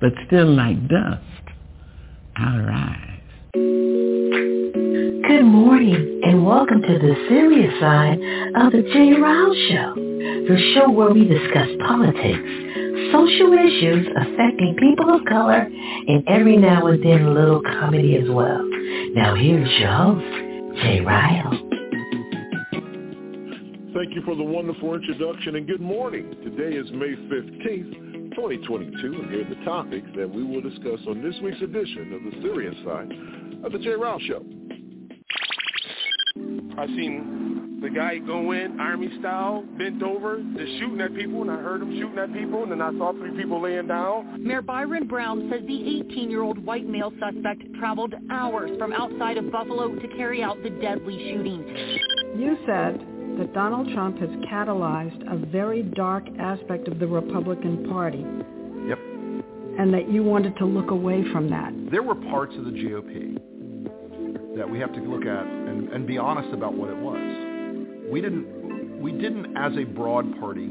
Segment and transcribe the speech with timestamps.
[0.00, 1.22] but still like dust,
[2.36, 3.20] I'll rise.
[3.52, 8.18] Good morning and welcome to the serious side
[8.56, 12.48] of the Jay Ryle Show, the show where we discuss politics,
[13.12, 18.28] social issues affecting people of color, and every now and then a little comedy as
[18.30, 18.62] well.
[19.14, 21.50] Now here's your host, Jay Ryle.
[23.94, 26.30] Thank you for the wonderful introduction and good morning.
[26.44, 28.07] Today is May 15th,
[28.38, 32.22] 2022, and here are the topics that we will discuss on this week's edition of
[32.22, 33.10] the serious side
[33.64, 34.44] of the Jay Ryle Show.
[36.78, 41.50] I seen the guy go in army style, bent over, just shooting at people, and
[41.50, 44.44] I heard him shooting at people, and then I saw three people laying down.
[44.44, 49.96] Mayor Byron Brown says the 18-year-old white male suspect traveled hours from outside of Buffalo
[49.96, 51.66] to carry out the deadly shooting.
[52.36, 53.04] You said
[53.38, 58.24] that Donald Trump has catalyzed a very dark aspect of the Republican Party.
[58.88, 58.98] Yep.
[59.78, 61.72] And that you wanted to look away from that.
[61.90, 63.38] There were parts of the GOP
[64.56, 68.10] that we have to look at and, and be honest about what it was.
[68.10, 70.66] We didn't, we didn't as a broad party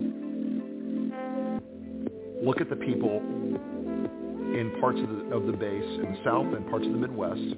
[2.44, 6.70] look at the people in parts of the, of the base in the South and
[6.70, 7.56] parts of the Midwest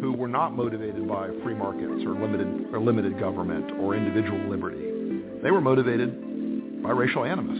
[0.00, 5.40] who were not motivated by free markets or limited or limited government or individual liberty.
[5.42, 7.58] They were motivated by racial animus.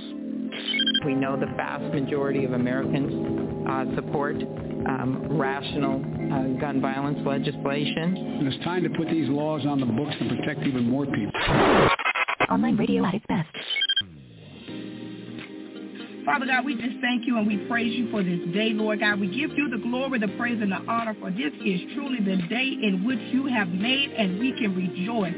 [1.05, 8.17] We know the vast majority of Americans uh, support um, rational uh, gun violence legislation.
[8.17, 11.33] And it's time to put these laws on the books to protect even more people.
[12.51, 13.49] Online radio at its best.
[16.25, 19.21] Father God, we just thank you and we praise you for this day, Lord God.
[19.21, 22.37] We give you the glory, the praise, and the honor, for this is truly the
[22.49, 25.35] day in which you have made, and we can rejoice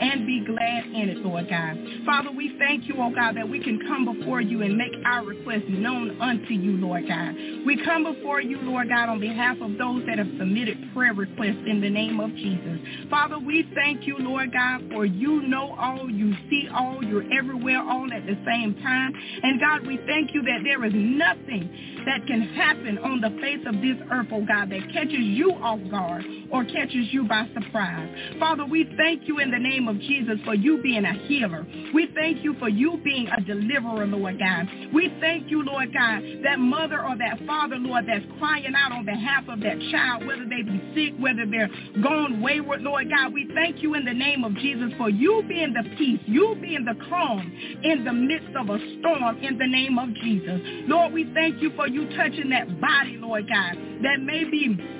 [0.00, 1.76] and be glad in it, Lord God.
[2.04, 5.24] Father, we thank you, oh God, that we can come before you and make our
[5.24, 7.34] request known unto you, Lord God.
[7.66, 11.64] We come before you, Lord God, on behalf of those that have submitted prayer requests
[11.66, 12.78] in the name of Jesus.
[13.10, 17.80] Father, we thank you, Lord God, for you know all, you see all, you're everywhere
[17.80, 19.12] all at the same time.
[19.42, 21.70] And God, we thank you that there is nothing
[22.06, 25.80] that can happen on the face of this earth, oh God, that catches you off
[25.90, 28.08] guard or catches you by surprise.
[28.38, 31.66] Father, we thank you in the name of Jesus for you being a healer.
[31.94, 34.66] We thank you for you being a deliverer, Lord God.
[34.92, 39.04] We thank you, Lord God, that mother or that father, Lord, that's crying out on
[39.04, 41.70] behalf of that child, whether they be sick, whether they're
[42.02, 43.32] gone wayward, Lord God.
[43.32, 46.84] We thank you in the name of Jesus for you being the peace, you being
[46.84, 50.60] the calm in the midst of a storm in the name of Jesus.
[50.88, 54.95] Lord, we thank you for you touching that body, Lord God, that may be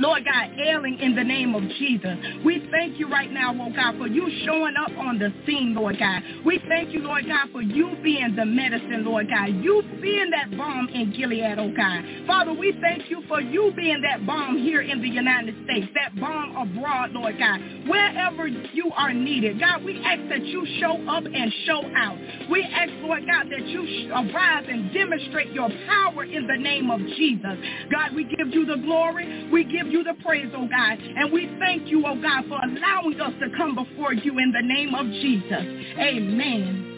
[0.00, 2.16] Lord God, ailing in the name of Jesus.
[2.42, 5.98] We thank you right now, Lord God, for you showing up on the scene, Lord
[5.98, 6.22] God.
[6.44, 9.50] We thank you, Lord God, for you being the medicine, Lord God.
[9.62, 12.02] You being that balm in Gilead, oh God.
[12.26, 16.18] Father, we thank you for you being that balm here in the United States, that
[16.18, 17.60] balm abroad, Lord God.
[17.86, 22.16] Wherever you are needed, God, we ask that you show up and show out.
[22.50, 27.00] We ask, Lord God, that you arise and demonstrate your power in the name of
[27.00, 27.58] Jesus.
[27.92, 29.50] God, we give you the glory.
[29.52, 30.98] We give you the praise, oh God.
[30.98, 34.62] And we thank you, oh God, for allowing us to come before you in the
[34.62, 35.96] name of Jesus.
[35.98, 36.89] Amen.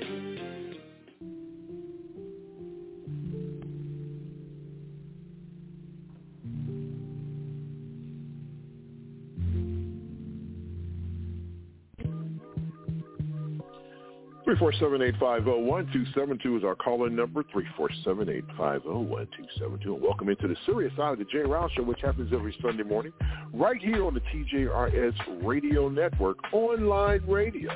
[14.52, 17.42] Three four seven eight five zero one two seven two is our call-in number.
[17.50, 19.94] Three four seven eight five zero one two seven two.
[19.94, 22.82] And welcome into the serious side of the Jay Ryle Show, which happens every Sunday
[22.82, 23.14] morning,
[23.54, 27.72] right here on the TJRS Radio Network, online radio.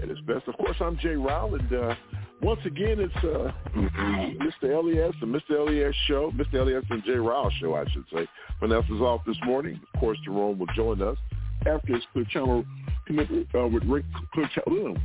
[0.00, 1.96] And it's best, of course, I'm Jay Ryle, and uh,
[2.40, 4.78] once again, it's uh, Mr.
[4.78, 5.58] Elias and Mr.
[5.58, 6.60] Elias Show, Mr.
[6.60, 8.28] Elias and Jay Ryle Show, I should say.
[8.60, 9.80] Vanessa's off this morning.
[9.92, 11.18] Of course, Jerome will join us
[11.66, 12.64] after his Clear Channel
[13.06, 14.48] commitment uh, with Rick Clear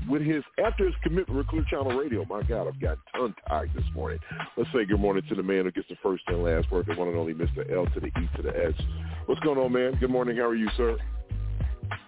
[0.10, 2.26] with his after his commitment with Clear Channel Radio.
[2.26, 4.20] My God, I've got tongue tied this morning.
[4.56, 6.96] Let's say good morning to the man who gets the first and last word, the
[6.96, 7.70] one and only Mr.
[7.72, 8.74] L to the E to the S.
[9.26, 9.98] What's going on, man?
[10.00, 10.38] Good morning.
[10.38, 10.98] How are you, sir?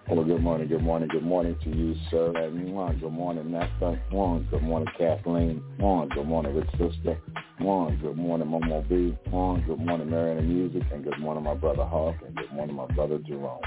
[0.08, 2.32] Well, good morning, good morning, good morning to you, sir.
[2.36, 3.96] And good morning, Nesta.
[4.10, 5.62] One, good morning, Kathleen.
[5.78, 7.16] One, good morning, Rich Sister.
[7.60, 9.16] One, good morning, Momo B.
[9.30, 10.82] One, good morning, Marion and Music.
[10.92, 12.16] And good morning, my brother Hawk.
[12.26, 13.60] And good morning, my brother Jerome.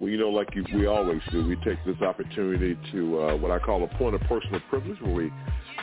[0.00, 3.58] Well, you know, like we always do, we take this opportunity to uh, what I
[3.58, 5.32] call a point of personal privilege, where we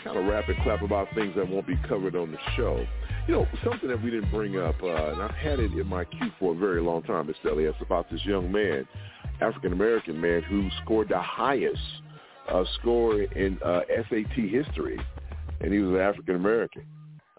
[0.04, 2.86] kind of rap and clap about things that won't be covered on the show.
[3.28, 6.04] You know, something that we didn't bring up, uh, and I've had it in my
[6.06, 7.52] queue for a very long time, Mr.
[7.52, 8.86] Elias, about this young man,
[9.40, 11.82] African-American man, who scored the highest
[12.52, 15.00] uh, score in uh, SAT history,
[15.62, 16.84] and he was an African-American.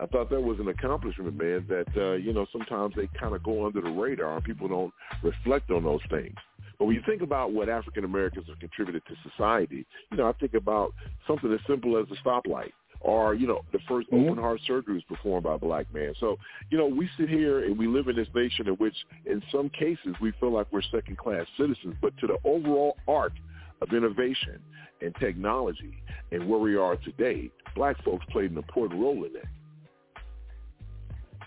[0.00, 3.42] I thought that was an accomplishment, man, that, uh, you know, sometimes they kind of
[3.42, 4.92] go under the radar and people don't
[5.22, 6.34] reflect on those things.
[6.78, 10.32] But when you think about what African Americans have contributed to society, you know, I
[10.32, 10.94] think about
[11.26, 12.72] something as simple as a stoplight
[13.04, 14.30] or, you know, the 1st mm-hmm.
[14.30, 16.14] open heart surgery was performed by a black man.
[16.20, 16.36] So,
[16.70, 18.94] you know, we sit here and we live in this nation in which
[19.26, 23.32] in some cases we feel like we're second class citizens, but to the overall arc
[23.80, 24.60] of innovation
[25.00, 29.42] and technology and where we are today, black folks played an important role in that.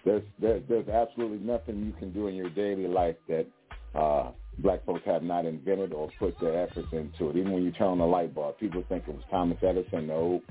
[0.03, 3.47] There's, there's, there's absolutely nothing you can do in your daily life that
[3.95, 7.37] uh, black folks have not invented or put their efforts into it.
[7.37, 10.07] Even when you turn on the light bulb, people think it was Thomas Edison.
[10.07, 10.41] No,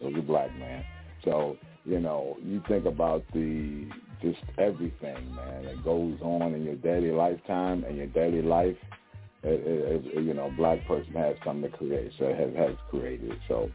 [0.00, 0.84] it was a black man.
[1.24, 3.88] So, you know, you think about the
[4.20, 8.76] just everything, man, that goes on in your daily lifetime and your daily life.
[9.44, 13.38] It, it, it, you know, black person has something to create, so has, has created.
[13.46, 13.70] So,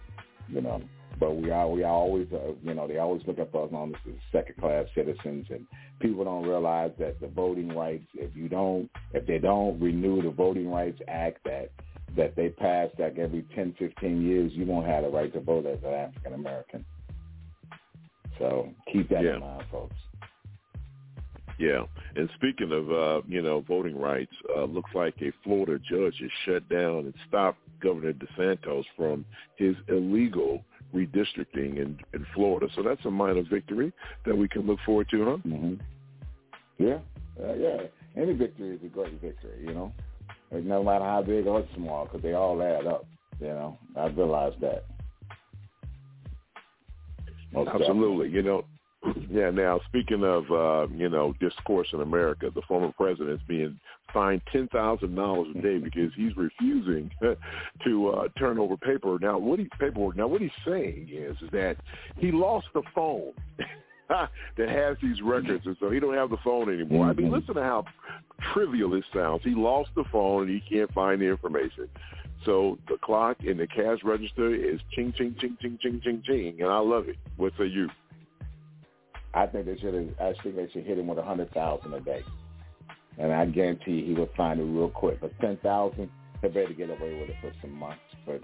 [0.49, 0.81] you know,
[1.19, 3.93] but we are we are always uh, you know they always look at us on
[4.07, 5.65] as second class citizens and
[5.99, 10.31] people don't realize that the voting rights if you don't if they don't renew the
[10.31, 11.71] voting rights act that
[12.15, 15.65] that they pass like every 10 15 years you won't have the right to vote
[15.65, 16.85] as an African American.
[18.39, 19.35] So keep that yeah.
[19.35, 19.95] in mind folks.
[21.59, 21.83] Yeah,
[22.15, 26.31] and speaking of uh, you know voting rights, uh, looks like a Florida judge has
[26.45, 29.23] shut down and stopped Governor DeSantis from
[29.57, 32.67] his illegal redistricting in, in Florida.
[32.75, 33.91] So that's a minor victory
[34.25, 35.37] that we can look forward to, huh?
[35.47, 35.73] Mm-hmm.
[36.77, 36.99] Yeah,
[37.43, 37.77] uh, yeah.
[38.15, 39.91] Any victory is a great victory, you know.
[40.51, 43.05] It's no matter how big or small, because they all add up.
[43.39, 44.85] You know, I realize that.
[47.51, 48.27] Most Absolutely.
[48.27, 48.29] Definitely.
[48.29, 48.65] You know,
[49.29, 49.49] yeah.
[49.49, 53.79] Now, speaking of uh, you know discourse in America, the former president is being
[54.13, 57.11] fined ten thousand dollars a day because he's refusing
[57.83, 59.17] to uh, turn over paper.
[59.19, 60.15] Now, what he paperwork?
[60.15, 61.77] Now, what he's saying is, is that
[62.17, 63.33] he lost the phone.
[64.09, 67.07] that has these records, and so he don't have the phone anymore.
[67.07, 67.35] I mean, mm-hmm.
[67.35, 67.85] listen to how
[68.53, 69.41] trivial this sounds.
[69.43, 71.87] He lost the phone, and he can't find the information.
[72.45, 76.61] So the clock in the cash register is ching, ching, ching, ching, ching, ching, ching,
[76.61, 77.15] and I love it.
[77.37, 77.89] What say you?
[79.33, 79.93] I think they should.
[79.93, 82.21] Have, I think they should hit him with a hundred thousand a day,
[83.17, 85.21] and I guarantee he would find it real quick.
[85.21, 86.09] But ten thousand,
[86.41, 88.01] they better get away with it for some months.
[88.25, 88.41] But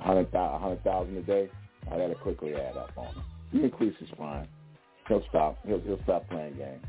[0.00, 1.50] a hundred thousand a day,
[1.90, 3.22] oh, that'll quickly add up on him.
[3.50, 4.48] He increase his fine.
[5.08, 5.58] He'll stop.
[5.66, 6.84] He'll he'll stop playing games.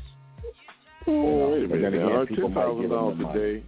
[1.06, 2.28] Oh, you know, wait a minute.
[2.28, 3.64] Ten thousand dollars a day.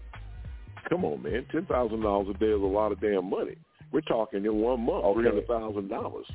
[0.89, 1.45] Come on, man.
[1.51, 3.57] Ten thousand dollars a day is a lot of damn money.
[3.93, 5.15] We're talking in one month, okay.
[5.15, 6.27] three hundred thousand dollars.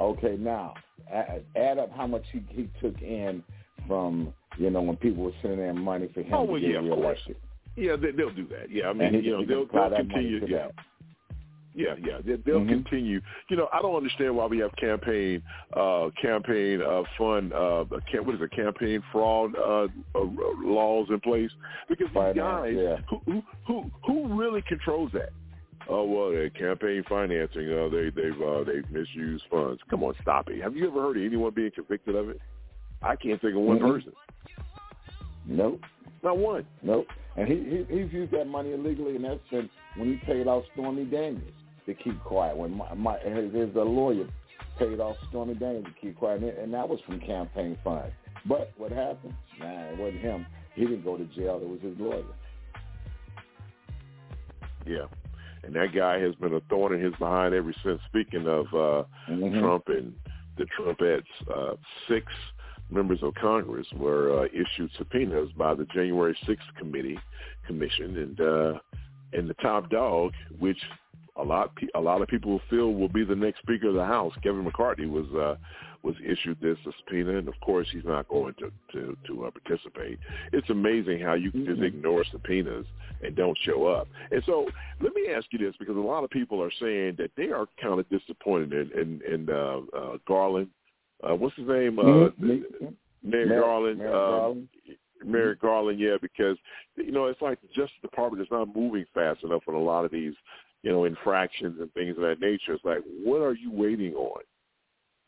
[0.00, 0.74] Okay, now
[1.12, 3.42] add, add up how much he, he took in
[3.86, 6.70] from you know when people were sending in money for him oh, to well, get
[6.70, 7.36] yeah, reelected.
[7.76, 8.70] Yeah, they, they'll do that.
[8.70, 10.46] Yeah, I mean, you know, they'll, they'll continue.
[10.46, 10.68] Yeah.
[11.76, 12.68] Yeah, yeah, they, they'll mm-hmm.
[12.68, 13.20] continue.
[13.48, 15.42] You know, I don't understand why we have campaign,
[15.76, 20.24] uh, campaign uh, fund, uh, what is it, campaign fraud uh, uh,
[20.62, 21.50] laws in place
[21.88, 22.96] because these guys, yeah.
[23.10, 25.30] who, who who who really controls that?
[25.88, 27.70] Oh well, they campaign financing.
[27.70, 29.80] Uh, they they've uh, they've misused funds.
[29.90, 30.62] Come on, stop it.
[30.62, 32.40] Have you ever heard of anyone being convicted of it?
[33.02, 33.90] I can't think of one mm-hmm.
[33.90, 34.12] person.
[35.46, 35.80] Nope.
[36.22, 36.66] Not one.
[36.82, 37.06] Nope.
[37.36, 40.64] And he, he he's used that money illegally, and that's been when he paid off
[40.72, 41.52] Stormy Daniels
[41.84, 42.56] to keep quiet.
[42.56, 44.26] When my, my his, his lawyer
[44.78, 48.14] paid off Stormy Daniels to keep quiet, and, and that was from campaign funds.
[48.46, 49.34] But what happened?
[49.60, 50.46] Nah, it wasn't him.
[50.74, 51.60] He didn't go to jail.
[51.62, 52.24] It was his lawyer.
[54.86, 55.06] Yeah
[55.64, 58.00] and that guy has been a thorn in his behind ever since.
[58.08, 59.60] Speaking of uh, mm-hmm.
[59.60, 60.12] Trump and
[60.56, 61.22] the Trumpettes,
[61.54, 61.76] uh,
[62.08, 62.26] six
[62.90, 67.18] members of Congress were uh, issued subpoenas by the January 6th committee
[67.66, 68.78] commission, and uh,
[69.32, 70.78] and the top dog, which
[71.36, 74.32] a lot a lot of people feel will be the next Speaker of the House,
[74.42, 75.56] Kevin McCarthy, was uh,
[76.04, 80.18] was issued this subpoena, and of course he's not going to to, to uh, participate.
[80.52, 81.98] It's amazing how you can just mm-hmm.
[81.98, 82.86] ignore subpoenas
[83.22, 84.06] and don't show up.
[84.30, 84.66] And so
[85.00, 87.66] let me ask you this, because a lot of people are saying that they are
[87.80, 90.68] kind of disappointed in in, in uh, uh, Garland.
[91.26, 91.98] Uh, what's his name?
[91.98, 92.88] Uh, mm-hmm.
[93.22, 93.98] Mayor Garland.
[93.98, 94.68] Mayor Garland.
[95.24, 96.58] Merrick Garland, yeah, because
[96.96, 100.04] you know it's like the Justice Department is not moving fast enough on a lot
[100.04, 100.34] of these,
[100.82, 102.74] you know, infractions and things of that nature.
[102.74, 104.42] It's like, what are you waiting on?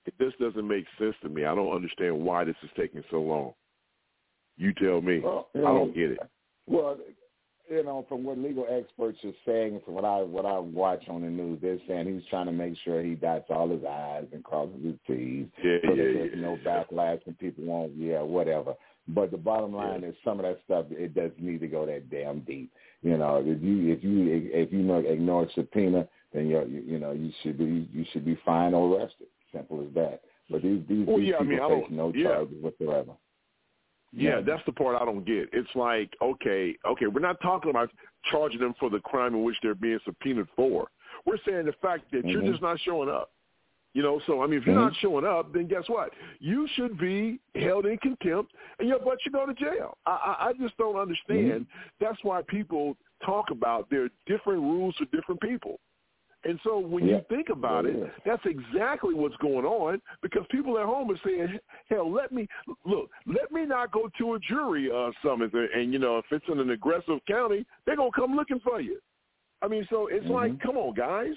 [0.06, 1.44] It just doesn't make sense to me.
[1.44, 3.52] I don't understand why this is taking so long.
[4.56, 5.20] You tell me.
[5.20, 6.18] Well, you I don't get it.
[6.66, 6.96] Well,
[7.68, 11.22] you know, from what legal experts are saying, from what I what I watch on
[11.22, 14.44] the news, they're saying he's trying to make sure he dots all his I's and
[14.44, 16.40] crosses his T's, Yeah, so yeah, that there's yeah.
[16.40, 18.75] no backlash and people won't, yeah, whatever.
[19.08, 22.10] But the bottom line is some of that stuff it doesn't need to go that
[22.10, 22.72] damn deep.
[23.02, 26.98] You know, if you if you if you know, ignore a subpoena, then you, you
[26.98, 29.26] know you should be you should be fined or arrested.
[29.56, 30.20] Simple as that.
[30.50, 32.28] But these these, Well, these yeah, I people mean, face no yeah.
[32.28, 33.12] charges whatsoever.
[34.12, 35.48] Yeah, that's the part I don't get.
[35.52, 37.90] It's like, okay, okay, we're not talking about
[38.30, 40.88] charging them for the crime in which they're being subpoenaed for.
[41.26, 42.32] We're saying the fact that Mhm.
[42.32, 43.32] you're just not showing up.
[43.92, 44.84] You know, so I mean, if you're Mhm.
[44.90, 46.12] not showing up, then guess what?
[46.38, 49.96] You should be held in contempt, and your butt should go to jail.
[50.06, 51.66] I, I, I just don't understand.
[51.98, 55.80] That's why people talk about there are different rules for different people.
[56.46, 57.16] And so when Yeah.
[57.16, 58.10] you think about Yeah, it, is.
[58.24, 62.46] that's exactly what's going on because people at home are saying, "Hell, let me
[62.84, 66.26] look, let me not go to a jury uh, summons, and, and you know, if
[66.30, 69.00] it's in an aggressive county, they're gonna come looking for you."
[69.62, 71.34] I mean, so it's like, come on, guys,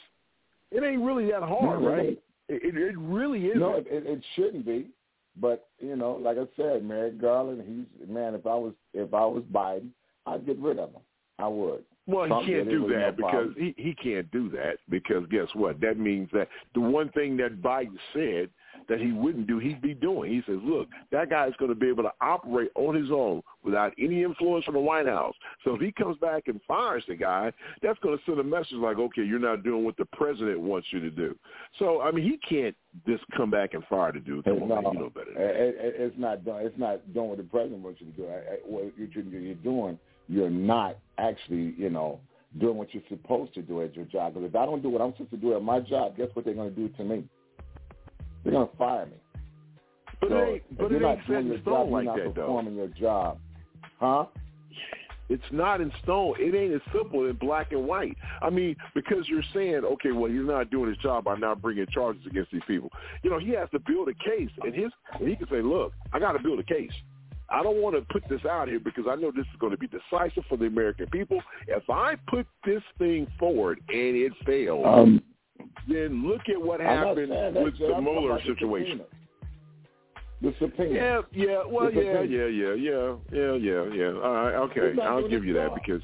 [0.71, 2.21] it ain't really that hard, No, right?
[2.47, 3.59] It, it, it really isn't.
[3.59, 4.89] No, it, it, it shouldn't be.
[5.37, 8.35] But you know, like I said, Merrick Garland, he's man.
[8.35, 9.89] If I was if I was Biden,
[10.25, 11.01] I'd get rid of him.
[11.39, 11.83] I would.
[12.09, 15.47] Well, he can't do with no that because he, he can't do that because guess
[15.53, 15.79] what?
[15.81, 18.49] That means that the one thing that Biden said
[18.87, 20.31] that he wouldn't do, he'd be doing.
[20.31, 23.93] He says, look, that guy's going to be able to operate on his own without
[23.99, 25.35] any influence from the White House.
[25.63, 27.51] So if he comes back and fires the guy,
[27.83, 30.87] that's going to send a message like, okay, you're not doing what the president wants
[30.91, 31.35] you to do.
[31.77, 32.75] So, I mean, he can't
[33.07, 34.45] just come back and fire the dude.
[34.45, 35.31] Come on, not, you know better.
[35.31, 36.61] it- it- it's not done.
[36.65, 38.27] It's not doing what the president wants you to do.
[38.27, 39.99] I- I- What you're doing,
[40.29, 42.19] you're not actually, you know,
[42.59, 44.33] doing what you're supposed to do at your job.
[44.33, 46.45] Because if I don't do what I'm supposed to do at my job, guess what
[46.45, 47.24] they're going to do to me?
[48.43, 49.17] They're going to fire me.
[50.21, 52.03] But so it ain't, but you're it not ain't set in your stone job, like
[52.05, 52.41] you're not that, though.
[52.41, 53.39] performing your job,
[54.00, 54.25] huh?
[55.29, 56.33] It's not in stone.
[56.39, 58.17] It ain't as simple in black and white.
[58.41, 61.86] I mean, because you're saying, okay, well, he's not doing his job by not bringing
[61.86, 62.91] charges against these people.
[63.21, 65.93] You know, he has to build a case, and his and he can say, look,
[66.12, 66.91] I got to build a case.
[67.51, 69.77] I don't want to put this out here because I know this is going to
[69.77, 71.41] be decisive for the American people.
[71.67, 75.21] If I put this thing forward and it fails, Um,
[75.87, 77.29] then look at what happened
[77.63, 79.01] with the I'm Mueller situation.
[80.41, 80.93] The subpoena.
[80.93, 84.21] Yeah, yeah, well, yeah, yeah, yeah, yeah, yeah, yeah, yeah.
[84.23, 86.01] All right, okay, I'll give you that because,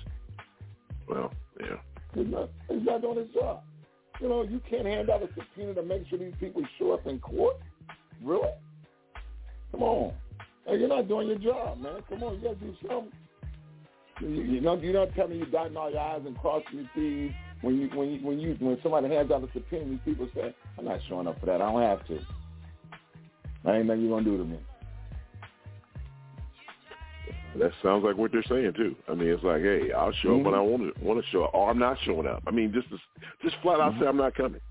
[1.08, 1.78] well, yeah.
[2.14, 3.62] He's not, he's not doing his job.
[4.20, 7.06] You know, you can't hand out a subpoena to make sure these people show up
[7.08, 7.58] in court.
[8.24, 8.50] Really?
[9.72, 10.14] Come on.
[10.66, 12.02] Hey, you're not doing your job, man.
[12.10, 13.12] Come on, you got to do something.
[14.22, 16.90] You, you know, you're not telling me you're dotting all your I's and crossing your
[16.96, 17.32] T's.
[17.62, 20.54] When you when you when you when somebody hands out a subpoena, these people say,
[20.78, 21.62] "I'm not showing up for that.
[21.62, 22.20] I don't have to."
[23.64, 24.60] That ain't nothing you're gonna do to me.
[27.58, 28.96] That sounds like what they're saying too.
[29.10, 30.70] I mean, it's like, hey, I'll show up when I Mm-hmm.
[30.84, 32.44] want to want to show up, or I'm not showing up.
[32.46, 32.88] I mean, just
[33.42, 34.62] just flat out say I'm not coming.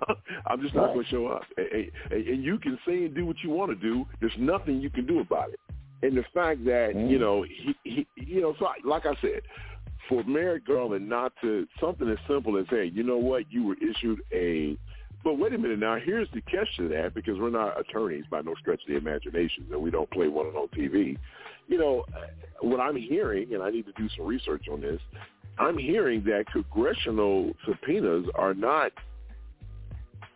[0.46, 0.86] I'm just not.
[0.86, 0.94] Right.
[0.94, 1.42] going to show up.
[1.56, 4.06] And, and, and you can say and do what you want to do.
[4.20, 5.60] There's nothing you can do about it.
[6.02, 7.08] And the fact that Mm-hmm.
[7.08, 9.40] you know he, he you know, so I- like I said,
[10.08, 13.76] for Merrick Garland not to something as simple as, hey, you know what, you were
[13.76, 14.78] issued a
[15.24, 15.96] but wait a minute now.
[15.98, 19.66] Here's the catch to that because we're not attorneys by no stretch of the imagination,
[19.72, 21.16] and we don't play one on TV.
[21.66, 22.04] You know,
[22.60, 25.00] what I'm hearing, and I need to do some research on this.
[25.58, 28.92] I'm hearing that congressional subpoenas are not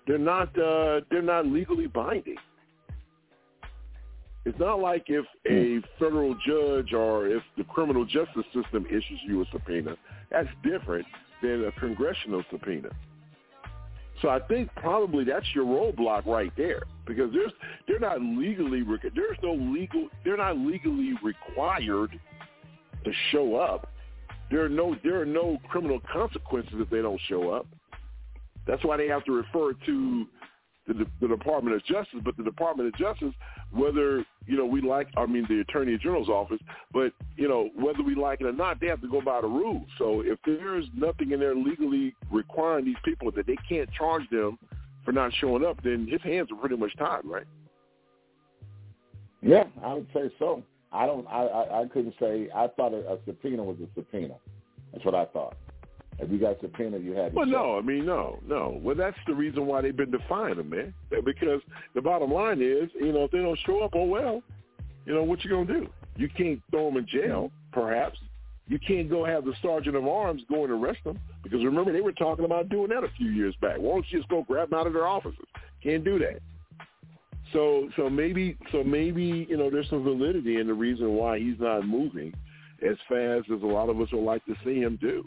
[0.07, 2.37] they're not uh, they're not legally binding.
[4.47, 9.43] It's not like if a federal judge or if the criminal justice system issues you
[9.43, 9.97] a subpoena.
[10.31, 11.07] That's different
[11.43, 12.89] than a congressional subpoena.
[14.23, 17.53] So I think probably that's your roadblock right there because there's
[17.89, 18.83] they're not legally
[19.15, 22.19] there's no legal they're not legally required
[23.05, 23.91] to show up.
[24.51, 27.67] There are no there are no criminal consequences if they don't show up.
[28.67, 30.27] That's why they have to refer to
[30.87, 32.21] the, the Department of Justice.
[32.25, 33.35] But the Department of Justice,
[33.71, 36.61] whether you know we like, I mean the Attorney General's office,
[36.93, 39.47] but you know whether we like it or not, they have to go by the
[39.47, 39.87] rules.
[39.99, 44.59] So if there's nothing in there legally requiring these people that they can't charge them
[45.05, 47.47] for not showing up, then his hands are pretty much tied, right?
[49.43, 50.63] Yeah, I would say so.
[50.93, 51.27] I don't.
[51.27, 52.49] I I, I couldn't say.
[52.55, 54.35] I thought a, a subpoena was a subpoena.
[54.93, 55.57] That's what I thought.
[56.23, 57.33] If you got subpoena, you had.
[57.35, 58.79] Well, no, I mean, no, no.
[58.83, 60.95] Well, that's the reason why they've been defying them, man.
[61.25, 61.61] Because
[61.95, 64.43] the bottom line is, you know, if they don't show up, oh well,
[65.07, 65.89] you know, what you gonna do?
[66.17, 68.19] You can't throw them in jail, perhaps.
[68.69, 72.03] You can't go have the sergeant of arms go and arrest them because remember they
[72.03, 73.79] were talking about doing that a few years back.
[73.79, 75.45] Why don't you just go grab them out of their offices?
[75.83, 76.41] Can't do that.
[77.53, 81.59] So so maybe so maybe you know there's some validity in the reason why he's
[81.59, 82.33] not moving
[82.89, 85.25] as fast as a lot of us would like to see him do.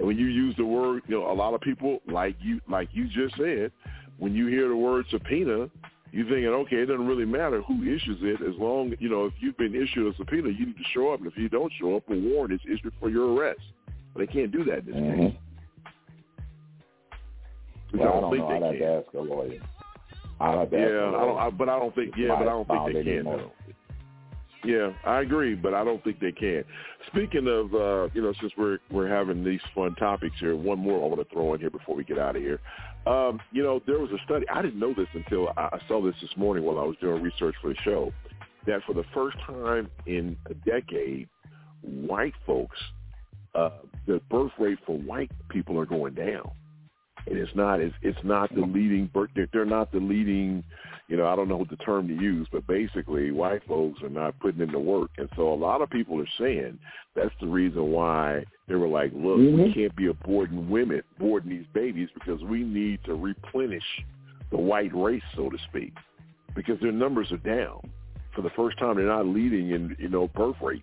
[0.00, 2.88] And when you use the word, you know, a lot of people like you like
[2.92, 3.70] you just said,
[4.18, 5.68] when you hear the word subpoena,
[6.10, 9.34] you're thinking, okay, it doesn't really matter who issues it as long, you know, if
[9.40, 11.20] you've been issued a subpoena, you need to show up.
[11.20, 13.60] And if you don't show up, a warrant is issued for your arrest.
[14.14, 15.26] But they can't do that in this mm-hmm.
[15.26, 15.36] case.
[17.92, 18.56] Well, I don't, I don't think know.
[18.56, 19.60] I'd have to ask a lawyer.
[20.40, 21.16] I have to yeah, ask a lawyer.
[21.16, 23.24] I don't, I, but I don't think, yeah, but I don't think they can.
[23.24, 23.52] Though.
[24.64, 26.64] Yeah, I agree, but I don't think they can.
[27.06, 31.02] Speaking of, uh, you know, since we're we're having these fun topics here, one more
[31.02, 32.60] I want to throw in here before we get out of here.
[33.06, 34.46] Um, you know, there was a study.
[34.52, 37.54] I didn't know this until I saw this this morning while I was doing research
[37.62, 38.12] for the show.
[38.66, 41.28] That for the first time in a decade,
[41.80, 42.76] white folks,
[43.54, 43.70] uh,
[44.06, 46.50] the birth rate for white people are going down
[47.30, 49.08] and it's not it's it's not the leading
[49.52, 50.62] they're not the leading
[51.08, 54.10] you know i don't know what the term to use but basically white folks are
[54.10, 55.10] not putting in the work.
[55.16, 56.78] And so a lot of people are saying
[57.14, 59.62] that's the reason why they were like look mm-hmm.
[59.62, 63.84] we can't be aborting women aborting these babies because we need to replenish
[64.50, 65.92] the white race so to speak
[66.54, 67.88] because their numbers are down.
[68.34, 70.82] For the first time they're not leading in you know birth rates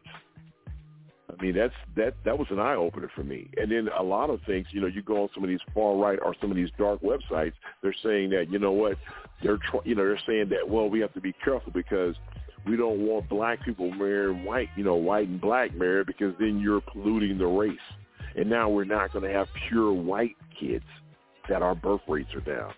[1.30, 3.50] I mean, that's that that was an eye opener for me.
[3.58, 5.96] And then a lot of things, you know, you go on some of these far
[5.98, 8.98] right or some of these dark websites, they're saying that you know what,
[9.44, 12.16] they're tr- you know they're saying that well we have to be careful because
[12.68, 16.60] we don't want black people marrying white, you know, white and black married because then
[16.60, 17.78] you're polluting the race.
[18.36, 20.86] And now we're not going to have pure white kids
[21.50, 22.74] that our birth rates are down.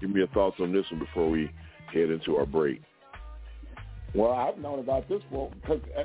[0.00, 1.50] Give me your thoughts on this one before we
[1.92, 2.82] head into our break.
[4.14, 6.02] Well, I've known about this one because uh,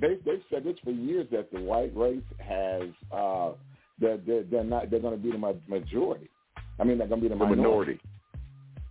[0.00, 3.52] they they've said this for years that the white race has uh
[4.00, 6.28] that they're, they're not they're going to be the majority.
[6.78, 8.00] I mean, they're going to be the, the minority.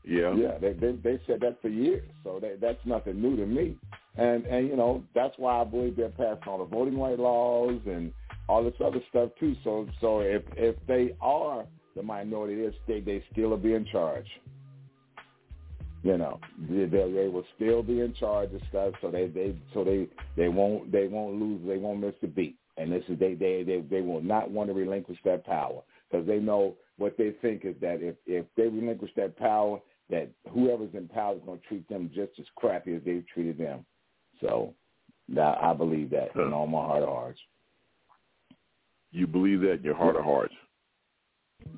[0.04, 0.58] Yeah, yeah.
[0.60, 3.76] They they they said that for years, so they, that's nothing new to me.
[4.18, 7.80] And and you know that's why I believe they're passing all the voting right laws
[7.86, 8.13] and
[8.48, 9.56] all this other stuff too.
[9.63, 11.65] So so if if they are
[11.96, 14.28] the minority, they they still will be in charge.
[16.06, 16.39] You know,
[16.70, 20.50] they, they will still be in charge of stuff, so they they so they they
[20.50, 23.82] won't they won't lose they won't miss a beat, and this is they they they
[23.89, 27.74] they will not want to relinquish that power because they know what they think is
[27.82, 29.80] that if if they relinquish that power,
[30.12, 33.58] that whoever's in power is going to treat them just as crappy as they've treated
[33.58, 33.84] them.
[34.41, 34.76] So,
[35.28, 36.46] now I believe that huh.
[36.46, 37.39] in all my heart of hearts.
[39.12, 40.54] You believe that in your heart of hearts.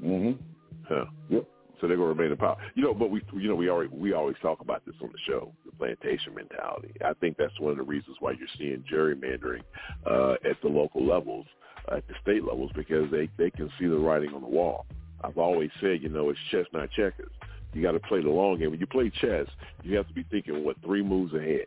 [0.03, 0.37] Mhm.
[0.85, 1.05] Huh.
[1.29, 1.47] Yep
[1.79, 2.57] so they're going to remain in power.
[2.75, 5.19] You know, but we, you know, we already we always talk about this on the
[5.27, 6.93] show, the plantation mentality.
[7.03, 9.63] I think that's one of the reasons why you're seeing gerrymandering
[10.05, 11.45] uh, at the local levels,
[11.91, 14.85] uh, at the state levels, because they they can see the writing on the wall.
[15.23, 17.31] I've always said, you know, it's chess not checkers.
[17.73, 18.71] You got to play the long game.
[18.71, 19.47] When you play chess,
[19.83, 21.65] you have to be thinking what three moves ahead.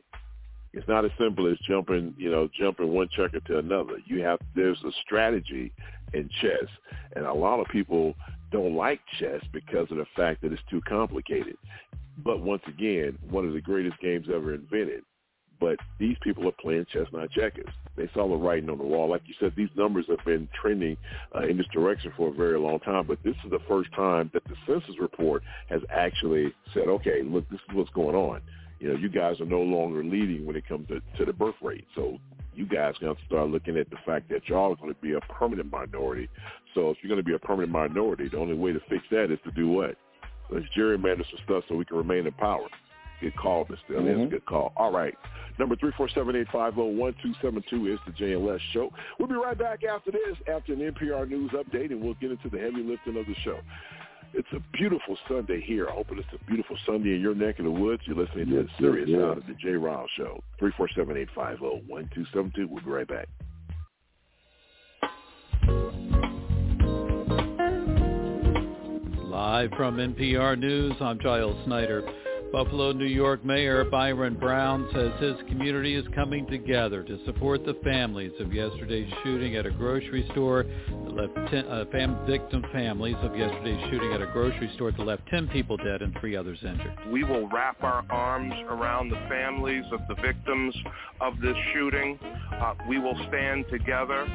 [0.72, 3.94] It's not as simple as jumping, you know, jumping one checker to another.
[4.06, 5.72] You have there's a strategy
[6.14, 6.68] in chess,
[7.16, 8.14] and a lot of people
[8.50, 11.56] don't like chess because of the fact that it's too complicated.
[12.18, 15.02] But once again, one of the greatest games ever invented.
[15.58, 17.68] But these people are playing chess, not checkers.
[17.96, 19.10] They saw the writing on the wall.
[19.10, 20.96] Like you said, these numbers have been trending
[21.34, 23.06] uh, in this direction for a very long time.
[23.06, 27.48] But this is the first time that the census report has actually said, okay, look,
[27.50, 28.40] this is what's going on.
[28.80, 31.54] You know, you guys are no longer leading when it comes to, to the birth
[31.62, 31.86] rate.
[31.94, 32.18] So
[32.54, 35.00] you guys are going to start looking at the fact that y'all are going to
[35.00, 36.28] be a permanent minority.
[36.74, 39.30] So if you're going to be a permanent minority, the only way to fix that
[39.30, 39.96] is to do what?
[40.50, 42.66] Let's gerrymander some stuff so we can remain in power.
[43.20, 43.76] Good call, Mr.
[43.90, 44.06] Mm-hmm.
[44.06, 44.72] That's a good call.
[44.76, 45.14] All right.
[45.58, 48.90] Number 347-850-1272 is the JLS show.
[49.18, 52.48] We'll be right back after this, after an NPR News update, and we'll get into
[52.48, 53.60] the heavy lifting of the show.
[54.32, 55.88] It's a beautiful Sunday here.
[55.88, 58.02] I hope it's a beautiful Sunday in your neck of the woods.
[58.06, 60.40] You're listening yes, to the Serious yes, Side of the Jay Riles Show.
[60.60, 62.68] 347-850-1272.
[62.68, 63.28] We'll be right back.
[69.24, 72.02] Live from NPR News, I'm Giles Snyder.
[72.52, 77.74] Buffalo, New York Mayor Byron Brown says his community is coming together to support the
[77.84, 83.16] families of yesterday's shooting at a grocery store that left ten, uh, fam- victim families
[83.22, 86.58] of yesterday's shooting at a grocery store that left 10 people dead and three others
[86.62, 86.92] injured.
[87.12, 90.74] We will wrap our arms around the families of the victims
[91.20, 92.18] of this shooting.
[92.52, 94.26] Uh, we will stand together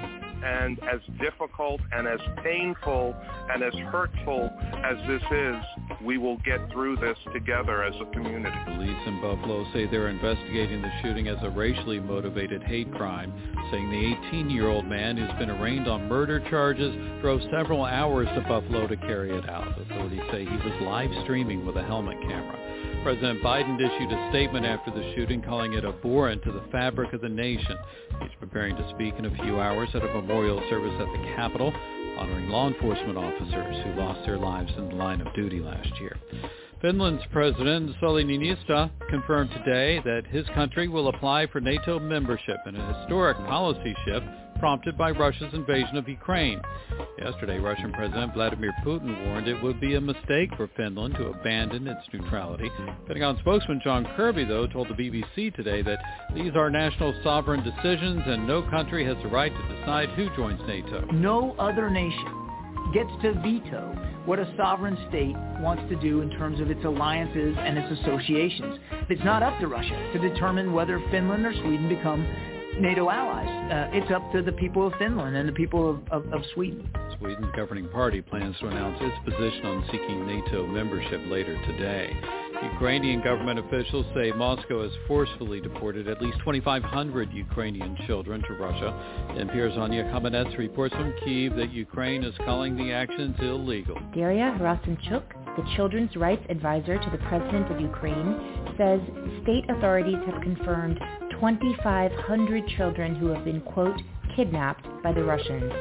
[0.44, 3.16] and as difficult and as painful
[3.54, 4.50] and as hurtful
[4.84, 5.56] as this is,
[6.04, 8.56] we will get through this together as a community.
[8.66, 13.34] Police in Buffalo say they're investigating the shooting as a racially motivated hate crime,
[13.72, 18.88] saying the 18-year-old man who's been arraigned on murder charges drove several hours to Buffalo
[18.88, 19.68] to carry it out.
[19.80, 22.75] Authorities say he was live streaming with a helmet camera.
[23.06, 27.22] President Biden issued a statement after the shooting calling it abhorrent to the fabric of
[27.22, 27.78] the nation.
[28.20, 31.72] He's preparing to speak in a few hours at a memorial service at the Capitol
[32.18, 36.18] honoring law enforcement officers who lost their lives in the line of duty last year.
[36.82, 42.76] Finland's President Sauli Niinistö confirmed today that his country will apply for NATO membership in
[42.76, 44.26] a historic policy shift
[44.60, 46.62] prompted by Russia's invasion of Ukraine.
[47.18, 51.88] Yesterday, Russian President Vladimir Putin warned it would be a mistake for Finland to abandon
[51.88, 52.70] its neutrality.
[53.08, 56.00] Pentagon spokesman John Kirby, though, told the BBC today that
[56.34, 60.60] these are national sovereign decisions and no country has the right to decide who joins
[60.68, 61.06] NATO.
[61.12, 62.45] No other nation
[62.96, 63.92] gets to veto
[64.26, 68.80] what a sovereign state wants to do in terms of its alliances and its associations.
[69.10, 72.26] It's not up to Russia to determine whether Finland or Sweden become
[72.80, 73.72] NATO allies.
[73.72, 76.90] Uh, it's up to the people of Finland and the people of, of, of, Sweden.
[77.20, 82.18] Sweden's governing party plans to announce its position on seeking NATO membership later today.
[82.64, 88.94] Ukrainian government officials say Moscow has forcefully deported at least 2,500 Ukrainian children to Russia.
[89.32, 93.98] NPR's Anya Kamenetz reports from Kiev that Ukraine is calling the actions illegal.
[94.14, 99.00] Daria Harasimchuk, the children's rights advisor to the president of Ukraine, says
[99.44, 101.00] state authorities have confirmed
[101.32, 104.00] 2,500 children who have been, quote,
[104.36, 105.72] kidnapped by the Russians.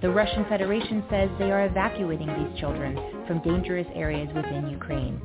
[0.00, 5.20] The Russian Federation says they are evacuating these children from dangerous areas within Ukraine.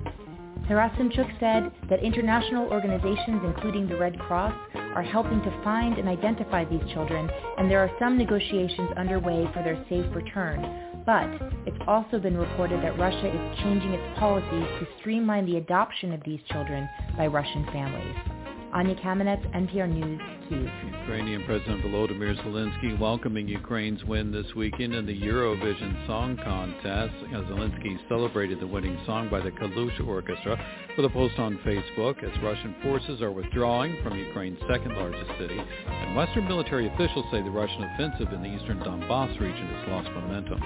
[0.70, 4.54] Harasimchuk said that international organizations, including the Red Cross,
[4.96, 9.62] are helping to find and identify these children, and there are some negotiations underway for
[9.62, 10.62] their safe return.
[11.06, 11.28] But
[11.66, 16.24] it's also been reported that Russia is changing its policies to streamline the adoption of
[16.24, 18.43] these children by Russian families.
[18.74, 21.02] Anya Kamenetz, NPR News, Kyiv.
[21.02, 27.14] Ukrainian President Volodymyr Zelensky welcoming Ukraine's win this weekend in the Eurovision Song Contest.
[27.22, 30.58] Uh, Zelensky celebrated the winning song by the Kalush Orchestra
[30.98, 35.60] with a post on Facebook as Russian forces are withdrawing from Ukraine's second largest city.
[35.88, 40.10] And Western military officials say the Russian offensive in the eastern Donbass region has lost
[40.10, 40.60] momentum.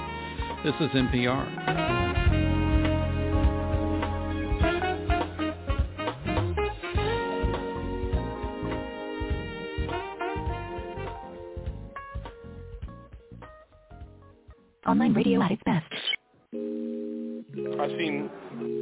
[0.64, 2.07] This is NPR.
[14.88, 15.46] Online radio mm-hmm.
[15.46, 15.94] at its best.
[16.54, 18.30] I seen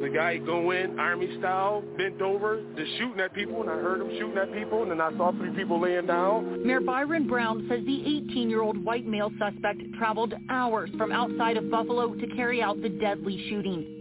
[0.02, 4.02] the guy go in army style, bent over, just shooting at people, and I heard
[4.02, 6.66] him shooting at people, and then I saw three people laying down.
[6.66, 12.14] Mayor Byron Brown says the 18-year-old white male suspect traveled hours from outside of Buffalo
[12.14, 13.96] to carry out the deadly shooting.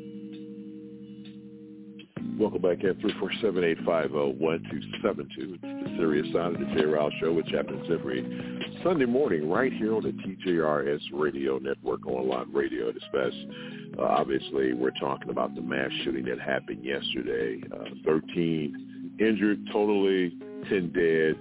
[2.39, 4.37] Welcome back in 347-850-1272.
[5.39, 6.85] It's the serious side of the J.
[6.85, 8.54] Rouse Show, which happens every
[8.85, 13.33] Sunday morning right here on the TJRS Radio Network online radio dispatch.
[13.99, 17.63] Uh, obviously, we're talking about the mass shooting that happened yesterday.
[17.73, 20.37] Uh, 13 injured totally,
[20.69, 21.35] 10 dead.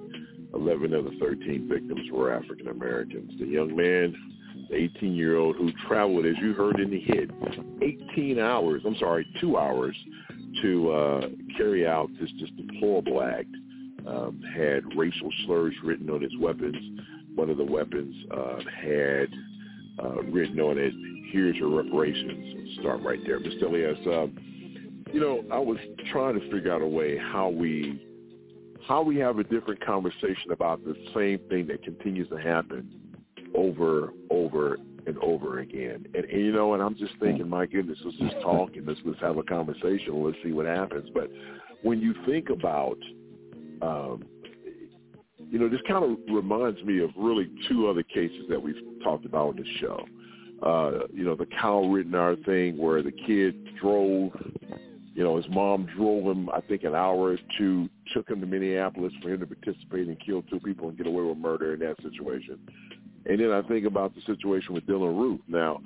[0.54, 3.34] 11 of the 13 victims were African Americans.
[3.38, 4.16] The young man,
[4.70, 7.30] the 18-year-old who traveled, as you heard in the hit,
[8.14, 9.98] 18 hours, I'm sorry, two hours
[10.62, 11.22] to uh,
[11.58, 13.50] carry out this just deplorable act,
[14.08, 16.78] um, had racial slurs written on his weapons
[17.36, 19.30] one of the weapons uh, had
[20.04, 20.94] uh, written on it,
[21.32, 22.78] here's your reparations.
[22.80, 23.40] Start right there.
[23.40, 23.64] Mr.
[23.64, 24.28] Elias, uh,
[25.12, 25.78] you know, I was
[26.12, 28.02] trying to figure out a way how we
[28.88, 32.90] how we have a different conversation about the same thing that continues to happen
[33.56, 36.06] over, over, and over again.
[36.14, 39.00] And, and you know, and I'm just thinking, my goodness, let's just talk and let's
[39.06, 40.24] let's have a conversation.
[40.24, 41.10] Let's see what happens.
[41.14, 41.30] But
[41.82, 42.98] when you think about
[43.82, 44.26] um,
[45.50, 49.26] you know, this kind of reminds me of really two other cases that we've talked
[49.26, 50.06] about on the show.
[50.62, 54.32] Uh, you know, the Kyle Rittenhouse thing where the kid drove,
[55.14, 58.48] you know, his mom drove him, I think, an hour or two, took him to
[58.48, 61.80] Minneapolis for him to participate and kill two people and get away with murder in
[61.82, 62.60] that situation.
[63.26, 65.42] And then I think about the situation with Dylann Roof.
[65.48, 65.82] Now,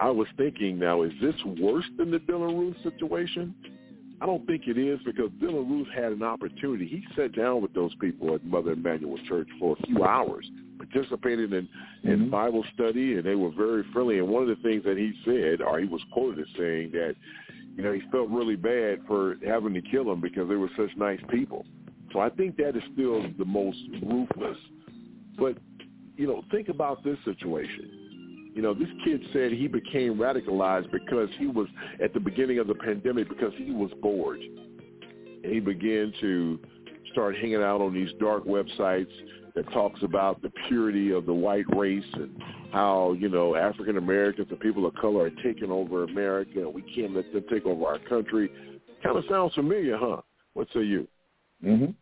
[0.00, 3.54] I was thinking, now, is this worse than the Dylann Roof situation?
[4.20, 6.86] I don't think it is because Dylann Roof had an opportunity.
[6.86, 11.52] He sat down with those people at Mother Emanuel Church for a few hours, participated
[11.52, 11.68] in,
[12.02, 12.30] in mm-hmm.
[12.30, 14.18] Bible study, and they were very friendly.
[14.18, 17.14] And one of the things that he said, or he was quoted as saying that,
[17.76, 20.90] you know, he felt really bad for having to kill them because they were such
[20.96, 21.64] nice people.
[22.12, 24.56] So I think that is still the most ruthless.
[25.38, 25.58] But
[26.16, 28.07] you know, think about this situation.
[28.54, 31.68] You know, this kid said he became radicalized because he was
[32.02, 34.40] at the beginning of the pandemic because he was bored.
[34.40, 36.58] And he began to
[37.12, 39.10] start hanging out on these dark websites
[39.54, 44.48] that talks about the purity of the white race and how, you know, African Americans
[44.50, 47.86] and people of color are taking over America and we can't let them take over
[47.86, 48.50] our country.
[49.02, 50.22] Kind of sounds familiar, huh?
[50.54, 51.06] What say you?
[51.64, 51.94] Mhm.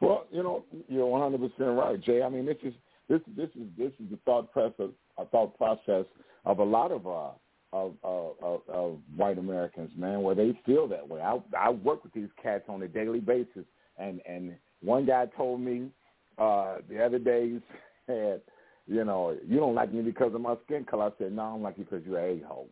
[0.00, 2.22] Well, you know, you're 100% right, Jay.
[2.22, 2.74] I mean, this is
[3.08, 6.04] this this is this is the thought process a thought process
[6.44, 7.30] of a lot of uh
[7.72, 11.20] of, of, of, white Americans, man, where they feel that way.
[11.20, 13.64] I I work with these cats on a daily basis,
[13.98, 15.90] and and one guy told me
[16.38, 17.60] uh the other day he
[18.06, 18.40] said,
[18.86, 21.06] you know, you don't like me because of my skin color.
[21.06, 22.68] I said, no, I don't like you because you're a hole.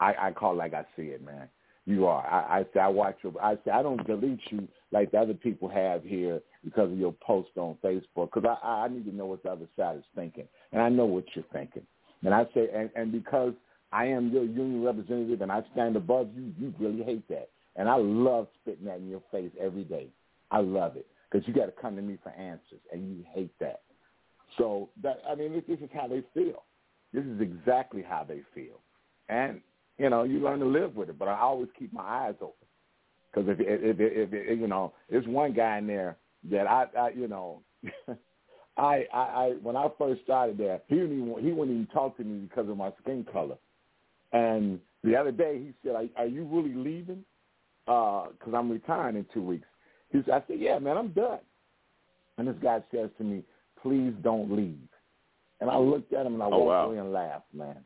[0.00, 1.48] I I call it like I see it, man.
[1.84, 2.24] You are.
[2.26, 3.32] I, I say I watch your.
[3.42, 7.14] I say I don't delete you like the other people have here because of your
[7.20, 8.30] post on Facebook.
[8.32, 11.04] Because I I need to know what the other side is thinking, and I know
[11.04, 11.86] what you're thinking.
[12.24, 13.52] And I say, and and because
[13.92, 17.50] I am your union representative and I stand above you, you really hate that.
[17.76, 20.08] And I love spitting that in your face every day.
[20.50, 23.52] I love it because you got to come to me for answers, and you hate
[23.60, 23.82] that.
[24.58, 26.64] So that I mean, this, this is how they feel.
[27.12, 28.80] This is exactly how they feel,
[29.28, 29.60] and
[29.98, 31.18] you know, you learn to live with it.
[31.18, 32.66] But I always keep my eyes open
[33.32, 36.16] because if, if, if, if, you know, there's one guy in there
[36.50, 37.62] that I, I you know,
[38.76, 42.16] I, I, I, when I first started there, he didn't even, he wouldn't even talk
[42.16, 43.56] to me because of my skin color.
[44.32, 47.24] And the other day he said, "Are, are you really leaving?
[47.86, 49.66] Uh, because I'm retiring in two weeks."
[50.10, 51.40] He said, "I said, yeah, man, I'm done."
[52.38, 53.42] And this guy says to me,
[53.82, 54.88] "Please don't leave."
[55.60, 56.86] And I looked at him and I Oh, walked wow.
[56.86, 57.84] away and laughed, man.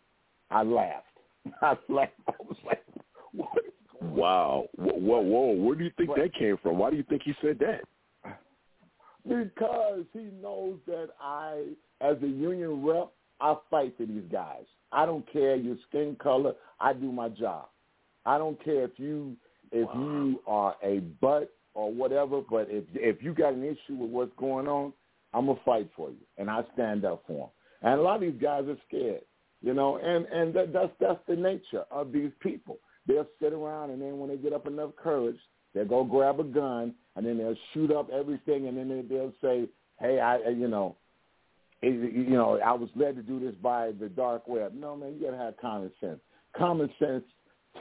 [0.50, 1.06] I laughed.
[1.62, 2.12] I laughed.
[2.28, 2.84] I was like,
[3.32, 3.64] "What?"
[4.00, 4.66] Wow.
[4.76, 5.52] Whoa, whoa, whoa.
[5.52, 6.78] Where do you think that came from?
[6.78, 7.80] Why do you think he said that?
[9.28, 11.64] Because he knows that I,
[12.00, 13.10] as a union rep,
[13.40, 14.64] I fight for these guys.
[14.92, 16.54] I don't care your skin color.
[16.80, 17.68] I do my job.
[18.24, 19.36] I don't care if you
[19.72, 24.10] if you are a butt or whatever, but if if you got an issue with
[24.10, 24.92] what's going on,
[25.34, 27.50] I'm gonna fight for you, and I stand up for
[27.82, 27.90] them.
[27.90, 29.22] And a lot of these guys are scared,
[29.60, 32.78] you know, and and that, that's that's the nature of these people.
[33.06, 35.38] They'll sit around, and then when they get up enough courage,
[35.74, 39.32] they'll go grab a gun, and then they'll shoot up everything, and then they- they'll
[39.42, 40.94] say, "Hey, I, I- you know,
[41.82, 45.24] you know, I was led to do this by the dark web." No, man, you
[45.24, 46.20] gotta have common sense.
[46.54, 47.24] Common sense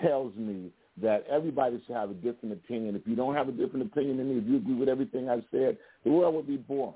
[0.01, 2.95] tells me that everybody should have a different opinion.
[2.95, 5.45] If you don't have a different opinion than me, if you agree with everything I've
[5.51, 6.95] said, the world would be boring.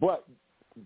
[0.00, 0.24] But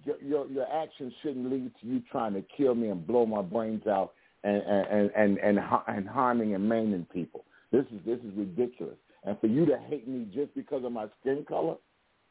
[0.05, 3.43] your your, your actions shouldn't lead to you trying to kill me and blow my
[3.43, 4.13] brains out
[4.45, 7.45] and and and and, har- and harming and maiming people.
[7.73, 8.97] This is this is ridiculous.
[9.25, 11.77] And for you to hate me just because of my skin color,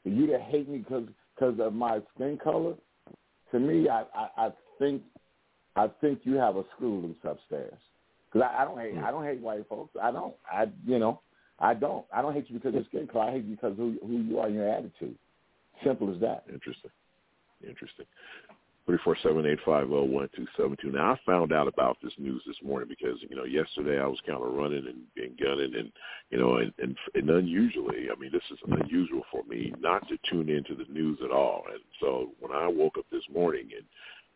[0.04, 2.73] for you to hate me because because of my skin color,
[3.52, 4.49] to me, I, I I
[4.80, 5.04] think
[5.75, 7.78] I think you have a screw loose upstairs.
[8.32, 9.04] Because I, I don't hate hmm.
[9.04, 9.95] I don't hate white folks.
[10.02, 10.34] I don't.
[10.52, 11.21] I you know
[11.60, 12.06] I don't.
[12.13, 13.25] I don't hate you because of your skin color.
[13.25, 15.15] I hate you because of who who you are and your attitude.
[15.84, 16.43] Simple as that.
[16.52, 16.91] Interesting.
[17.67, 18.06] Interesting.
[18.89, 20.91] Three four seven eight five zero one two seven two.
[20.91, 24.17] Now I found out about this news this morning because you know yesterday I was
[24.25, 25.91] kind of running and, and gunning and
[26.32, 30.17] you know and, and and unusually I mean this is unusual for me not to
[30.28, 33.86] tune into the news at all and so when I woke up this morning and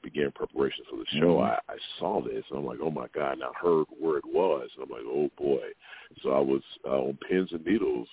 [0.04, 1.50] began preparation for the show Mhm.
[1.50, 4.26] I, I saw this and I'm like oh my god and I heard where it
[4.26, 5.66] was and I'm like oh boy
[6.22, 8.08] so I was uh, on pins and needles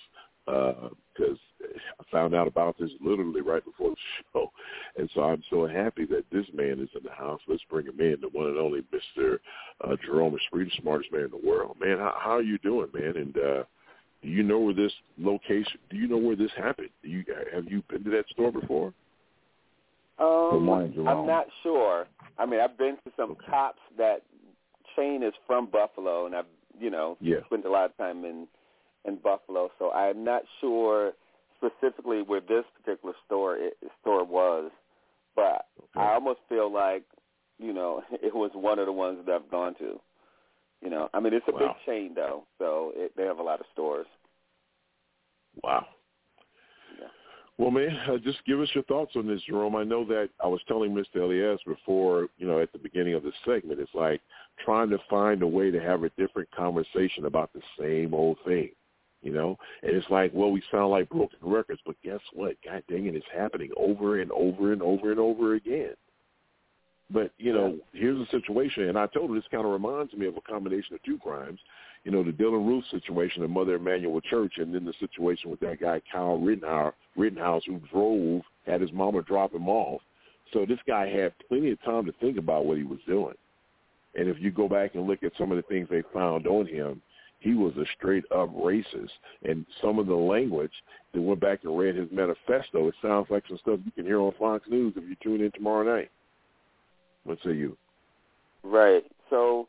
[0.45, 3.95] because I found out about this literally right before the
[4.33, 4.51] show,
[4.97, 7.41] and so I'm so happy that this man is in the house.
[7.47, 9.37] Let's bring him in, the one and only Mr.
[9.83, 11.77] Uh, Jerome Esprit, the smartest man in the world.
[11.79, 13.15] Man, how, how are you doing, man?
[13.17, 13.63] And uh,
[14.21, 15.79] do you know where this location?
[15.89, 16.89] Do you know where this happened?
[17.03, 17.23] Do you
[17.53, 18.93] have you been to that store before?
[20.19, 21.07] Um, Good morning, Jerome.
[21.07, 22.07] I'm not sure.
[22.37, 23.79] I mean, I've been to some Tops.
[23.97, 24.21] That
[24.95, 26.45] chain is from Buffalo, and I've
[26.79, 27.37] you know Yeah.
[27.45, 28.47] spent a lot of time in
[29.05, 31.13] in Buffalo, so I'm not sure
[31.57, 34.71] specifically where this particular store it, store was,
[35.35, 37.03] but I almost feel like
[37.59, 39.99] you know it was one of the ones that I've gone to.
[40.81, 43.59] You know, I mean, it's a big chain though, so it, they have a lot
[43.59, 44.07] of stores.
[45.63, 45.85] Wow.
[47.61, 49.75] Well, man, uh, just give us your thoughts on this, Jerome.
[49.75, 51.17] I know that I was telling Mr.
[51.21, 54.19] Elias before, you know, at the beginning of the segment, it's like
[54.65, 58.71] trying to find a way to have a different conversation about the same old thing,
[59.21, 59.57] you know?
[59.83, 62.55] And it's like, well, we sound like broken records, but guess what?
[62.65, 65.93] God dang it, it's happening over and over and over and over again.
[67.13, 70.27] But, you know, here's the situation, and I told her this kind of reminds me
[70.27, 71.59] of a combination of two crimes.
[72.05, 75.59] You know, the Dylann Roof situation at Mother Emanuel Church, and then the situation with
[75.59, 80.01] that guy Kyle Rittenhouse, Rittenhouse who drove, had his mama drop him off,
[80.53, 83.35] So this guy had plenty of time to think about what he was doing.
[84.15, 86.65] And if you go back and look at some of the things they found on
[86.65, 87.01] him,
[87.41, 89.09] he was a straight up racist.
[89.43, 90.71] And some of the language
[91.13, 94.21] that went back and read his manifesto, it sounds like some stuff you can hear
[94.21, 96.09] on Fox News if you tune in tomorrow night.
[97.23, 97.75] What say you?
[98.63, 99.03] Right.
[99.29, 99.67] So,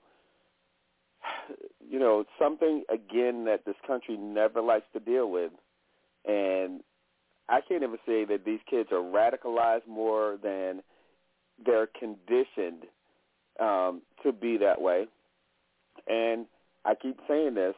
[1.91, 5.53] you know, something again that this country never likes to deal with,
[6.27, 6.81] and
[7.49, 10.83] I can't even say that these kids are radicalized more than
[11.65, 12.85] they're conditioned
[13.61, 15.07] um, to be that way.
[16.07, 16.47] And
[16.85, 17.75] I keep saying this,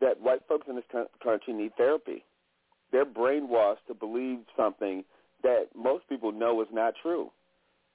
[0.00, 2.24] that white folks in this country need therapy.
[2.92, 5.04] They're brainwashed to believe something
[5.42, 7.30] that most people know is not true.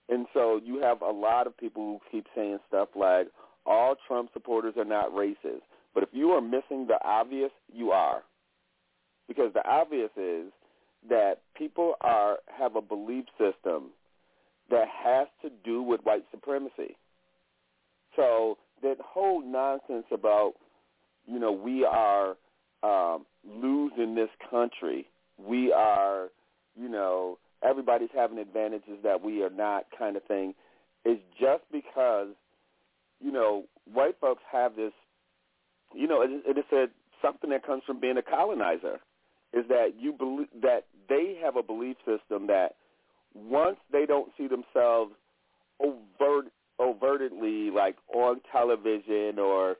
[0.07, 3.27] And so you have a lot of people who keep saying stuff like,
[3.65, 5.63] all Trump supporters are not racist.
[5.93, 8.21] But if you are missing the obvious, you are.
[9.27, 10.51] Because the obvious is
[11.09, 13.89] that people are have a belief system
[14.69, 16.95] that has to do with white supremacy.
[18.15, 20.53] So that whole nonsense about,
[21.25, 22.35] you know, we are
[22.83, 25.07] um, losing this country.
[25.37, 26.29] We are,
[26.79, 30.53] you know, everybody's having advantages that we are not kind of thing
[31.03, 32.29] is just because,
[33.19, 34.93] you know, white folks have this,
[35.93, 36.85] you know, it, it is a,
[37.21, 38.99] something that comes from being a colonizer
[39.51, 42.75] is that you believe that they have a belief system that
[43.33, 45.13] once they don't see themselves
[45.79, 49.77] overt overtly like on television or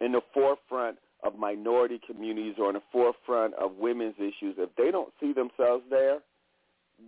[0.00, 4.90] in the forefront of minority communities or in the forefront of women's issues, if they
[4.90, 6.18] don't see themselves there,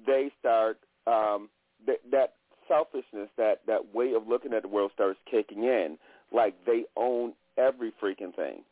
[0.06, 1.48] they start um,
[1.86, 2.34] th- that
[2.68, 5.98] selfishness, that that way of looking at the world starts kicking in,
[6.32, 8.62] like they own every freaking thing.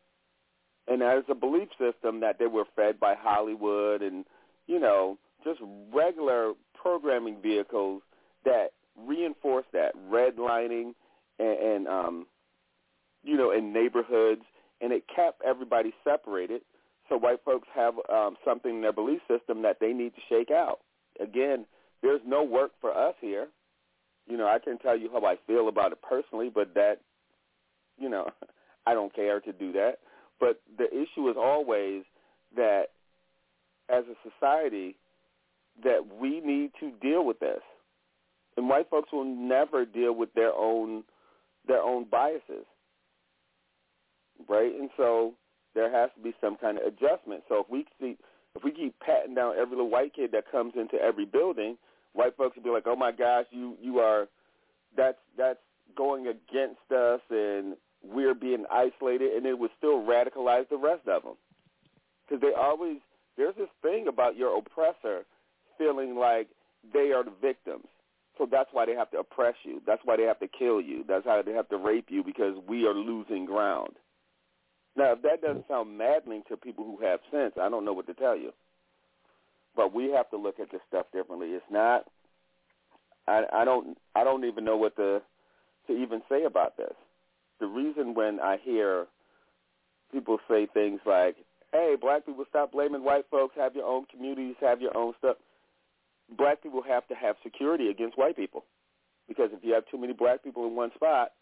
[0.87, 4.25] And there's a belief system that they were fed by Hollywood and
[4.67, 5.61] you know just
[5.93, 8.03] regular programming vehicles
[8.45, 8.69] that
[9.07, 10.95] reinforce that redlining
[11.39, 12.27] and, and um,
[13.23, 14.43] you know in neighborhoods,
[14.81, 16.63] and it kept everybody separated.
[17.09, 20.51] So white folks have um, something in their belief system that they need to shake
[20.51, 20.81] out.
[21.21, 21.65] Again,
[22.03, 23.49] there's no work for us here.
[24.29, 26.99] You know, I can tell you how I feel about it personally, but that,
[27.99, 28.29] you know,
[28.87, 29.99] I don't care to do that.
[30.39, 32.05] But the issue is always
[32.57, 32.89] that
[33.89, 34.97] as a society,
[35.83, 37.61] that we need to deal with this
[38.59, 41.05] and white folks will never deal with their own
[41.67, 42.67] their own biases,
[44.49, 44.73] right?
[44.75, 45.35] And so
[45.75, 47.45] there has to be some kind of adjustment.
[47.49, 48.17] So if we see
[48.57, 51.77] if we keep patting down every little white kid that comes into every building,
[52.15, 54.27] white folks will be like, "Oh my gosh, you you are
[54.97, 55.61] that's that's
[55.97, 61.23] going against us, and we're being isolated," and it would still radicalize the rest of
[61.23, 61.37] them
[62.27, 62.97] because they always
[63.37, 65.25] there's this thing about your oppressor
[65.77, 66.49] feeling like
[66.93, 67.87] they are the victims
[68.39, 69.83] so that's why they have to oppress you.
[69.87, 71.05] That's why they have to kill you.
[71.07, 73.95] That's how they have to rape you because we are losing ground.
[74.97, 78.07] Now, if that doesn't sound maddening to people who have sense, I don't know what
[78.07, 78.53] to tell you.
[79.77, 81.49] But we have to look at this stuff differently.
[81.49, 82.05] It's not.
[83.27, 83.99] I, I don't.
[84.17, 85.21] I don't even know what to
[85.87, 86.95] to even say about this.
[87.61, 89.07] The reason when I hear
[90.11, 91.37] people say things like,
[91.73, 93.55] "Hey, black people, stop blaming white folks.
[93.57, 94.57] Have your own communities.
[94.61, 95.37] Have your own stuff."
[96.37, 98.65] Black people have to have security against white people
[99.29, 101.33] because if you have too many black people in one spot,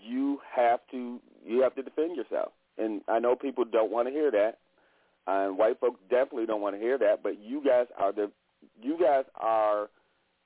[0.00, 2.52] you have to you have to defend yourself.
[2.78, 4.58] And I know people don't want to hear that,
[5.26, 7.22] and white folks definitely don't want to hear that.
[7.22, 8.30] But you guys are the
[8.80, 9.88] you guys are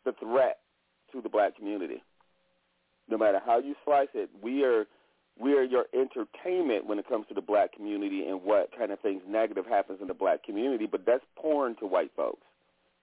[0.04, 0.58] the threat
[1.12, 2.02] to the black community.
[3.08, 4.86] No matter how you slice it, we are
[5.40, 9.00] we are your entertainment when it comes to the black community and what kind of
[9.00, 10.86] things negative happens in the black community.
[10.90, 12.42] But that's porn to white folks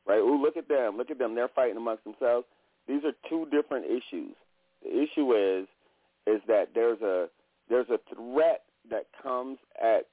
[0.07, 0.19] right?
[0.19, 0.97] Ooh, look at them.
[0.97, 1.35] Look at them.
[1.35, 2.45] They're fighting amongst themselves.
[2.87, 4.35] These are two different issues.
[4.83, 5.67] The issue is
[6.27, 7.27] is that there's a
[7.69, 10.07] there's a threat that comes at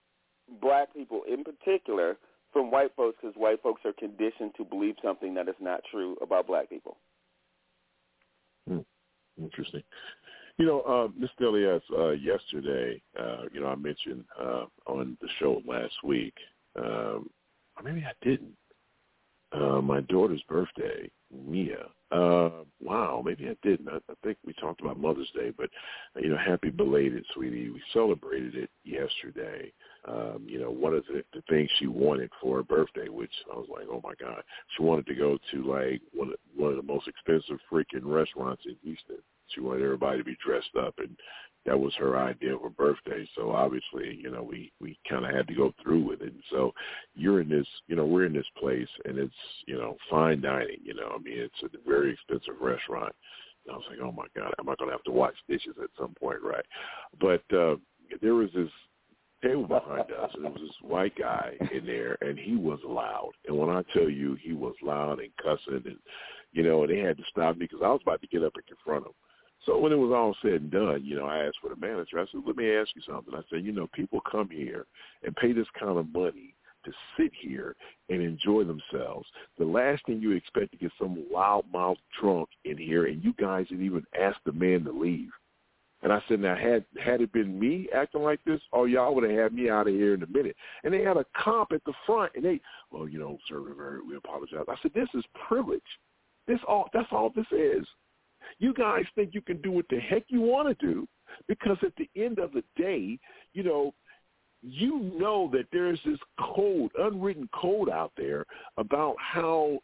[0.61, 2.17] black people in particular
[2.53, 6.17] from white folks because white folks are conditioned to believe something that is not true
[6.23, 6.97] about black people.
[8.69, 8.81] Hmm.
[9.41, 9.83] Interesting.
[10.59, 11.47] You know, uh, Mr.
[11.47, 16.35] Elias, uh, yesterday, uh, you know, I mentioned uh, on the show last week,
[16.77, 17.31] um,
[17.77, 18.55] or maybe I didn't,
[19.53, 21.87] uh, my daughter's birthday, Mia.
[22.11, 23.89] Uh, wow, maybe I didn't.
[23.89, 25.69] I, I think we talked about Mother's Day, but
[26.17, 27.71] you know, happy belated, sweetie.
[27.71, 29.73] We celebrated it yesterday.
[30.07, 33.57] Um, you know, one of the, the things she wanted for her birthday, which I
[33.57, 34.43] was like, oh my god,
[34.77, 38.63] she wanted to go to like one of, one of the most expensive freaking restaurants
[38.67, 39.19] in Houston.
[39.49, 41.17] She wanted everybody to be dressed up and
[41.65, 43.27] that was her idea of a birthday.
[43.37, 46.33] So obviously, you know, we we kind of had to go through with it.
[46.51, 46.73] So
[47.15, 49.35] you're in this, you know, we're in this place, and it's
[49.67, 50.79] you know fine dining.
[50.83, 53.15] You know, I mean, it's a very expensive restaurant.
[53.67, 55.77] And I was like, oh my god, am I going to have to wash dishes
[55.83, 56.65] at some point, right?
[57.21, 57.77] But uh,
[58.21, 58.71] there was this
[59.43, 63.33] table behind us, and there was this white guy in there, and he was loud.
[63.47, 65.99] And when I tell you, he was loud and cussing, and
[66.53, 68.53] you know, and they had to stop me because I was about to get up
[68.55, 69.13] and confront him.
[69.65, 72.19] So when it was all said and done, you know, I asked for the manager.
[72.19, 73.35] I said, let me ask you something.
[73.35, 74.87] I said, you know, people come here
[75.23, 76.55] and pay this kind of money
[76.85, 77.77] to sit here
[78.09, 79.29] and enjoy themselves.
[79.59, 83.69] The last thing you expect to get some loudmouth drunk in here, and you guys
[83.69, 85.31] didn't even ask the man to leave.
[86.03, 89.31] And I said, now had had it been me acting like this, oh y'all would
[89.31, 90.57] have had me out of here in a minute.
[90.83, 92.61] And they had a cop at the front, and they,
[92.91, 93.63] well, you know, sir,
[94.05, 94.65] we apologize.
[94.69, 95.81] I said, this is privilege.
[96.49, 97.87] This all that's all this is.
[98.59, 101.09] You guys think you can do what the heck you want to do
[101.49, 103.19] because at the end of the day,
[103.53, 103.95] you know,
[104.63, 108.45] you know that there's this code, unwritten code out there
[108.77, 109.79] about how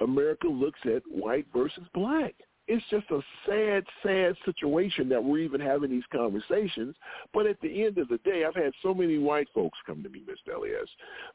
[0.00, 2.34] America looks at white versus black.
[2.68, 6.94] It's just a sad, sad situation that we're even having these conversations.
[7.34, 10.08] But at the end of the day, I've had so many white folks come to
[10.08, 10.88] me, Miss Elias,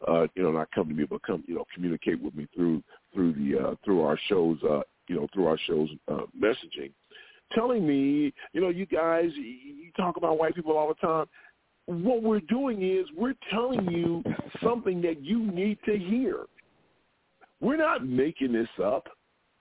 [0.07, 2.82] uh, you know, not come to me, but come, you know, communicate with me through
[3.13, 6.91] through the uh, through our shows uh, you know, through our show's uh, messaging,
[7.53, 11.25] telling me, you know, you guys, you talk about white people all the time.
[11.85, 14.21] What we're doing is we're telling you
[14.61, 16.45] something that you need to hear.
[17.61, 19.07] We're not making this up.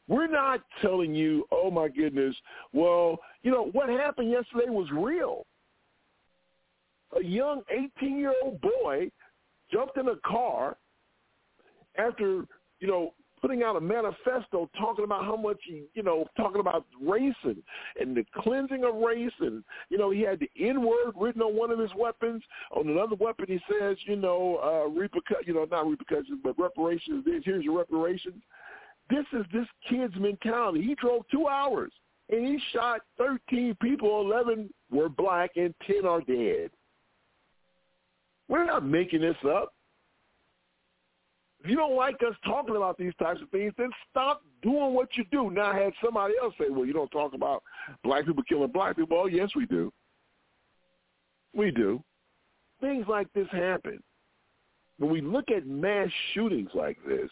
[0.09, 2.34] We're not telling you, oh my goodness,
[2.72, 5.47] well, you know, what happened yesterday was real.
[7.18, 9.11] A young 18-year-old boy
[9.72, 10.76] jumped in a car
[11.99, 12.44] after,
[12.80, 13.14] you know,
[13.47, 17.62] putting out a manifesto talking about how much he, you know, talking about race and,
[18.01, 19.30] and the cleansing of race.
[19.38, 22.42] And, you know, he had the N-word written on one of his weapons.
[22.74, 27.24] On another weapon, he says, you know, uh, repercu- you know, not repercussions, but reparations.
[27.44, 28.42] Here's your reparations.
[29.09, 30.82] This is this kid's mentality.
[30.82, 31.92] He drove two hours
[32.28, 34.22] and he shot 13 people.
[34.22, 36.70] 11 were black and 10 are dead.
[38.49, 39.72] We're not making this up.
[41.67, 45.09] If you don't like us talking about these types of things, then stop doing what
[45.17, 45.51] you do.
[45.51, 47.61] Now, I had somebody else say, well, you don't talk about
[48.05, 49.19] black people killing black people.
[49.21, 49.93] Oh, yes, we do.
[51.57, 52.05] We do.
[52.81, 54.01] Things like this happen.
[55.01, 57.29] When we look at mass shootings like this,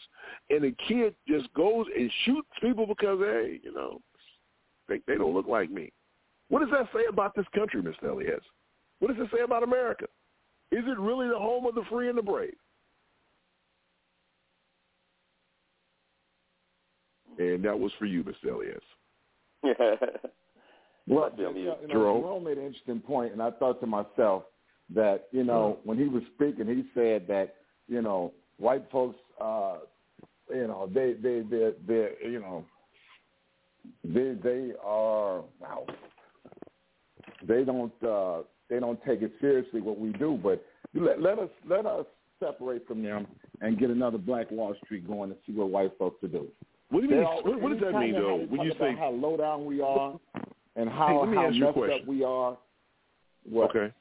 [0.50, 4.00] and a kid just goes and shoots people because, hey, you know,
[4.88, 5.92] they, they don't look like me.
[6.48, 8.10] What does that say about this country, Mr.
[8.10, 8.42] Elias?
[8.98, 10.06] What does it say about America?
[10.72, 12.56] Is it really the home of the free and the brave?
[17.38, 18.52] And that was for you, Mr.
[18.52, 18.80] Elias.
[21.06, 22.20] well, you know, you know, Jerome.
[22.20, 24.44] Jerome made an interesting point, and I thought to myself
[24.94, 27.54] that you know when he was speaking, he said that
[27.88, 29.76] you know white folks, uh,
[30.50, 32.64] you know they they they they you know
[34.04, 35.86] they they are wow
[37.46, 40.64] they don't uh, they don't take it seriously what we do, but
[40.94, 42.06] let, let us let us
[42.40, 43.26] separate from them
[43.60, 46.48] and get another Black Wall Street going and see what white folks are doing.
[46.90, 47.24] What do you mean?
[47.24, 48.46] what, what does that mean, though?
[48.48, 50.18] When you say how low down we are
[50.76, 52.56] and how, hey, how messed up we are.
[53.48, 53.70] What?
[53.70, 53.92] Okay.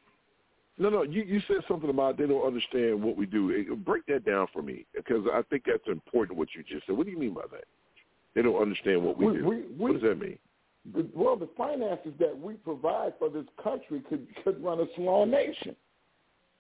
[0.78, 1.04] No, no.
[1.04, 3.76] You you said something about they don't understand what we do.
[3.86, 6.38] Break that down for me because I think that's important.
[6.38, 6.98] What you just said.
[6.98, 7.66] What do you mean by that?
[8.34, 9.46] They don't understand what we, we do.
[9.46, 10.40] We, what does that mean?
[11.14, 15.76] Well, the finances that we provide for this country could could run a small nation.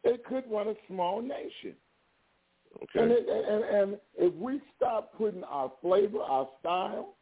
[0.03, 1.75] It could run a small nation.
[2.75, 2.99] Okay.
[3.01, 7.15] And, it, and, and if we stop putting our flavor, our style,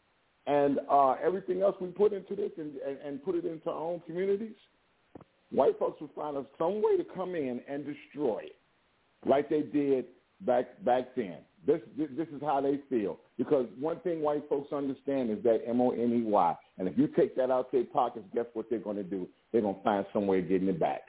[0.48, 3.80] and uh, everything else we put into this and, and, and put it into our
[3.80, 4.56] own communities,
[5.52, 8.56] white folks will find us some way to come in and destroy it,
[9.26, 10.06] like they did
[10.42, 11.38] back back then.
[11.68, 15.80] This this is how they feel because one thing white folks understand is that M
[15.80, 18.68] O N E Y, and if you take that out of their pockets, guess what
[18.70, 19.28] they're going to do?
[19.52, 21.02] They're going to find some way of getting it back.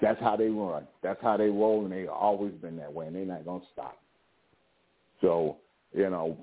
[0.00, 0.86] That's how they run.
[1.02, 3.98] That's how they roll, and they've always been that way, and they're not gonna stop.
[5.20, 5.56] So,
[5.92, 6.36] you know,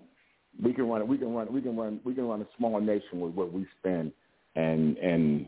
[0.61, 1.07] we can run.
[1.07, 1.51] We can run.
[1.51, 1.99] We can run.
[2.03, 4.11] We can run a small nation with what we spend
[4.55, 5.47] and and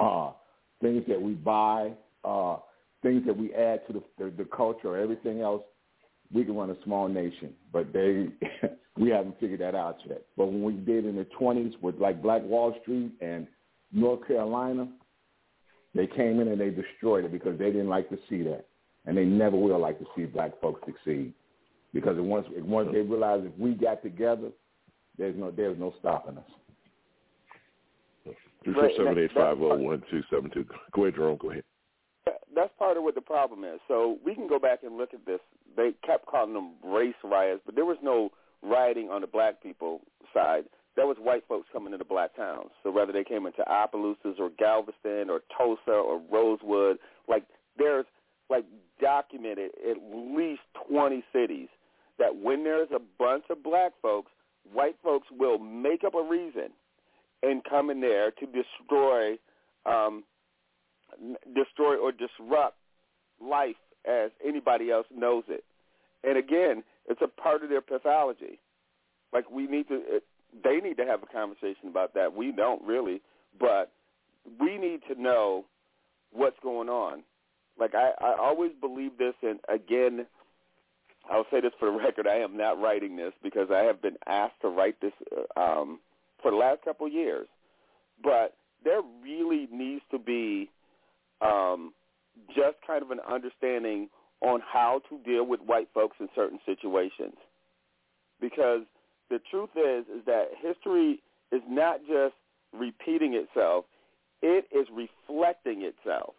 [0.00, 0.30] uh,
[0.80, 1.92] things that we buy,
[2.24, 2.56] uh,
[3.02, 5.62] things that we add to the, the the culture, or everything else.
[6.32, 8.28] We can run a small nation, but they
[8.96, 10.22] we haven't figured that out yet.
[10.36, 13.46] But when we did in the 20s with like Black Wall Street and
[13.92, 14.88] North Carolina,
[15.94, 18.66] they came in and they destroyed it because they didn't like to see that,
[19.06, 21.32] and they never will like to see black folks succeed.
[21.92, 24.50] Because once once they realize if we got together,
[25.16, 26.44] there's no there's no stopping us.
[28.64, 30.64] Three four seven eight five zero one two seven two.
[30.92, 31.38] Go ahead, Jerome.
[31.40, 31.64] Go ahead.
[32.54, 33.80] That's part of what the problem is.
[33.88, 35.40] So we can go back and look at this.
[35.76, 38.30] They kept calling them race riots, but there was no
[38.62, 40.00] rioting on the black people
[40.32, 40.64] side.
[40.96, 42.70] That was white folks coming into black towns.
[42.82, 47.44] So whether they came into Opelousas or Galveston or Tulsa or Rosewood, like
[47.76, 48.06] there's
[48.48, 48.64] like
[49.00, 51.68] documented at least 20 cities
[52.18, 54.30] that when there's a bunch of black folks,
[54.72, 56.70] white folks will make up a reason
[57.42, 59.36] and come in there to destroy,
[59.86, 60.24] um,
[61.54, 62.76] destroy or disrupt
[63.40, 63.76] life
[64.06, 65.64] as anybody else knows it.
[66.22, 68.60] And again, it's a part of their pathology.
[69.32, 70.00] Like we need to,
[70.62, 72.34] they need to have a conversation about that.
[72.34, 73.20] We don't really,
[73.58, 73.90] but
[74.60, 75.64] we need to know
[76.32, 77.22] what's going on.
[77.78, 80.26] Like I, I always believe this, and again,
[81.30, 84.16] I'll say this for the record: I am not writing this because I have been
[84.26, 86.00] asked to write this uh, um,
[86.42, 87.48] for the last couple of years.
[88.22, 90.70] But there really needs to be
[91.40, 91.92] um,
[92.48, 94.08] just kind of an understanding
[94.40, 97.34] on how to deal with white folks in certain situations,
[98.40, 98.82] because
[99.30, 101.22] the truth is is that history
[101.52, 102.34] is not just
[102.72, 103.84] repeating itself;
[104.42, 106.34] it is reflecting itself.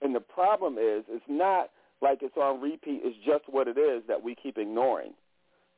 [0.00, 1.70] And the problem is, it's not
[2.00, 3.00] like it's on repeat.
[3.02, 5.14] It's just what it is that we keep ignoring.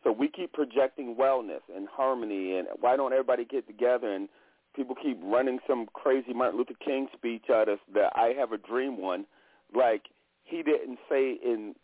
[0.04, 4.12] So we keep projecting wellness and harmony, and why don't everybody get together?
[4.12, 4.28] And
[4.74, 8.58] people keep running some crazy Martin Luther King speech at us that I have a
[8.58, 9.26] dream one.
[9.74, 10.02] Like
[10.44, 11.74] he didn't say in,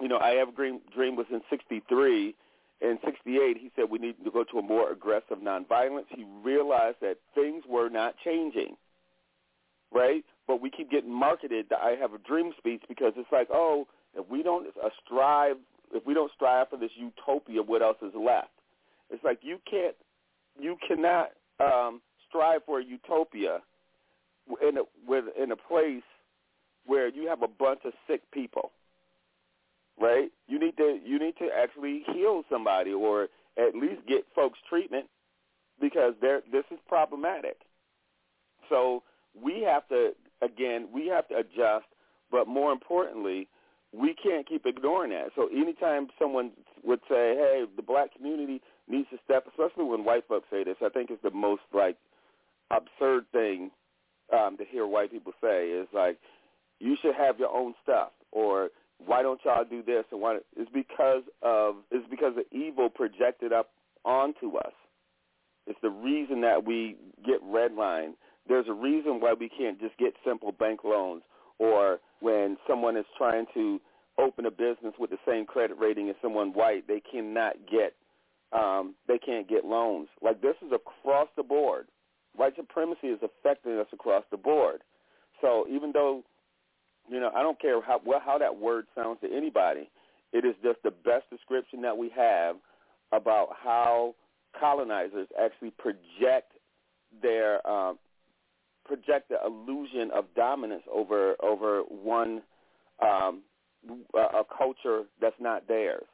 [0.00, 2.34] you know, I have a dream, dream was in 63.
[2.80, 6.04] In 68, he said we need to go to a more aggressive nonviolence.
[6.08, 8.76] He realized that things were not changing,
[9.92, 10.24] right?
[10.46, 13.86] but we keep getting marketed the I have a dream speech because it's like, oh,
[14.14, 15.56] if we don't uh, strive,
[15.92, 18.50] if we don't strive for this utopia, what else is left?
[19.10, 19.94] It's like you can't,
[20.58, 23.60] you cannot um, strive for a utopia
[24.66, 26.02] in a with in a place
[26.86, 28.70] where you have a bunch of sick people,
[30.00, 30.30] right?
[30.48, 35.06] You need to you need to actually heal somebody or at least get folks treatment
[35.80, 37.58] because they're this is problematic.
[38.68, 39.02] So
[39.40, 41.86] we have to again, we have to adjust,
[42.30, 43.48] but more importantly,
[43.92, 45.28] we can't keep ignoring that.
[45.36, 46.50] So anytime someone
[46.82, 50.76] would say, hey, the black community needs to step, especially when white folks say this,
[50.84, 51.96] I think it's the most, like,
[52.70, 53.70] absurd thing
[54.32, 56.18] um, to hear white people say is, like,
[56.80, 58.70] you should have your own stuff, or
[59.06, 60.04] why don't y'all do this?
[60.12, 60.38] And why?
[60.56, 63.70] It's because of it's because of evil projected up
[64.04, 64.72] onto us.
[65.66, 68.14] It's the reason that we get redlined
[68.48, 71.22] there's a reason why we can't just get simple bank loans
[71.58, 73.80] or when someone is trying to
[74.18, 77.94] open a business with the same credit rating as someone white, they cannot get
[78.52, 80.08] um, they can't get loans.
[80.22, 81.88] Like this is across the board.
[82.36, 84.82] White supremacy is affecting us across the board.
[85.40, 86.22] So even though
[87.08, 89.88] you know I don't care how well, how that word sounds to anybody,
[90.32, 92.56] it is just the best description that we have
[93.12, 94.14] about how
[94.58, 96.52] colonizers actually project
[97.22, 97.98] their um,
[98.84, 102.42] project the illusion of dominance over over one
[103.02, 103.42] um,
[104.14, 106.06] a, culture that's not theirs,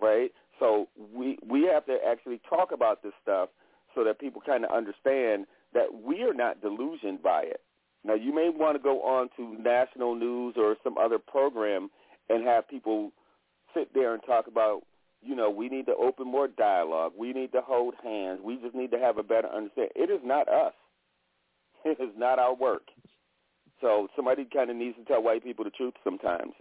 [0.00, 0.30] right?
[0.58, 3.48] So we we have to actually talk about this stuff
[3.94, 7.60] so that people kind of understand that we are not delusioned by it.
[8.04, 11.90] Now you may want to go on to national news or some other program
[12.28, 13.12] and have people
[13.74, 14.82] sit there and talk about,
[15.22, 17.12] you know, we need to open more dialogue.
[17.16, 18.40] We need to hold hands.
[18.42, 19.92] We just need to have a better understanding.
[19.94, 20.74] It is not us.
[21.84, 22.84] It is not our work.
[23.80, 26.52] So somebody kind of needs to tell white people the truth sometimes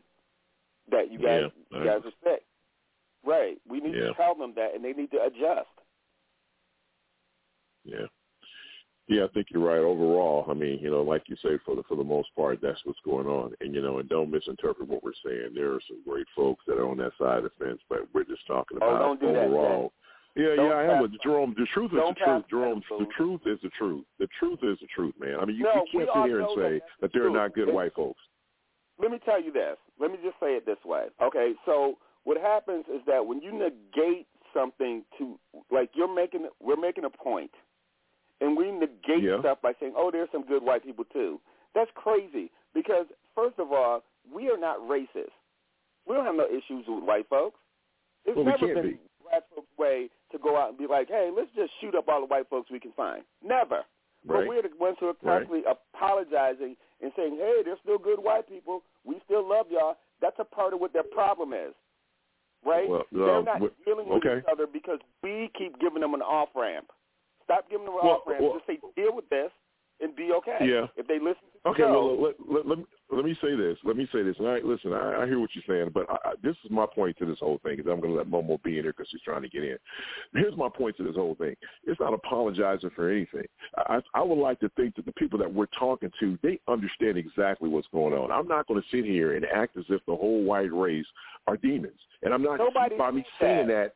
[0.89, 2.44] that you guys yeah, you guys are sick.
[3.24, 3.58] Right.
[3.70, 4.08] We need yeah.
[4.08, 5.70] to tell them that, and they need to adjust.
[7.84, 8.08] Yeah.
[9.12, 9.80] Yeah, I think you're right.
[9.80, 12.80] Overall, I mean, you know, like you say, for the for the most part, that's
[12.86, 13.51] what's going on.
[13.59, 15.51] And you know, and don't misinterpret what we're saying.
[15.53, 18.24] There are some great folks that are on that side of the fence, but we're
[18.24, 19.91] just talking oh, about don't do overall.
[20.34, 21.01] That, yeah, don't yeah, I am.
[21.01, 22.45] But Jerome, the truth is the truth.
[22.49, 24.05] Jerome, the truth is the truth.
[24.18, 25.36] The truth is the truth, man.
[25.41, 27.53] I mean, you, No, you can't sit here and say that that there are not
[27.53, 28.22] good Let- white folks.
[28.97, 29.76] Let me tell you this.
[29.99, 31.07] Let me just say it this way.
[31.22, 35.38] Okay, so what happens is that when you negate something to
[35.70, 37.51] like you're making we're making a point
[38.42, 39.39] and we negate Yeah.
[39.39, 41.39] stuff by saying, Oh, there's some good white people too.
[41.74, 45.32] That's crazy because first of all, we are not racist.
[46.06, 47.60] We don't have no issues with white folks.
[48.26, 49.00] It's Well, never been be.
[49.24, 52.20] black folks' way to go out and be like, Hey, let's just shoot up all
[52.20, 53.24] the white folks we can find.
[53.42, 53.86] Never.
[54.26, 54.48] But Right.
[54.48, 58.84] we're the ones who are constantly apologizing and saying, "Hey, there's still good white people.
[59.04, 61.74] We still love y'all." That's a part of what their problem is,
[62.64, 62.88] right?
[62.88, 64.38] Well, They're not dealing with okay.
[64.39, 66.92] each other because we keep giving them an off ramp.
[67.52, 68.41] Stop giving them Well, off ramps.
[68.43, 69.52] well- Just say deal with this
[69.99, 70.58] and be okay.
[70.62, 70.88] Yeah.
[70.95, 73.56] If they listen to the Okay, show, well, let, let, let, me, let me say
[73.56, 73.78] this.
[73.84, 74.36] Let me say this.
[74.39, 76.88] All right, listen, I, I hear what you're saying, but I, I, this is my
[76.88, 77.74] point to this whole thing.
[77.80, 79.78] Is I'm going to let Momo be in here because she's trying to get in.
[80.34, 81.56] Here's my point to this whole thing.
[81.86, 83.45] It's not apologizing for anything.
[83.78, 87.18] I, I would like to think that the people that we're talking to, they understand
[87.18, 88.32] exactly what's going on.
[88.32, 91.06] I'm not going to sit here and act as if the whole white race
[91.45, 93.93] are demons, and I'm not Nobody by me saying that.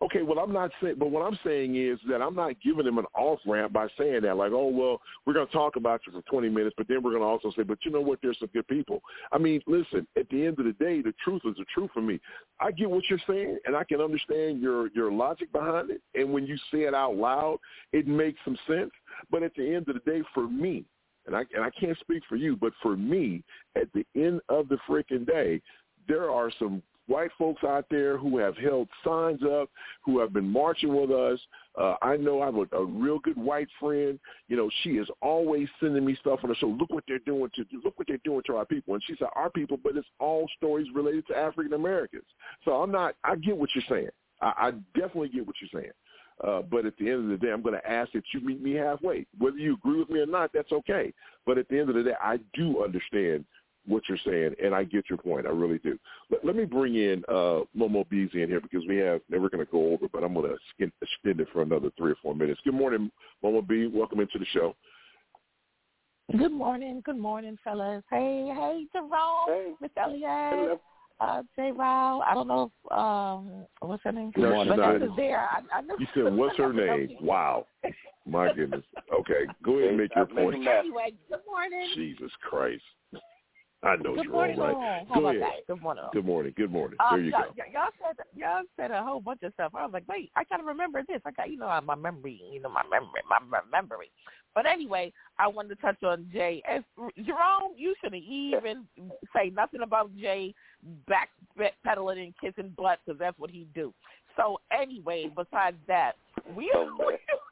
[0.00, 2.98] Okay, well, I'm not saying, but what I'm saying is that I'm not giving them
[2.98, 6.12] an off ramp by saying that, like, oh, well, we're going to talk about you
[6.12, 8.20] for 20 minutes, but then we're going to also say, but you know what?
[8.22, 9.02] There's some good people.
[9.32, 12.00] I mean, listen, at the end of the day, the truth is the truth for
[12.00, 12.20] me.
[12.60, 16.00] I get what you're saying, and I can understand your your logic behind it.
[16.14, 17.58] And when you say it out loud,
[17.92, 18.92] it makes some sense.
[19.32, 20.84] But at the end of the day, for me,
[21.26, 23.42] and I and I can't speak for you, but for me,
[23.74, 25.60] at the end of the freaking day,
[26.06, 29.68] there are some white folks out there who have held signs up,
[30.04, 31.40] who have been marching with us.
[31.78, 34.18] Uh, I know I have a, a real good white friend.
[34.48, 36.68] You know, she is always sending me stuff on the show.
[36.68, 38.94] Look what they're doing to look what they're doing to our people.
[38.94, 42.24] And she said our people, but it's all stories related to African Americans.
[42.64, 43.16] So I'm not.
[43.24, 44.10] I get what you're saying.
[44.40, 45.92] I, I definitely get what you're saying.
[46.46, 48.62] Uh, but at the end of the day, I'm going to ask that you meet
[48.62, 49.26] me halfway.
[49.38, 51.12] Whether you agree with me or not, that's okay.
[51.44, 53.44] But at the end of the day, I do understand
[53.88, 55.46] what you're saying, and I get your point.
[55.46, 55.98] I really do.
[56.30, 59.64] Let, let me bring in uh, Momo Beasley in here because we have never going
[59.64, 62.60] to go over, but I'm going to extend it for another three or four minutes.
[62.64, 63.10] Good morning,
[63.42, 63.86] Momo B.
[63.92, 64.74] Welcome into the show.
[66.36, 68.04] Good morning, good morning, fellas.
[68.10, 69.72] Hey, hey, Jerome, Hey.
[69.80, 70.20] Miss Elliott,
[70.50, 70.80] Hello.
[71.20, 71.72] uh, J.
[71.72, 72.20] Rao.
[72.20, 74.32] I don't know if um, what's her name?
[74.36, 75.16] No, she's Vanessa's not.
[75.16, 75.40] there.
[75.40, 75.94] I, I know.
[75.98, 77.16] You said, what's her name?
[77.22, 77.64] Wow.
[78.26, 78.84] My goodness.
[79.12, 80.56] Okay, go ahead and make your point.
[80.56, 81.88] Anyway, good morning.
[81.94, 82.82] Jesus Christ.
[83.82, 85.06] I know good you're morning, all right.
[85.08, 85.20] all.
[85.20, 85.42] Go ahead.
[85.42, 85.66] that?
[85.68, 86.04] Good morning.
[86.04, 86.10] all.
[86.12, 86.52] Good morning.
[86.56, 86.98] Good morning.
[86.98, 87.62] Um, There you y'all, go.
[87.72, 89.72] y'all said y'all said a whole bunch of stuff.
[89.74, 91.20] I was like, wait, I gotta remember this.
[91.24, 94.10] I got you know my memory, you know my memory, my, memory.
[94.54, 96.60] But anyway, I wanted to touch on Jay.
[96.68, 96.82] As,
[97.24, 98.84] Jerome, you shouldn't even
[99.34, 100.54] say nothing about Jay
[101.06, 103.94] back backpedaling and kissing butt because that's what he do.
[104.36, 106.14] So anyway, besides that,
[106.56, 106.72] we.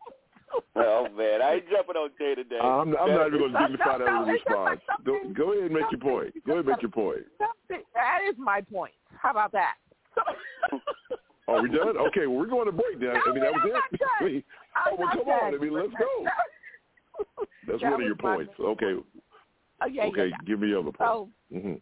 [0.76, 2.59] oh man, I ain't jumping on Jay today.
[2.59, 4.57] I'm, I'm not even going to No, dignify no, that no, with a it's just
[4.57, 4.80] like response.
[5.05, 6.34] Go, go ahead and make your point.
[6.47, 7.22] Go ahead and make your point.
[7.38, 8.92] That is my point.
[9.18, 9.74] How about that?
[11.49, 11.97] Are we done?
[11.97, 13.12] Okay, well, we're going to break now.
[13.12, 13.72] I mean, that was I'm it.
[13.72, 14.09] not done.
[14.20, 14.44] I mean,
[14.74, 15.55] I'm oh, well, not come on.
[15.55, 17.44] I mean, let's go.
[17.66, 18.53] That's That one of your was my points.
[18.61, 18.94] Okay.
[19.82, 20.36] Oh, yeah, okay, yeah, yeah.
[20.47, 20.99] give me the other point.
[20.99, 21.74] So hmm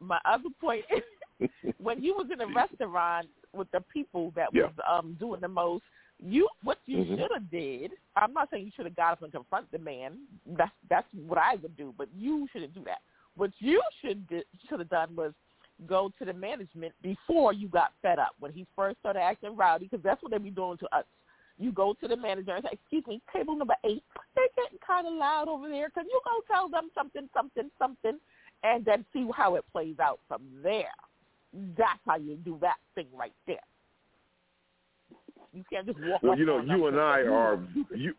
[0.00, 1.48] my other point is
[1.78, 4.64] when you was in a restaurant with the people that Yeah.
[4.64, 5.84] was um doing the most,
[6.18, 7.18] you what you Mhm.
[7.18, 7.92] should have did.
[8.16, 10.26] I'm not saying you should have got up and confront the man.
[10.46, 13.02] That's that's what I would do, but you shouldn't do that.
[13.34, 15.34] What you should should have done was
[15.86, 19.88] go to the management before you got fed up when he first started acting rowdy
[19.88, 21.04] because that's what they be doing to us.
[21.58, 24.02] You go to the manager and say, "Excuse me, table number eight,
[24.34, 25.90] they're getting kind of loud over there.
[25.90, 28.18] Can you go tell them something, something, something?"
[28.62, 30.94] And then see how it plays out from there.
[31.52, 33.60] That's how you do that thing right there.
[35.52, 36.22] You can't just walk.
[36.22, 37.58] Well, you know, you and I are
[37.94, 38.14] you.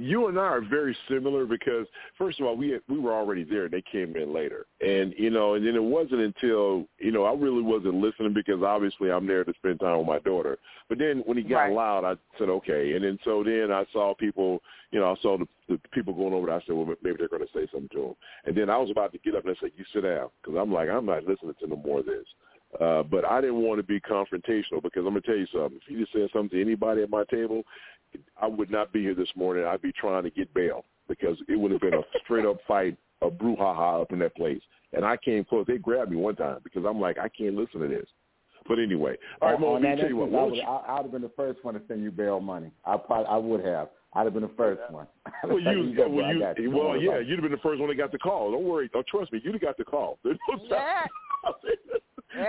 [0.00, 1.84] You and I are very similar because
[2.16, 3.68] first of all, we we were already there.
[3.68, 7.34] They came in later, and you know, and then it wasn't until you know I
[7.34, 10.56] really wasn't listening because obviously I'm there to spend time with my daughter.
[10.88, 11.72] But then when he got Right.
[11.72, 14.62] loud, I said okay, and then so then I saw people,
[14.92, 16.46] you know, I saw the, the people going over.
[16.46, 16.54] there.
[16.54, 18.14] I said, well, maybe they're going to say something to him,
[18.44, 20.56] and then I was about to get up and I said, you sit down because
[20.60, 22.24] I'm like I'm not listening to no more of this.
[22.78, 25.78] Uh, but I didn't want to be confrontational because I'm gonna tell you something.
[25.80, 27.62] If he just said something to anybody at my table,
[28.40, 29.64] I would not be here this morning.
[29.64, 32.96] I'd be trying to get bail because it would have been a straight up fight,
[33.22, 34.60] a brouhaha up in that place.
[34.92, 35.66] And I came close.
[35.66, 38.06] They grabbed me one time because I'm like, I can't listen to this.
[38.66, 40.24] But anyway, all right, Mo, let me tell you what.
[40.28, 42.10] instance, I would, you- I, I would have been the first one to send you
[42.10, 42.70] bail money.
[42.84, 43.88] I probably, I would have.
[44.14, 45.06] I'd have been the first one.
[45.44, 46.70] Well, you, You well, you, you.
[46.70, 48.50] Well, yeah, you'd have been the first one that got the call.
[48.52, 48.90] Don't worry.
[48.94, 50.18] Oh, trust me, you'd have got the call.
[50.24, 51.04] There's no Yeah.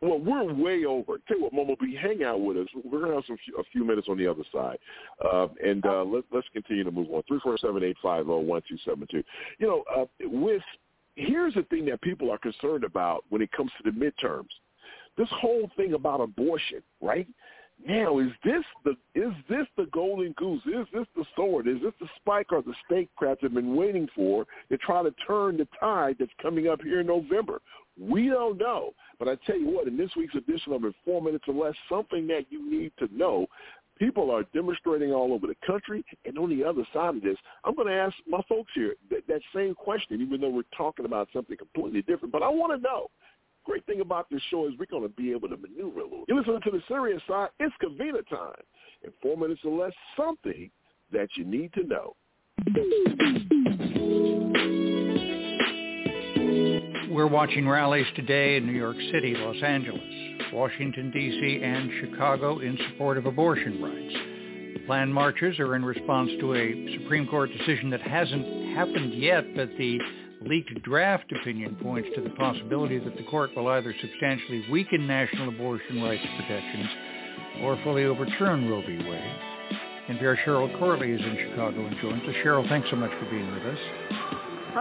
[0.00, 1.18] well, we're way over.
[1.26, 2.66] Tell you what, Momo, be hang out with us.
[2.84, 4.78] We're gonna have some a few minutes on the other side,
[5.24, 7.22] uh, and uh, let, let's continue to move on.
[7.26, 9.22] Three four seven eight five zero one two seven two.
[9.58, 10.62] You know, uh, with
[11.14, 14.48] here's the thing that people are concerned about when it comes to the midterms.
[15.16, 17.26] This whole thing about abortion, right?
[17.84, 20.62] Now, is this the is this the golden goose?
[20.66, 21.68] Is this the sword?
[21.68, 25.14] Is this the spike or the stake crabs have been waiting for to try to
[25.26, 27.60] turn the tide that's coming up here in November?
[27.98, 28.92] We don't know.
[29.18, 31.74] But I tell you what, in this week's edition of In Four Minutes or Less,
[31.88, 33.46] something that you need to know.
[33.98, 37.74] People are demonstrating all over the country, and on the other side of this, I'm
[37.74, 41.28] going to ask my folks here that, that same question, even though we're talking about
[41.32, 42.30] something completely different.
[42.30, 43.08] But I want to know
[43.66, 46.24] great thing about this show is we're going to be able to maneuver a little.
[46.28, 47.48] You listen to the serious side.
[47.58, 48.62] It's Kavita time.
[49.04, 50.70] In four minutes or less, something
[51.12, 52.16] that you need to know.
[57.10, 60.00] We're watching rallies today in New York City, Los Angeles,
[60.52, 64.86] Washington, D.C., and Chicago in support of abortion rights.
[64.86, 69.68] Planned marches are in response to a Supreme Court decision that hasn't happened yet, but
[69.76, 69.98] the
[70.46, 75.48] leaked draft opinion points to the possibility that the court will either substantially weaken national
[75.48, 76.88] abortion rights protections
[77.62, 78.96] or fully overturn Roe v.
[78.98, 79.36] Wade.
[80.08, 82.34] And NPR Cheryl Corley is in Chicago and joins us.
[82.44, 83.78] Cheryl, thanks so much for being with us.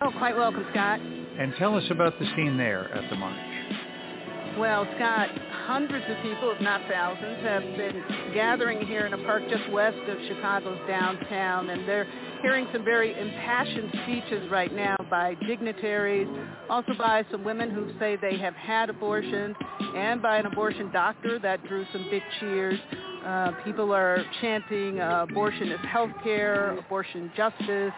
[0.04, 1.00] Oh, quite welcome, Scott.
[1.00, 4.58] And tell us about the scene there at the march.
[4.58, 5.30] Well, Scott,
[5.66, 8.04] hundreds of people, if not thousands, have been
[8.34, 12.08] gathering here in a park just west of Chicago's downtown, and they're
[12.42, 16.28] hearing some very impassioned speeches right now by dignitaries,
[16.70, 19.56] also by some women who say they have had abortions,
[19.96, 22.80] and by an abortion doctor that drew some big cheers.
[23.26, 27.92] Uh, people are chanting uh, abortion is health care, abortion justice,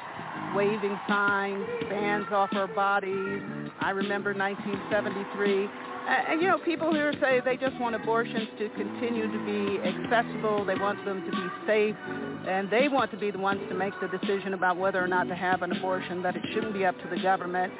[0.55, 3.41] waving signs, bans off our bodies.
[3.81, 5.96] I remember 1973.
[6.07, 10.63] And, you know, people here say they just want abortions to continue to be accessible.
[10.63, 11.95] They want them to be safe.
[12.47, 15.27] And they want to be the ones to make the decision about whether or not
[15.27, 17.73] to have an abortion, that it shouldn't be up to the government.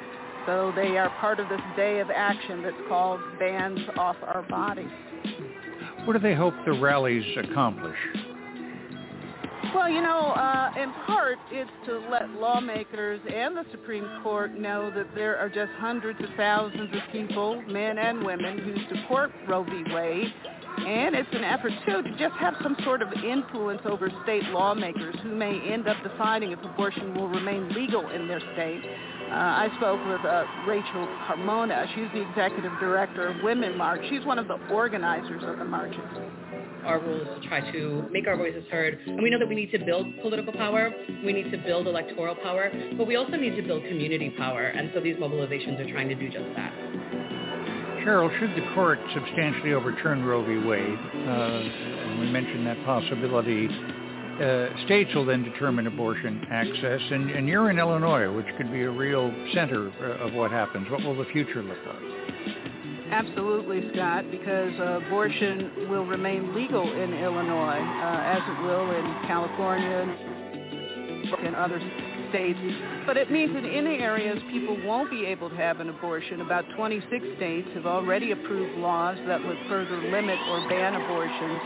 [0.44, 4.90] So they are part of this day of action that's called Bans Off Our Bodies.
[6.04, 7.96] What do they hope the rallies accomplish?
[9.74, 14.90] Well, you know, uh, in part, it's to let lawmakers and the Supreme Court know
[14.94, 19.64] that there are just hundreds of thousands of people, men and women, who support Roe
[19.64, 19.84] v.
[19.92, 20.32] Wade.
[20.78, 25.16] And it's an effort, too, to just have some sort of influence over state lawmakers
[25.22, 28.80] who may end up deciding if abortion will remain legal in their state.
[29.28, 31.86] Uh, I spoke with uh, Rachel Carmona.
[31.94, 34.00] She's the executive director of Women March.
[34.08, 36.00] She's one of the organizers of the marches
[36.84, 38.98] our role is to try to make our voices heard.
[39.06, 40.92] And we know that we need to build political power,
[41.24, 44.66] we need to build electoral power, but we also need to build community power.
[44.66, 46.72] And so these mobilizations are trying to do just that.
[48.04, 50.56] Cheryl, should the court substantially overturn Roe v.
[50.66, 50.98] Wade,
[51.28, 57.70] uh, we mentioned that possibility, uh, states will then determine abortion access, and, and you're
[57.70, 60.88] in Illinois, which could be a real center uh, of what happens.
[60.90, 62.27] What will the future look like?
[63.10, 69.04] Absolutely, Scott, because uh, abortion will remain legal in Illinois, uh, as it will in
[69.26, 70.04] California
[71.44, 71.80] and other
[72.28, 72.58] states.
[73.06, 76.40] But it means that in areas people won't be able to have an abortion.
[76.42, 81.60] About 26 states have already approved laws that would further limit or ban abortions.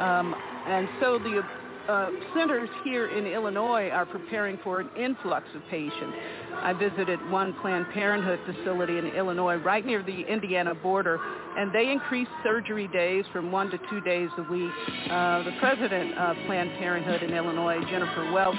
[0.00, 0.34] Um,
[0.66, 1.42] and so the
[1.88, 6.16] uh, centers here in Illinois are preparing for an influx of patients.
[6.54, 11.18] I visited one Planned Parenthood facility in Illinois right near the Indiana border,
[11.56, 14.70] and they increased surgery days from one to two days a week.
[15.10, 18.56] Uh, the president of Planned Parenthood in Illinois, Jennifer Welch,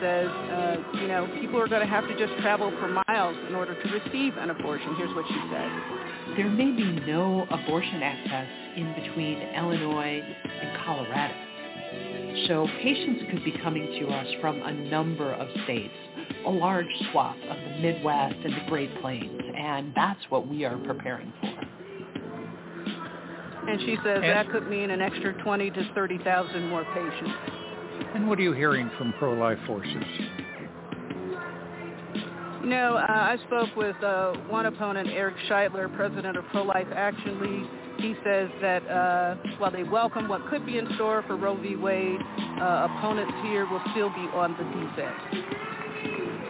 [0.00, 3.54] says, uh, you know, people are going to have to just travel for miles in
[3.54, 4.94] order to receive an abortion.
[4.96, 6.36] Here's what she said.
[6.38, 11.49] There may be no abortion access in between Illinois and Colorado.
[12.46, 15.94] So patients could be coming to us from a number of states,
[16.46, 20.78] a large swath of the Midwest and the Great Plains, and that's what we are
[20.78, 21.70] preparing for.
[23.68, 27.30] And she says and that could mean an extra 20 to 30,000 more patients.
[28.14, 30.04] And what are you hearing from pro-life forces?
[32.62, 37.40] You know, uh, I spoke with uh, one opponent, Eric Scheidler, president of Pro-Life Action
[37.40, 41.56] League, he says that uh, while they welcome what could be in store for Roe
[41.56, 41.76] v.
[41.76, 42.20] Wade,
[42.60, 45.50] uh, opponents here will still be on the defense.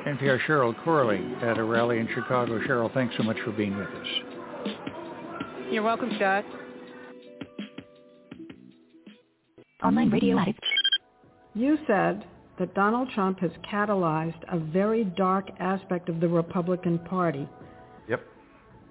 [0.07, 2.59] NPR Cheryl Corley at a rally in Chicago.
[2.61, 4.07] Cheryl, thanks so much for being with us.
[5.71, 6.45] You're welcome, Scott.
[9.83, 10.55] Online Radio Live.
[11.55, 12.25] You said
[12.59, 17.49] that Donald Trump has catalyzed a very dark aspect of the Republican Party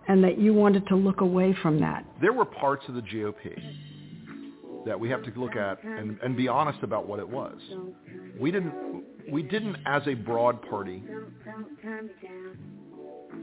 [0.10, 2.03] and that you wanted to look away from that.
[2.20, 3.55] There were parts of the GOP
[4.86, 7.55] that we have to look at and, and be honest about what it was.
[8.38, 8.74] We didn't
[9.32, 11.03] we didn't as a broad party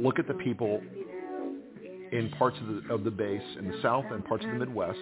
[0.01, 0.83] look at the people
[2.13, 4.99] in parts of the of the base in the South and parts of the Midwest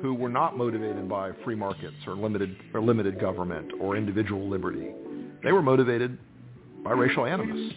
[0.00, 4.90] who were not motivated by free markets or limited or limited government or individual liberty.
[5.42, 6.16] They were motivated
[6.84, 7.72] by racial animus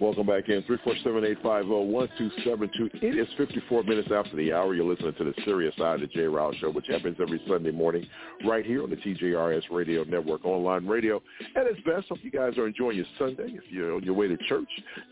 [0.00, 0.60] Welcome back in.
[0.64, 2.94] 347-850-1272.
[2.94, 4.74] It is 54 minutes after the hour.
[4.74, 7.70] You're listening to the Serious Side of the Jay Rouse Show, which happens every Sunday
[7.70, 8.04] morning
[8.44, 11.22] right here on the TJRS Radio Network online radio.
[11.54, 12.08] And it's best.
[12.08, 13.46] Hope you guys are enjoying your Sunday.
[13.46, 14.68] If you're on your way to church,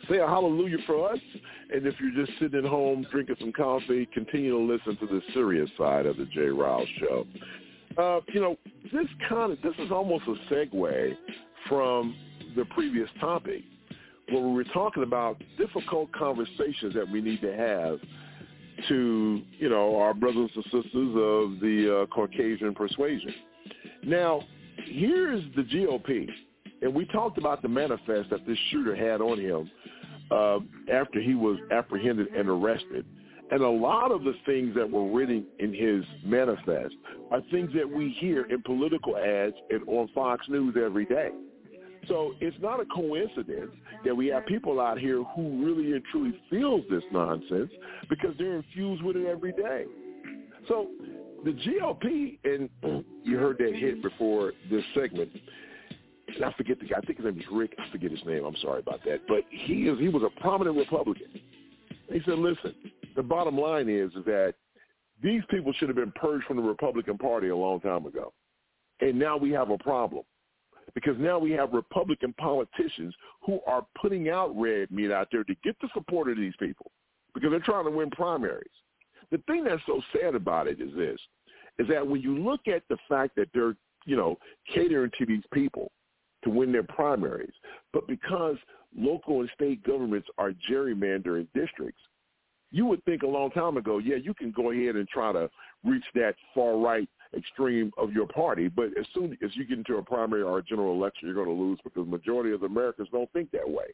[0.08, 1.20] say a hallelujah for us.
[1.72, 5.22] And if you're just sitting at home drinking some coffee, continue to listen to the
[5.32, 7.24] Serious Side of the Jay Rouse Show.
[7.96, 8.56] Uh, you know,
[8.92, 11.16] this kind of, this is almost a segue
[11.68, 12.16] from
[12.56, 13.62] the previous topic
[14.30, 17.98] where we were talking about difficult conversations that we need to have
[18.88, 23.34] to, you know, our brothers and sisters of the uh, Caucasian persuasion.
[24.04, 24.42] Now,
[24.86, 26.26] here's the GOP,
[26.80, 29.70] and we talked about the manifest that this shooter had on him
[30.30, 30.58] uh,
[30.92, 33.04] after he was apprehended and arrested.
[33.50, 36.94] And a lot of the things that were written in his manifest
[37.30, 41.28] are things that we hear in political ads and on Fox News every day.
[42.08, 43.72] So it's not a coincidence
[44.04, 44.54] that we have mm-hmm.
[44.54, 47.70] people out here who really and truly feels this nonsense
[48.08, 49.84] because they're infused with it every day.
[50.68, 50.88] So
[51.44, 52.68] the GOP, and
[53.24, 55.30] you heard that hit before this segment,
[56.34, 56.98] and I forget the guy.
[56.98, 57.74] I think his name is Rick.
[57.78, 58.44] I forget his name.
[58.44, 59.20] I'm sorry about that.
[59.28, 61.28] But he is he was a prominent Republican.
[62.10, 62.74] He said, "Listen,
[63.16, 64.54] the bottom line is, is that
[65.22, 68.32] these people should have been purged from the Republican Party a long time ago,
[69.00, 70.24] and now we have a problem
[70.94, 73.14] because now we have Republican politicians
[73.44, 76.90] who are putting out red meat out there to get the support of these people
[77.34, 78.70] because they're trying to win primaries.
[79.30, 81.18] The thing that's so sad about it is this,
[81.78, 83.74] is that when you look at the fact that they're,
[84.04, 84.38] you know,
[84.74, 85.90] catering to these people
[86.44, 87.54] to win their primaries,
[87.92, 88.56] but because
[88.96, 92.00] local and state governments are gerrymandering districts,
[92.70, 95.48] you would think a long time ago, yeah, you can go ahead and try to
[95.84, 98.68] reach that far right extreme of your party.
[98.68, 101.54] But as soon as you get into a primary or a general election, you're going
[101.56, 103.86] to lose because the majority of Americans don't think that way.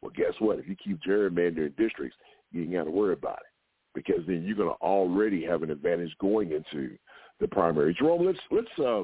[0.00, 0.58] Well, guess what?
[0.58, 2.16] If you keep gerrymandering districts,
[2.50, 3.52] you ain't got to worry about it
[3.94, 6.96] because then you're going to already have an advantage going into
[7.40, 7.94] the primary.
[7.94, 9.02] Jerome, let's let's uh,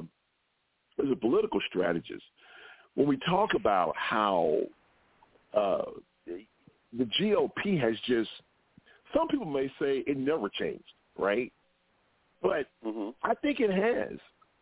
[1.03, 2.23] as a political strategist,
[2.95, 4.59] when we talk about how
[5.53, 5.83] uh,
[6.25, 8.29] the GOP has just,
[9.15, 10.83] some people may say it never changed,
[11.17, 11.51] right?
[12.41, 13.09] But mm-hmm.
[13.23, 14.17] I think it has.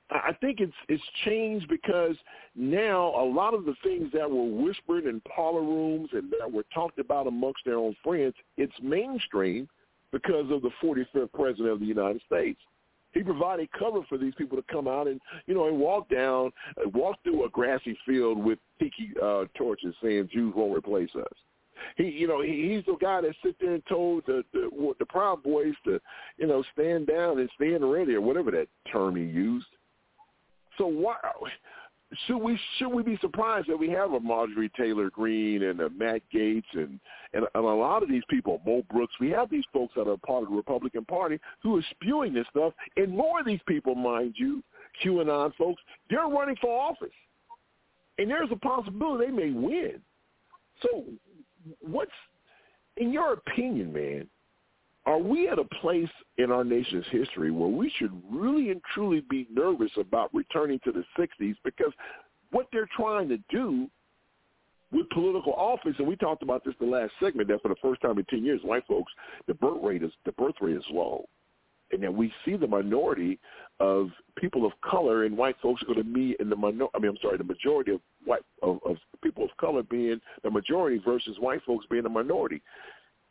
[0.09, 2.15] I think it's it's changed because
[2.55, 6.63] now a lot of the things that were whispered in parlor rooms and that were
[6.73, 9.67] talked about amongst their own friends, it's mainstream
[10.13, 12.59] because of the 45th president of the United States.
[13.13, 16.51] He provided cover for these people to come out and you know and walk down,
[16.93, 21.37] walk through a grassy field with tiki uh, torches, saying Jews won't replace us.
[21.95, 25.05] He, you know, he, he's the guy that sit there and told the, the the
[25.05, 25.99] Proud Boys to,
[26.37, 29.67] you know, stand down and stand ready or whatever that term he used.
[30.77, 31.15] So why
[32.25, 35.89] should we should we be surprised that we have a Marjorie Taylor Greene and a
[35.89, 36.99] Matt Gaetz and,
[37.33, 40.17] and and a lot of these people, Mo Brooks, we have these folks that are
[40.17, 43.93] part of the Republican Party who are spewing this stuff, and more of these people,
[43.93, 44.63] mind you,
[45.03, 47.09] QAnon folks, they're running for office,
[48.17, 49.99] and there's a possibility they may win.
[50.81, 51.03] So
[51.81, 52.11] what's
[52.97, 54.27] in your opinion, man?
[55.05, 59.21] Are we at a place in our nation's history where we should really and truly
[59.29, 61.93] be nervous about returning to the 60s because
[62.51, 63.87] what they're trying to do
[64.91, 68.01] with political office, and we talked about this the last segment, that for the first
[68.01, 69.11] time in 10 years, white folks,
[69.47, 71.25] the birth rate is, the birth rate is low
[71.91, 73.39] and then we see the minority
[73.79, 76.85] of people of color and white folks are going to be in the minor.
[76.93, 80.51] I mean, I'm sorry, the majority of white of, of people of color being the
[80.51, 82.61] majority versus white folks being the minority.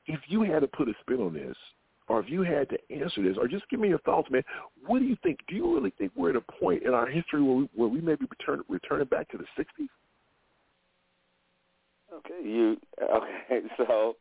[0.07, 1.57] If you had to put a spin on this,
[2.09, 4.43] or if you had to answer this, or just give me your thoughts, man.
[4.87, 5.41] What do you think?
[5.49, 8.01] Do you really think we're at a point in our history where we, where we
[8.01, 9.89] may be return, returning back to the '60s?
[12.15, 13.67] Okay, you okay?
[13.77, 14.17] So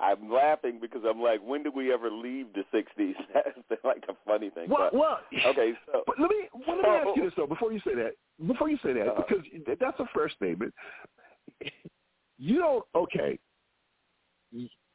[0.00, 3.14] I'm laughing because I'm like, when did we ever leave the '60s?
[3.34, 4.68] That's like a funny thing.
[4.68, 5.72] Well, but, well, okay.
[5.86, 8.12] So but let me well, let me ask you this though before you say that.
[8.46, 9.44] Before you say that, uh, because
[9.80, 10.74] that's a fair statement.
[12.38, 12.84] You don't.
[12.94, 13.38] Okay.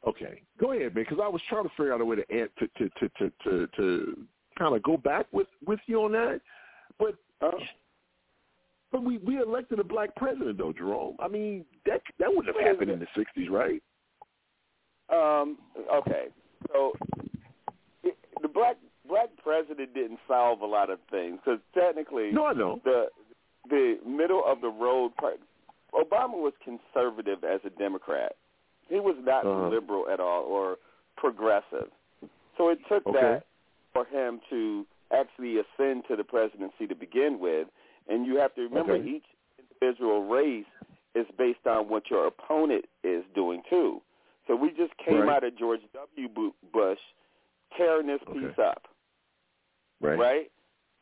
[0.06, 0.42] Okay.
[0.60, 1.04] Go ahead, man.
[1.04, 3.66] Because I was trying to figure out a way to to to to to, to,
[3.76, 4.26] to
[4.58, 6.40] kind of go back with with you on that,
[6.98, 7.14] but.
[7.40, 7.52] Uh,
[8.90, 11.14] but we we elected a black president though, Jerome.
[11.20, 13.82] I mean that that wouldn't have happened in the '60s, right?
[15.10, 15.58] Um,
[15.94, 16.26] okay,
[16.68, 16.92] so
[18.42, 18.76] the black
[19.08, 23.06] black president didn't solve a lot of things because technically, no, I know the
[23.68, 25.12] the middle of the road.
[25.94, 28.32] Obama was conservative as a Democrat.
[28.88, 29.68] He was not uh-huh.
[29.68, 30.76] liberal at all or
[31.16, 31.88] progressive.
[32.56, 33.20] So it took okay.
[33.20, 33.44] that
[33.92, 37.68] for him to actually ascend to the presidency to begin with.
[38.08, 39.08] And you have to remember okay.
[39.08, 39.24] each
[39.80, 40.66] individual race
[41.14, 44.00] is based on what your opponent is doing too.
[44.48, 45.36] So we just came Right.
[45.36, 46.52] out of George W.
[46.72, 46.98] Bush
[47.76, 48.88] tearing this piece up,
[50.00, 50.18] Right.
[50.18, 50.50] right?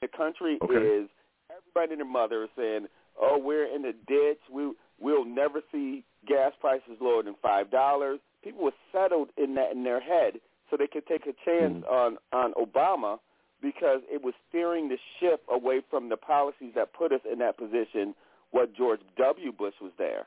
[0.01, 0.75] The country Okay.
[0.75, 1.09] is
[1.49, 4.41] everybody and their mother is saying, "Oh, we're in the ditch.
[4.51, 9.71] We we'll never see gas prices lower than five dollars." People were settled in that
[9.73, 11.91] in their head, so they could take a chance mm.
[11.91, 13.21] on on Obama
[13.61, 17.57] because it was steering the ship away from the policies that put us in that
[17.57, 18.15] position.
[18.51, 19.53] What George W.
[19.53, 20.27] Bush was there,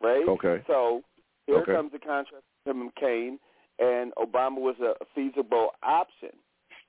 [0.00, 0.26] right?
[0.28, 0.62] Okay.
[0.66, 1.02] So
[1.46, 1.72] here Okay.
[1.72, 2.90] comes the contrast with him
[3.78, 6.30] and Obama was a feasible option.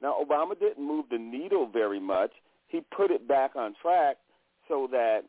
[0.02, 2.32] Now, Obama didn't move the needle very much.
[2.68, 4.18] He put it back on track
[4.68, 5.24] so that,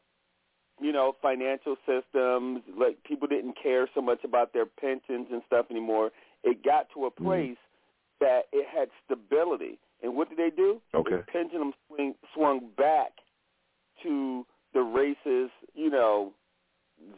[0.81, 5.67] you know, financial systems, like people didn't care so much about their pensions and stuff
[5.71, 6.11] anymore.
[6.45, 7.25] It got to a mm-hmm.
[7.25, 7.57] place
[8.21, 9.79] that it had stability.
[10.03, 10.81] And what did they do?
[10.95, 11.17] Okay.
[11.17, 13.13] The pendulum swing, swung back
[14.03, 16.33] to the racist, you know,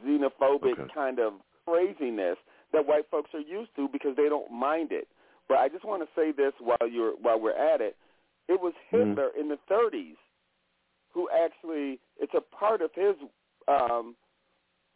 [0.07, 1.35] xenophobic kind of
[1.71, 2.37] craziness
[2.73, 5.09] that white folks are used to because they don't mind it.
[5.49, 7.97] But I just want to say this while you're while we're at it.
[8.49, 10.16] It was Hitler in the 30s
[11.12, 13.14] who actually it's a part of his
[13.68, 14.14] um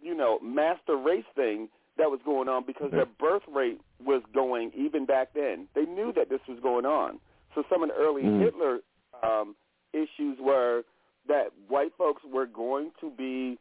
[0.00, 4.70] you know master race thing that was going on because their birth rate was going
[4.76, 5.68] even back then.
[5.74, 7.20] They knew that this was going on.
[7.54, 8.40] So some of the early Mm.
[8.40, 8.78] Hitler
[9.22, 9.56] um
[9.92, 10.82] issues were
[11.26, 13.58] that white folks were going to be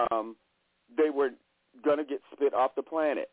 [0.00, 0.36] um
[0.96, 1.30] they were
[1.84, 3.30] going to get spit off the planet.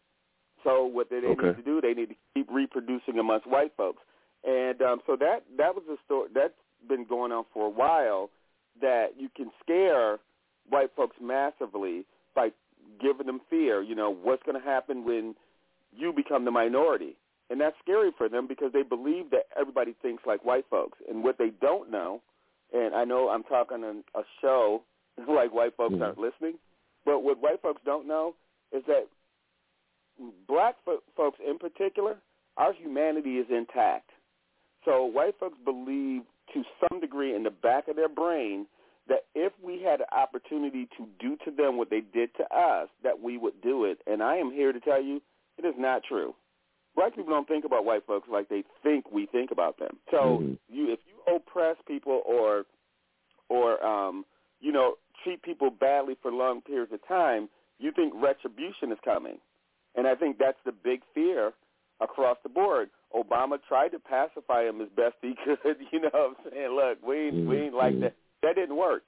[0.64, 1.48] So what they Okay.
[1.48, 1.82] need to do?
[1.82, 4.02] They need to keep reproducing amongst white folks.
[4.44, 6.54] And um, so that that was a story that's
[6.88, 8.30] been going on for a while.
[8.82, 10.20] That you can scare
[10.70, 12.50] white folks massively by
[13.02, 13.82] giving them fear.
[13.82, 15.36] You know what's going to happen when
[15.96, 17.16] you become the minority,
[17.50, 20.98] and that's scary for them because they believe that everybody thinks like white folks.
[21.10, 22.22] And what they don't know,
[22.74, 24.84] and I know I'm talking on a show
[25.28, 26.56] like white folks aren't listening,
[27.06, 28.36] but what white folks don't know
[28.72, 29.08] is that
[30.48, 32.18] black fo- folks in particular,
[32.58, 34.10] our humanity is intact.
[34.84, 36.22] So white folks believe
[36.54, 38.68] to some degree in the back of their brain
[39.08, 42.90] that if we had an opportunity to do to them what they did to us,
[43.04, 44.00] that we would do it.
[44.08, 45.22] And I am here to tell you
[45.58, 46.34] it is not true.
[46.96, 49.98] Black people don't think about white folks like they think we think about them.
[50.12, 50.40] So
[50.70, 52.64] you if you oppress people or
[53.50, 54.26] or um,
[54.62, 57.50] you know, treat people badly for long periods of time,
[57.80, 59.38] you think retribution is coming.
[59.96, 61.54] And I think that's the big fear
[62.02, 62.90] across the board.
[63.16, 65.78] Obama tried to pacify him as best he could.
[65.92, 66.76] You know what I'm saying?
[66.76, 68.12] Look, we ain't, we ain't like that.
[68.12, 68.48] Mm-hmm.
[68.48, 69.04] That didn't work.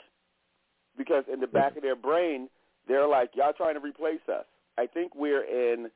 [0.98, 2.50] Because in the back of their brain,
[2.88, 4.46] they're like, y'all trying to replace us.
[4.78, 5.90] I think we're in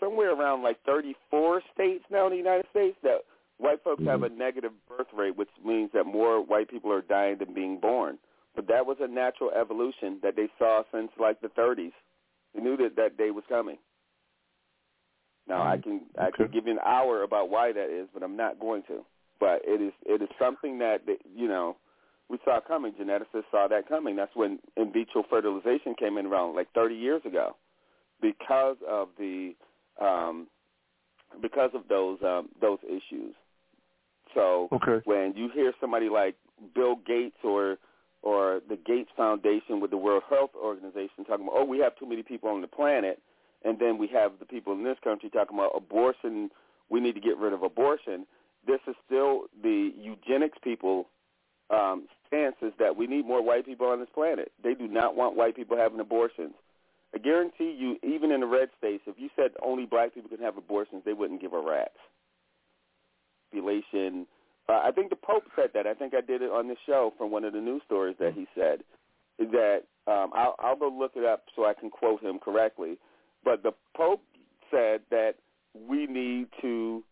[0.00, 3.18] somewhere around like 34 states now in the United States that
[3.58, 4.34] white folks have mm-hmm.
[4.34, 8.18] a negative birth rate, which means that more white people are dying than being born.
[8.54, 11.92] But that was a natural evolution that they saw since like the 30s.
[12.54, 13.78] They knew that that day was coming.
[15.48, 18.36] Now I can I can give you an hour about why that is, but I'm
[18.36, 19.04] not going to.
[19.38, 21.76] But it is it is something that that, you know
[22.28, 22.92] we saw coming.
[22.92, 24.14] Geneticists saw that coming.
[24.14, 27.56] That's when in vitro fertilization came in around like 30 years ago,
[28.22, 29.54] because of the
[30.00, 30.46] um,
[31.42, 33.34] because of those um, those issues.
[34.34, 35.00] So Okay.
[35.04, 36.36] when you hear somebody like
[36.74, 37.78] Bill Gates or
[38.22, 42.06] or the Gates Foundation with the World Health Organization talking about, oh, we have too
[42.06, 43.20] many people on the planet,
[43.64, 46.50] and then we have the people in this country talking about abortion,
[46.88, 48.26] we need to get rid of abortion.
[48.66, 51.06] This is still the eugenics people
[51.70, 54.52] um, stance is that we need more white people on this planet.
[54.62, 56.54] They do not want white people having abortions.
[57.14, 60.44] I guarantee you, even in the red states, if you said only black people can
[60.44, 61.90] have abortions, they wouldn't give a rat's.
[63.50, 64.26] Population.
[64.68, 65.86] Uh, I think the Pope said that.
[65.86, 68.34] I think I did it on this show from one of the news stories that
[68.34, 68.82] he said
[69.38, 72.98] that um, I'll, I'll go look it up so I can quote him correctly.
[73.44, 74.22] But the Pope
[74.70, 75.34] said that
[75.88, 77.02] we need to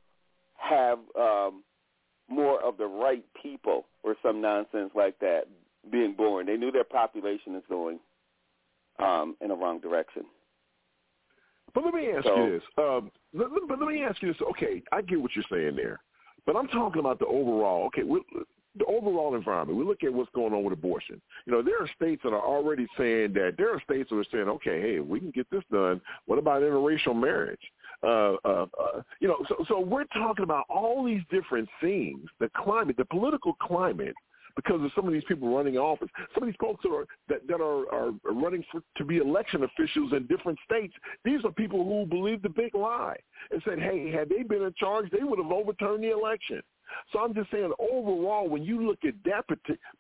[0.57, 1.63] have um,
[2.29, 5.45] more of the right people or some nonsense like that
[5.91, 6.47] being born.
[6.47, 7.99] They knew their population is going
[8.99, 10.25] um, in a wrong direction.
[11.75, 12.63] But let me ask So- you this.
[12.77, 14.43] Um, let, let- but let me ask you this.
[14.51, 16.01] Okay, I get what you're saying there,
[16.49, 17.85] but I'm talking about the overall.
[17.89, 18.23] Okay, we,
[18.79, 19.79] the overall environment.
[19.79, 21.21] We look at what's going on with abortion.
[21.45, 23.57] You know, there are states that are already saying that.
[23.59, 26.01] There are states that are saying, okay, hey, we can get this done.
[26.25, 27.61] What about interracial marriage?
[28.03, 32.27] Uh, uh, uh, you know, so so we're talking about all these different things.
[32.41, 34.15] The climate, the political climate
[34.59, 36.09] because of some of these people running office.
[36.35, 39.63] Some of these folks that are that, that are, are running for, to be election
[39.63, 40.93] officials in different states.
[41.25, 43.17] These are people who believe the big lie
[43.53, 46.61] and said, "Hey, had they been in charge, they would have overturned the election."
[47.13, 49.45] So I'm just saying, overall, when you look at that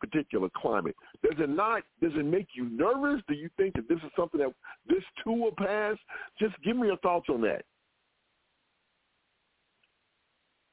[0.00, 1.82] particular climate, does it not?
[2.02, 3.22] Does it make you nervous?
[3.28, 4.52] Do you think that this is something that
[4.88, 5.96] this too will pass?
[6.40, 7.64] Just give me your thoughts on that.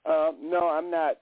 [0.10, 1.18] Um, no, I'm not.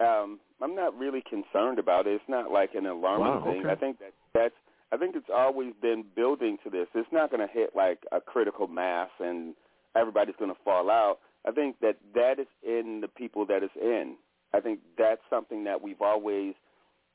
[0.00, 2.14] Um, I'm not really concerned about it.
[2.14, 3.60] It's not like an alarming wow, thing.
[3.60, 3.70] okay.
[3.70, 4.54] I think that that's.
[4.90, 6.86] I think it's always been building to this.
[6.94, 9.54] It's not going to hit like a critical mass and
[9.94, 11.18] everybody's going to fall out.
[11.46, 14.16] I think that that is in the people that is in.
[14.54, 16.54] I think that's something that we've always.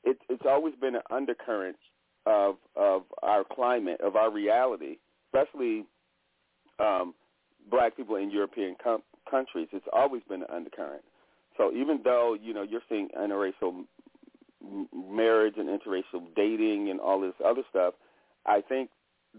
[0.04, 1.76] It, it's always been an undercurrent
[2.26, 4.98] of of our climate, of our reality,
[5.32, 5.84] especially
[6.78, 7.14] um,
[7.70, 9.68] black people in European com- countries.
[9.72, 11.02] It's always been an undercurrent.
[11.56, 13.84] So even though you know you're seeing interracial
[14.92, 17.94] marriage and interracial dating and all this other stuff,
[18.46, 18.90] I think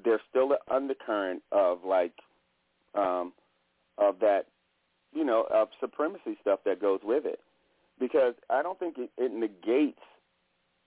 [0.03, 2.13] there's still an undercurrent of like
[2.95, 3.33] um,
[3.97, 4.45] of that,
[5.13, 7.39] you know, of supremacy stuff that goes with it.
[7.99, 9.99] Because I don't think it, it negates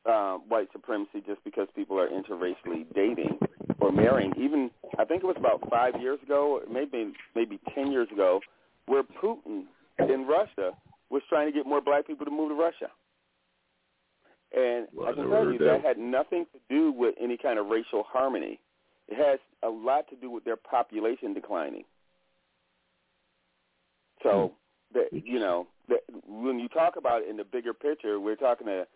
[0.06, 3.38] um, white supremacy just because people are interracially dating
[3.80, 4.32] or marrying.
[4.38, 8.40] Even I think it was about five years ago, maybe maybe ten years ago,
[8.86, 9.64] where Putin
[9.98, 10.72] in Russia
[11.10, 12.90] was trying to get more black people to move to Russia.
[14.54, 15.64] And well, I can tell you that.
[15.64, 18.58] that had nothing to do with any kind of racial harmony.
[19.08, 21.84] It has a lot to do with their population declining.
[24.22, 24.52] So,
[24.94, 28.68] that you know, that when you talk about it in the bigger picture, we're talking
[28.68, 28.86] a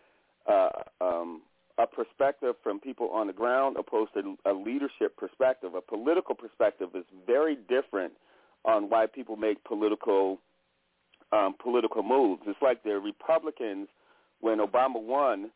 [0.50, 1.42] uh, um,
[1.78, 5.74] a perspective from people on the ground opposed to a leadership perspective.
[5.74, 8.12] A political perspective is very different
[8.64, 10.38] on why people make political
[11.32, 12.42] um, political moves.
[12.46, 13.88] It's like the Republicans
[14.40, 15.50] when Obama won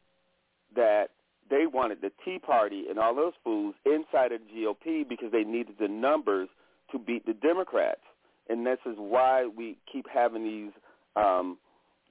[0.75, 1.11] that
[1.49, 5.45] they wanted the Tea Party and all those fools inside of the GOP because they
[5.45, 6.49] needed the numbers
[6.91, 8.01] to beat the Democrats.
[8.49, 10.73] And this is why we keep having these,
[11.17, 11.59] um,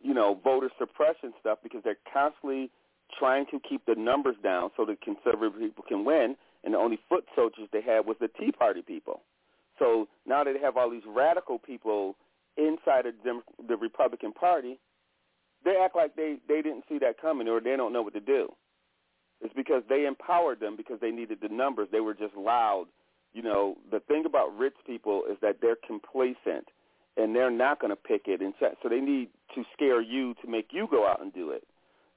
[0.01, 2.69] you know, voter suppression stuff because they're constantly
[3.17, 6.35] trying to keep the numbers down so the conservative people can win.
[6.63, 9.21] And the only foot soldiers they had was the Tea Party people.
[9.77, 12.15] So now that they have all these radical people
[12.57, 14.79] inside of the, the Republican Party,
[15.63, 18.19] they act like they they didn't see that coming or they don't know what to
[18.19, 18.49] do.
[19.41, 21.89] It's because they empowered them because they needed the numbers.
[21.91, 22.85] They were just loud.
[23.33, 26.67] You know, the thing about rich people is that they're complacent
[27.17, 28.41] and they're not going to pick it.
[28.41, 31.63] And so they need to scare you to make you go out and do it.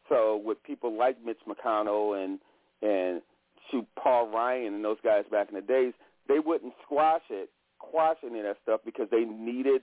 [0.08, 2.38] So with people like Mitch McConnell and
[2.80, 3.22] and
[3.70, 5.92] shoot Paul Ryan and those guys back in the days,
[6.28, 9.82] they wouldn't squash it, quash any of that stuff because they needed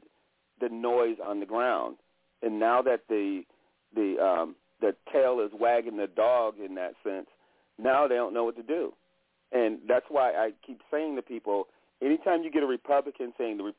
[0.60, 1.98] the noise on the ground.
[2.42, 3.44] And now that the
[3.96, 7.28] the um, the tail is wagging the dog in that sense.
[7.78, 8.94] Now they don't know what to do,
[9.52, 11.68] and that's why I keep saying to people:
[12.02, 13.74] anytime you get a Republican saying the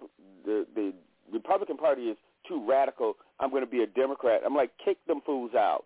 [0.44, 0.92] the, the
[1.32, 2.16] Republican Party is
[2.48, 4.42] too radical, I'm going to be a Democrat.
[4.44, 5.84] I'm like, kick them fools out.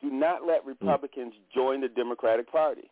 [0.00, 2.90] Do not let Republicans join the Democratic Party.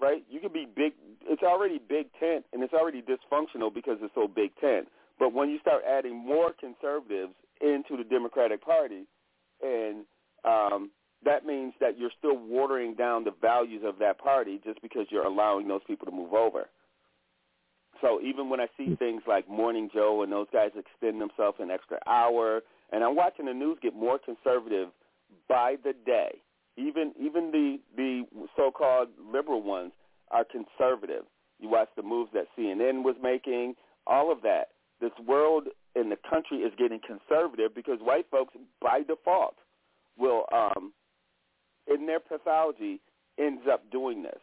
[0.00, 0.24] Right?
[0.28, 0.94] You can be big.
[1.26, 4.88] It's already big tent, and it's already dysfunctional because it's so big tent.
[5.18, 9.04] But when you start adding more conservatives into the Democratic Party,
[9.62, 10.04] and
[10.44, 10.90] um,
[11.24, 15.26] that means that you're still watering down the values of that party just because you're
[15.26, 16.66] allowing those people to move over.
[18.00, 21.70] So even when I see things like Morning Joe and those guys extend themselves an
[21.70, 22.60] extra hour,
[22.90, 24.88] and I'm watching the news get more conservative
[25.48, 26.42] by the day.
[26.76, 28.24] Even even the the
[28.56, 29.92] so-called liberal ones
[30.30, 31.24] are conservative.
[31.60, 33.74] You watch the moves that CNN was making,
[34.06, 34.68] all of that.
[35.02, 35.64] This world
[35.96, 39.56] in the country is getting conservative because white folks, by default,
[40.16, 40.92] will, um,
[41.92, 43.00] in their pathology,
[43.36, 44.38] ends up doing this.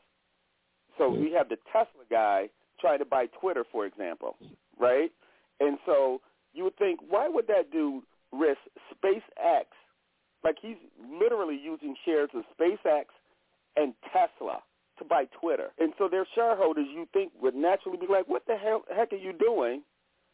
[0.97, 4.36] So we have the Tesla guy trying to buy Twitter, for example,
[4.78, 5.12] right?
[5.62, 6.20] And so
[6.53, 8.03] you would think, why would that dude
[8.34, 8.60] risk
[8.93, 9.66] SpaceX?
[10.43, 10.78] Like he's
[11.10, 13.05] literally using shares of SpaceX
[13.78, 14.60] and Tesla
[14.97, 15.70] to buy Twitter.
[15.80, 19.16] And so their shareholders, you think, would naturally be like, what the hell heck are
[19.16, 19.84] you doing?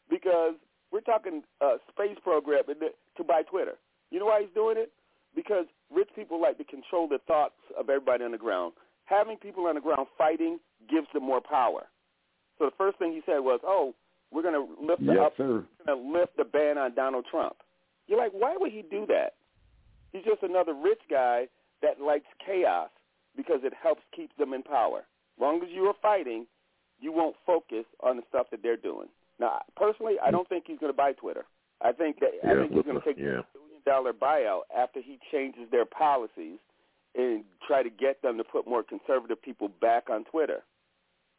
[0.10, 0.54] Because
[0.92, 3.76] we're talking uh, space program to buy Twitter.
[4.12, 4.92] You know why he's doing it?
[5.36, 8.74] Because rich people like to control the thoughts of everybody on the ground.
[9.06, 11.88] Having people on the ground fighting gives them more power.
[12.58, 13.94] So the first thing he said was, "Oh,
[14.32, 15.66] we're going to lift the yes, up, sir.
[15.80, 17.58] we're going to lift the ban on Donald Trump."
[18.08, 19.34] You're like, why would he do that?
[20.12, 21.48] He's just another rich guy
[21.82, 22.90] that likes chaos
[23.36, 25.00] because it helps keep them in power.
[25.00, 26.46] As long as you are fighting,
[27.00, 29.08] you won't focus on the stuff that they're doing.
[29.40, 31.46] Now, personally, I don't think he's going to buy Twitter.
[31.82, 33.40] I think that yeah, I think he's going to take yeah.
[33.40, 36.58] a billion dollar buyout after he changes their policies
[37.16, 40.64] and try to get them to put more conservative people back on Twitter,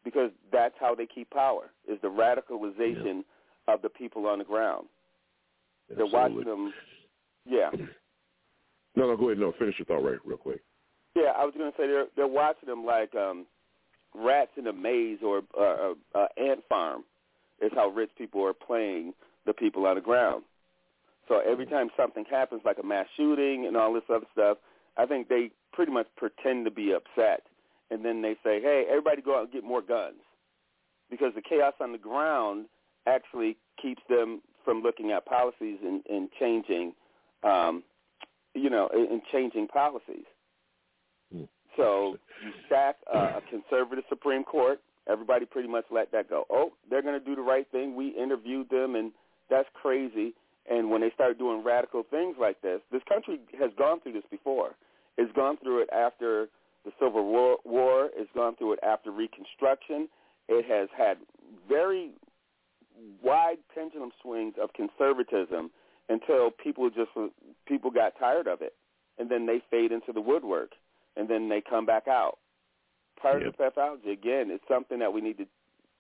[0.05, 3.23] because that's how they keep power is the radicalization
[3.67, 3.75] yeah.
[3.75, 4.87] of the people on the ground.
[5.91, 6.11] Absolutely.
[6.11, 6.73] They're watching them
[7.47, 7.71] Yeah.
[8.95, 9.39] No, no, go ahead.
[9.39, 10.61] No, finish your thought right real quick.
[11.15, 13.47] Yeah, I was going to say they're they're watching them like um
[14.15, 17.05] rats in a maze or uh, uh, uh, ant farm.
[17.61, 19.15] Is how rich people are playing
[19.47, 20.45] the people on the ground.
[21.29, 24.59] So every time something happens, like a mass shooting and all this other stuff,
[24.97, 27.45] I think they pretty much pretend to be upset,
[27.91, 30.21] and then they say, "Hey, everybody, go out and get more guns,"
[31.11, 32.67] because the chaos on the ground
[33.07, 36.93] actually keeps them from looking at policies and, and changing,
[37.43, 37.83] um,
[38.55, 40.25] you know, and changing policies.
[41.77, 44.81] So you stack uh, a conservative Supreme Court.
[45.09, 46.45] Everybody pretty much let that go.
[46.51, 47.95] Oh, they're going to do the right thing.
[47.95, 49.13] We interviewed them, and
[49.49, 50.35] that's crazy.
[50.69, 54.25] And when they start doing radical things like this, this country has gone through this
[54.31, 54.71] before.
[55.17, 56.49] It's gone through it after
[56.85, 58.11] the Civil War.
[58.17, 60.09] It's gone through it after Reconstruction.
[60.49, 61.19] It has had
[61.69, 62.11] very
[63.23, 65.71] wide pendulum swings of conservatism
[66.09, 67.11] until people just
[67.67, 68.75] people got tired of it,
[69.19, 70.73] and then they fade into the woodwork
[71.17, 72.39] and then they come back out.
[73.21, 73.75] Partisan yep.
[73.75, 75.47] pathology again is something that we need to,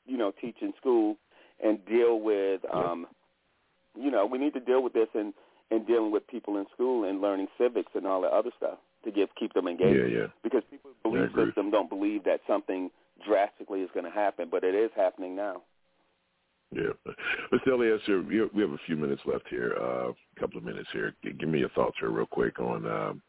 [0.07, 1.17] you know, teach in school
[1.63, 2.61] and deal with.
[2.73, 3.07] Um,
[3.95, 4.05] yep.
[4.05, 5.33] You know, we need to deal with this and
[5.71, 9.11] and dealing with people in school and learning civics and all that other stuff to
[9.11, 10.13] give keep them engaged.
[10.13, 10.27] Yeah, yeah.
[10.43, 12.91] Because people believe system don't believe that something
[13.27, 15.63] drastically is going to happen, but it is happening now.
[16.73, 16.91] Yeah,
[17.53, 17.73] Mr.
[17.73, 21.15] Elias, we have a few minutes left here, uh, a couple of minutes here.
[21.23, 23.23] Give me your thoughts here, real quick, on um,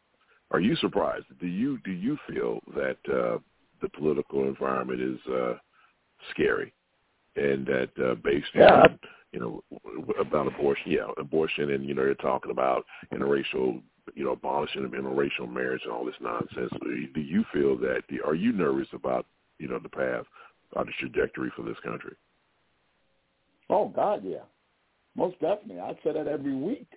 [0.52, 1.26] are you surprised?
[1.40, 3.38] Do you do you feel that uh,
[3.82, 5.54] the political environment is uh,
[6.32, 6.74] scary,
[7.36, 8.82] and that uh, based yeah.
[8.82, 9.00] on
[9.32, 9.64] you know
[10.20, 13.82] about abortion, yeah, abortion, and you know you're talking about interracial,
[14.16, 16.72] you know, abolishing of interracial marriage and all this nonsense.
[17.14, 18.04] Do you feel that?
[18.26, 19.26] Are you nervous about
[19.60, 20.26] you know the path,
[20.74, 22.16] or the trajectory for this country?
[23.70, 24.46] Oh God, yeah,
[25.16, 25.80] most definitely.
[25.80, 26.88] I say that every week.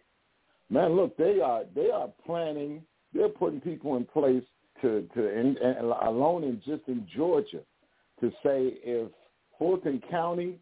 [0.69, 2.83] Man, look, they are they are planning
[3.13, 4.45] they're putting people in place
[4.83, 7.61] to to alone in just in Georgia
[8.21, 9.11] to say if
[9.59, 10.59] Fulton County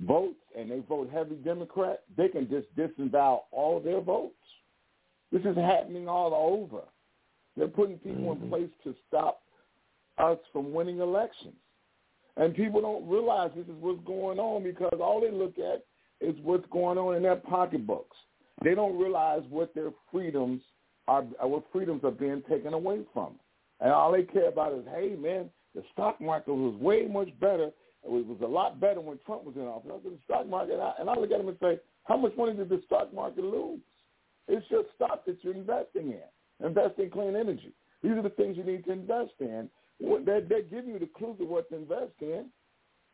[0.00, 4.34] votes and they vote heavy Democrat, they can just disavow all their votes.
[5.32, 6.82] This is happening all over.
[7.56, 8.44] They're putting people mm-hmm.
[8.44, 9.42] in place to stop
[10.18, 11.54] us from winning elections.
[12.36, 15.84] And people don't realize this is what's going on because all they look at
[16.20, 18.16] is what's going on in their pocketbooks.
[18.62, 20.62] They don't realize what their freedoms
[21.06, 23.34] our, what freedoms are being taken away from.
[23.84, 27.66] And all they care about is, hey, man, the stock market was way much better.
[27.66, 29.90] It was a lot better when Trump was in office.
[29.92, 32.16] I at the stock market, and I, and I look at them and say, how
[32.16, 33.80] much money did the stock market lose?
[34.48, 36.66] It's just stock that you're investing in.
[36.66, 37.72] Invest in clean energy.
[38.02, 39.68] These are the things you need to invest in.
[40.00, 42.46] They're, they're giving you the clues of what to invest in.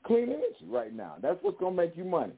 [0.07, 1.17] Clean energy right now.
[1.21, 2.35] That's what's going to make you money.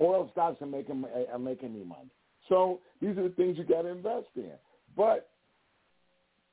[0.00, 2.10] Oil stocks are making are making me money.
[2.48, 4.52] So these are the things you got to invest in.
[4.96, 5.30] But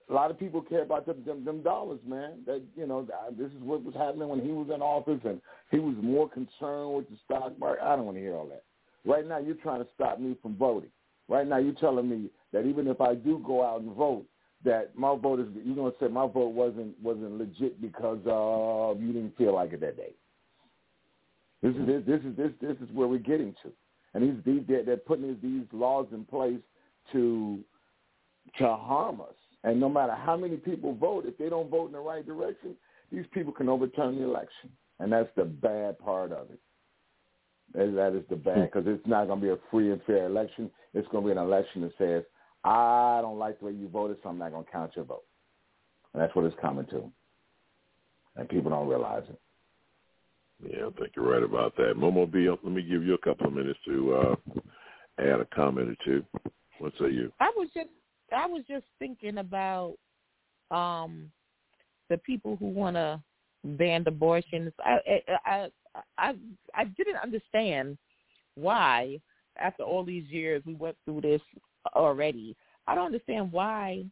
[0.10, 2.40] a lot of people care about them, them, them dollars, man.
[2.46, 3.08] That you know,
[3.38, 6.96] this is what was happening when he was in office, and he was more concerned
[6.96, 7.84] with the stock market.
[7.84, 8.64] I don't want to hear all that.
[9.06, 10.90] Right now, you're trying to stop me from voting.
[11.28, 14.26] Right now, you're telling me that even if I do go out and vote,
[14.66, 19.14] that my vote is you're gonna say my vote wasn't wasn't legit because uh, you
[19.14, 20.14] didn't feel like it that day.
[21.62, 23.72] This is this, is this this is where we're getting to
[24.14, 26.60] and these, these they're putting these laws in place
[27.12, 27.60] to
[28.58, 29.36] to harm us.
[29.64, 32.76] And no matter how many people vote, if they don't vote in the right direction,
[33.11, 34.69] these people can overturn the election,
[34.99, 36.60] and that's the bad part of it.
[37.73, 40.69] That is the bad because it's not going to be a free and fair election.
[40.94, 42.23] It's going to be an election that says,
[42.64, 45.23] "I don't like the way you voted, so I'm not going to count your vote."
[46.14, 47.10] And that's what it's coming to,
[48.35, 49.40] and people don't realize it.
[50.69, 51.95] Yeah, I think you're right about that.
[51.98, 54.35] Momo B, let me give you a couple of minutes to uh,
[55.19, 56.23] add a comment or two.
[56.80, 57.31] What say you?
[57.40, 57.90] I was just
[58.34, 59.95] I was just thinking about
[60.72, 61.31] um
[62.10, 63.22] the people who want to
[63.64, 64.72] ban abortions.
[64.80, 65.69] I, I
[66.18, 66.34] I
[66.73, 67.97] I didn't understand
[68.55, 69.19] why
[69.57, 71.41] after all these years we went through this
[71.95, 72.55] already.
[72.88, 74.05] I don't understand why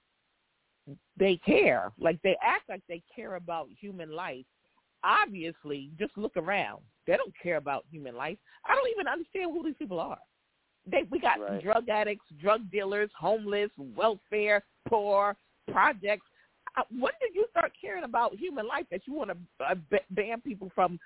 [1.17, 1.91] they care.
[1.99, 4.45] Like they act like they care about human life
[5.03, 6.81] obviously just look around.
[7.07, 8.37] They don't care about human life.
[8.65, 10.19] I don't even understand who these people are.
[10.89, 11.63] They we got right.
[11.63, 15.35] drug addicts, drug dealers, homeless, welfare, poor,
[15.71, 16.25] projects.
[16.77, 19.75] Uh, when did you start caring about human life that you want to uh,
[20.11, 20.99] ban people from?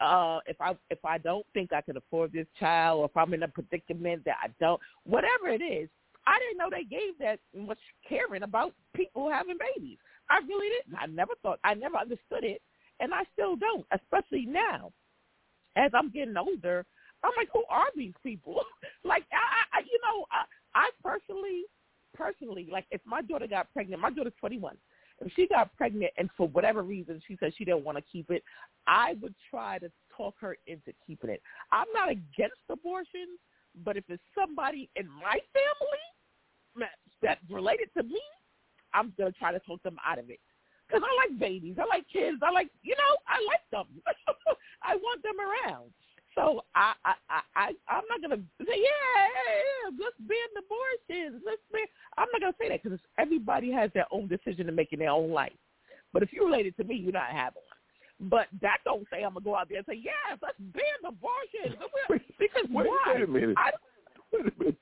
[0.00, 3.34] Uh, if I if I don't think I can afford this child, or if I'm
[3.34, 5.88] in a predicament that I don't, whatever it is,
[6.26, 7.78] I didn't know they gave that much
[8.08, 9.98] caring about people having babies.
[10.28, 10.98] I really didn't.
[10.98, 11.60] I never thought.
[11.62, 12.60] I never understood it
[13.02, 14.92] and I still don't, especially now.
[15.76, 16.86] As I'm getting older,
[17.24, 18.62] I'm like, who are these people?
[19.04, 20.44] like, I, I, you know, I,
[20.74, 21.62] I personally,
[22.14, 24.76] personally, like if my daughter got pregnant, my daughter's 21.
[25.24, 28.30] If she got pregnant and for whatever reason she said she didn't want to keep
[28.30, 28.42] it,
[28.86, 31.40] I would try to talk her into keeping it.
[31.70, 33.38] I'm not against abortions,
[33.84, 36.88] but if it's somebody in my family
[37.22, 38.20] that's related to me,
[38.94, 40.40] I'm gonna try to talk them out of it.
[40.90, 44.02] Cause I like babies, I like kids, I like you know, I like them.
[44.82, 45.92] I want them around.
[46.34, 47.14] So I I
[47.54, 51.42] I I'm not gonna say yeah, yeah, yeah let's ban abortions.
[51.44, 51.82] Let's ban.
[52.16, 55.10] I'm not gonna say that because everybody has their own decision to make in their
[55.10, 55.52] own life.
[56.12, 58.30] But if you're related to me, you're not having one.
[58.30, 61.76] But that don't say I'm gonna go out there and say yes, let's ban abortion.
[62.38, 63.14] Because wait, why?
[63.14, 63.56] Wait a minute.
[63.58, 63.70] I,
[64.32, 64.76] wait a minute.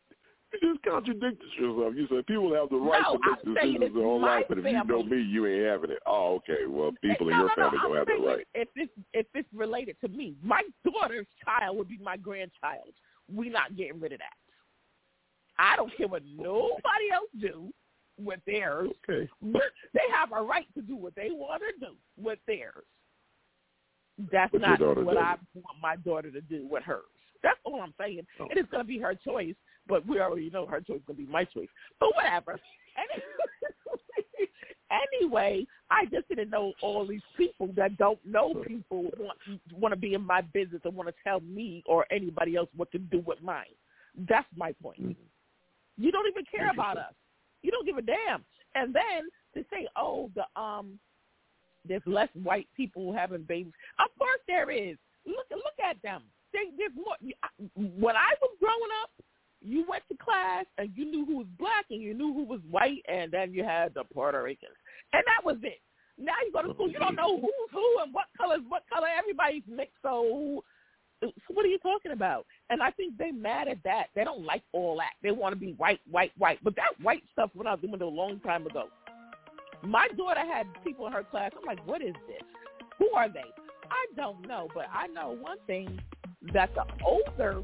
[0.61, 1.95] You just contradicted yourself.
[1.97, 4.59] You said people have the right no, to make decisions in their own life, but
[4.59, 5.99] if you know me, you ain't having it.
[6.07, 6.67] Oh, okay.
[6.69, 8.47] Well, people no, in your no, family don't have that right.
[8.55, 12.93] If it's if it's related to me, my daughter's child would be my grandchild.
[13.33, 14.35] We not getting rid of that.
[15.59, 17.73] I don't care what nobody else do
[18.19, 18.91] with theirs.
[19.09, 19.29] Okay.
[19.43, 22.85] They have a right to do what they want to do with theirs.
[24.31, 25.49] That's But not what I doesn't.
[25.55, 27.05] want my daughter to do with hers.
[27.43, 28.27] That's all I'm saying.
[28.39, 28.49] Oh.
[28.51, 29.55] It is going to be her choice,
[29.91, 31.69] but we already know her choice is going to be my choice.
[31.99, 32.59] But whatever.
[34.91, 39.39] Anyway, I just didn't know all these people that don't know people want
[39.73, 42.91] want to be in my business and want to tell me or anybody else what
[42.93, 43.67] to do with mine.
[44.29, 45.01] That's my point.
[45.01, 45.23] Mm-hmm.
[45.97, 47.15] You don't even care about us.
[47.63, 48.45] You don't give a damn.
[48.75, 50.99] And then to say, oh, the um,
[51.87, 53.73] there's less white people having babies.
[54.01, 54.97] Of course there is.
[55.25, 56.23] Look look at them.
[56.53, 57.15] They, there's more.
[57.77, 59.11] When I was growing up,
[59.61, 62.61] you went to class and you knew who was black and you knew who was
[62.71, 64.77] white, and then you had the Puerto Ricans,
[65.13, 65.81] and that was it.
[66.19, 68.83] Now you go to school, you don't know who's who and what color is what
[68.93, 69.09] color.
[69.19, 69.97] Everybody's mixed.
[70.03, 70.63] So,
[71.23, 72.45] so what are you talking about?
[72.69, 74.09] And I think they're mad at that.
[74.15, 75.13] They don't like all that.
[75.23, 76.59] They want to be white, white, white.
[76.63, 78.89] But that white stuff went out the window a long time ago.
[79.83, 81.53] My daughter had people in her class.
[81.57, 82.43] I'm like, what is this?
[82.99, 83.41] Who are they?
[83.91, 86.01] I don't know, but I know one thing
[86.53, 87.63] that the older.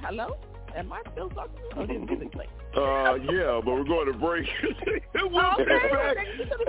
[0.00, 0.36] Hello,
[0.76, 1.56] am I still talking?
[1.76, 2.46] Oh, this music play.
[2.76, 4.46] Uh, yeah, but we're going to break.
[5.14, 6.16] we'll Okay, be back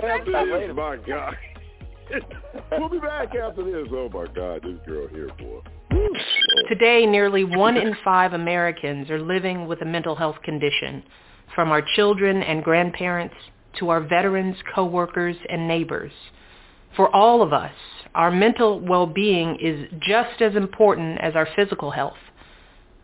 [0.00, 0.66] thank you after back.
[0.66, 0.76] this.
[0.76, 1.36] My God.
[2.78, 3.88] we'll be back after this.
[3.92, 5.60] Oh my God, this girl here, boy.
[6.68, 11.02] Today, nearly one in five Americans are living with a mental health condition,
[11.54, 13.34] from our children and grandparents
[13.78, 16.12] to our veterans, coworkers, and neighbors.
[16.94, 17.72] For all of us,
[18.14, 22.16] our mental well-being is just as important as our physical health.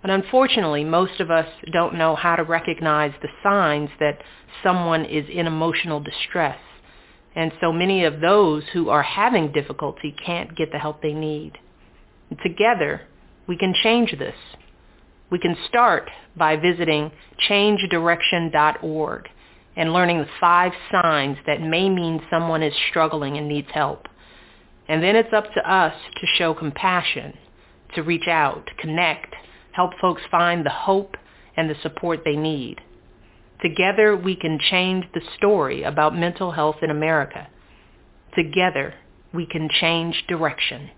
[0.02, 4.20] But unfortunately, most of us don't know how to recognize the signs that
[4.62, 6.58] someone is in emotional distress.
[7.34, 11.52] And so many of those who are having difficulty can't get the help they need.
[12.42, 13.02] Together,
[13.46, 14.34] we can change this.
[15.30, 17.10] We can start by visiting
[17.48, 19.28] changedirection.org
[19.76, 24.08] and learning the five signs that may mean someone is struggling and needs help.
[24.88, 27.38] And then it's up to us to show compassion,
[27.94, 29.34] to reach out, to connect,
[29.72, 31.16] help folks find the hope
[31.56, 32.80] and the support they need.
[33.62, 37.48] Together we can change the story about mental health in America.
[38.34, 38.94] Together
[39.32, 40.90] we can change direction.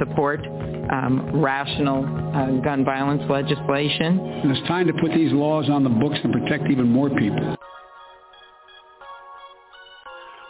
[0.00, 0.44] Support
[0.90, 2.04] um, rational
[2.34, 4.18] uh, gun violence legislation.
[4.18, 7.56] And it's time to put these laws on the books and protect even more people.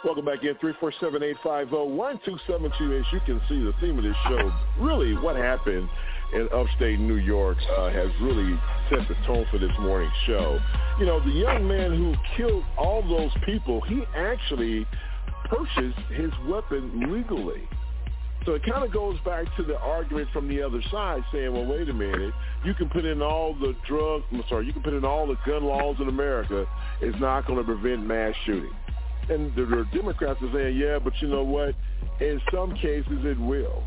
[0.03, 2.99] Welcome back in, 347-850-1272.
[2.99, 5.87] As you can see, the theme of this show, really what happened
[6.33, 8.59] in upstate New York uh, has really
[8.89, 10.59] set the tone for this morning's show.
[10.99, 14.87] You know, the young man who killed all those people, he actually
[15.45, 17.69] purchased his weapon legally.
[18.45, 21.65] So it kind of goes back to the argument from the other side saying, well,
[21.65, 22.33] wait a minute,
[22.65, 25.37] you can put in all the drug, I'm sorry, you can put in all the
[25.45, 26.65] gun laws in America.
[27.01, 28.73] It's not going to prevent mass shooting.
[29.29, 31.75] And the, the Democrats are saying, yeah, but you know what?
[32.19, 33.83] In some cases, it will.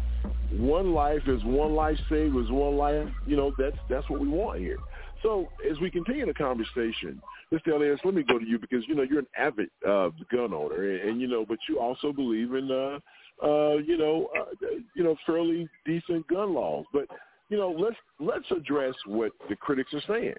[0.53, 3.09] One life is one life saved is one life.
[3.27, 4.79] You know, that's that's what we want here.
[5.23, 7.21] So as we continue the conversation,
[7.53, 7.73] Mr.
[7.75, 10.91] Elias, let me go to you because you know you're an avid uh, gun owner,
[10.91, 13.01] and, and you know, but you also believe in uh,
[13.43, 16.85] uh, you know, uh, you know, fairly decent gun laws.
[16.93, 17.07] But
[17.49, 20.35] you know, let's let's address what the critics are saying.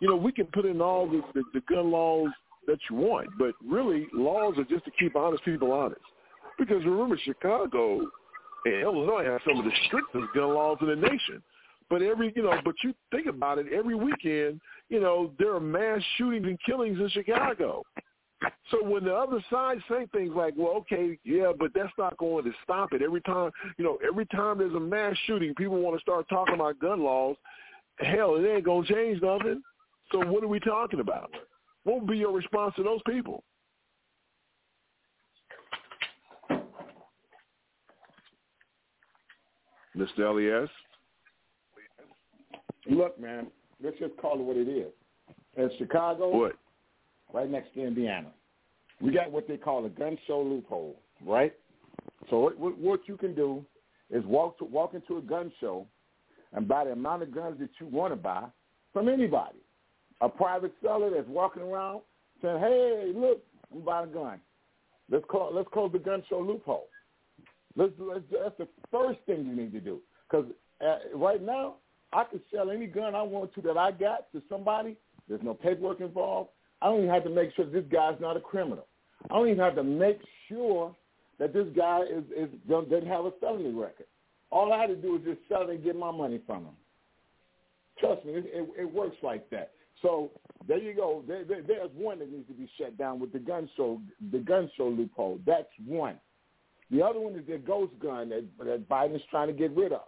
[0.00, 2.28] You know, we can put in all the, the, the gun laws
[2.66, 6.00] that you want, but really, laws are just to keep honest people honest.
[6.58, 8.00] Because remember, Chicago
[8.64, 11.42] and Illinois have some of the strictest gun laws in the nation.
[11.90, 15.60] But every, you know, but you think about it, every weekend, you know, there are
[15.60, 17.82] mass shootings and killings in Chicago.
[18.70, 22.44] So when the other side say things like, well, okay, yeah, but that's not going
[22.44, 23.02] to stop it.
[23.02, 26.54] Every time, you know, every time there's a mass shooting, people want to start talking
[26.54, 27.36] about gun laws.
[27.98, 29.62] Hell, it ain't going to change nothing.
[30.10, 31.30] So what are we talking about?
[31.84, 33.44] What would be your response to those people?
[39.96, 40.20] Mr.
[40.20, 40.70] Elias?
[42.86, 43.48] Look, man,
[43.82, 44.92] let's just call it what it is.
[45.56, 46.52] In Chicago, what?
[47.32, 48.28] Right next to Indiana,
[49.00, 51.52] we got what they call a gun show loophole, right?
[52.30, 53.64] So what, what, what you can do
[54.10, 55.86] is walk to, walk into a gun show
[56.52, 58.44] and buy the amount of guns that you want to buy
[58.92, 59.58] from anybody.
[60.20, 62.02] A private seller that's walking around
[62.42, 63.42] saying, "Hey, look,
[63.72, 64.40] I'm buying a gun.
[65.10, 66.88] Let's call let's close the gun show loophole."
[67.74, 70.00] Let's, let's, that's the first thing you need to do.
[70.30, 70.46] Because
[70.84, 71.76] uh, right now,
[72.12, 74.96] I can sell any gun I want to that I got to somebody.
[75.28, 76.50] There's no paperwork involved.
[76.82, 78.86] I don't even have to make sure this guy's not a criminal.
[79.30, 80.18] I don't even have to make
[80.48, 80.94] sure
[81.38, 84.06] that this guy is, is doesn't have a felony record.
[84.50, 86.74] All I had to do is just sell and get my money from him.
[87.98, 89.70] Trust me, it, it, it works like that.
[90.02, 90.30] So
[90.66, 91.22] there you go.
[91.26, 94.00] There, there, there's one that needs to be shut down with the gun show,
[94.32, 95.38] the gun show loophole.
[95.46, 96.16] That's one.
[96.90, 100.02] The other one is the ghost gun that, that Biden's trying to get rid of.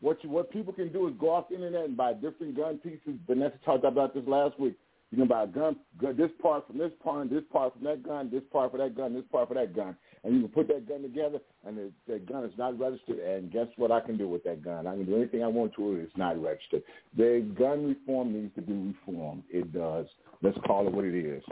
[0.00, 2.78] What you, what people can do is go off the internet and buy different gun
[2.78, 3.18] pieces.
[3.26, 4.76] Vanessa talked about this last week.
[5.14, 5.76] You can buy a gun,
[6.16, 9.14] this part from this part, this part from that gun, this part for that gun,
[9.14, 12.18] this part for that gun, and you can put that gun together, and the, the
[12.18, 13.20] gun is not registered.
[13.20, 14.88] And guess what I can do with that gun?
[14.88, 16.00] I can do anything I want to it.
[16.00, 16.82] It's not registered.
[17.16, 19.44] The gun reform needs to be reformed.
[19.50, 20.06] It does.
[20.42, 21.44] Let's call it what it is.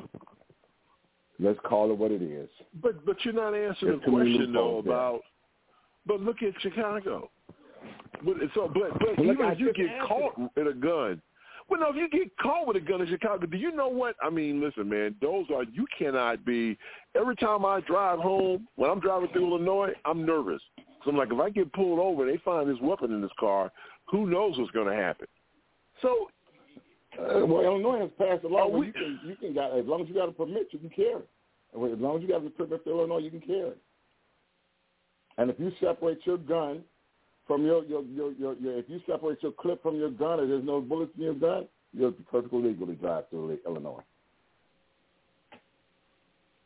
[1.38, 2.48] Let's call it what it is.
[2.82, 5.20] But but you're not answering the question though about.
[6.04, 7.30] But look at Chicago.
[8.24, 11.22] But so but but look, even if you get answered caught with a gun,
[11.68, 14.16] well, no, if you get caught with a gun in Chicago, do you know what?
[14.22, 16.76] I mean, listen, man, those are you cannot be.
[17.14, 20.62] Every time I drive home, when I'm driving through Illinois, I'm nervous.
[21.04, 23.30] So I'm like, if I get pulled over, and they find this weapon in this
[23.38, 23.72] car.
[24.10, 25.26] Who knows what's going to happen?
[26.00, 26.28] So
[27.18, 29.84] Uh, well, Illinois has passed a law where we- you can you can got as
[29.84, 31.22] long as you got a permit, you can carry.
[31.74, 33.74] As long as you got a permit for Illinois, you can carry.
[35.36, 36.82] And if you separate your gun
[37.46, 40.50] from your your, your your your if you separate your clip from your gun and
[40.50, 44.02] there's no bullets in your gun, you're perfectly legal to drive through Illinois.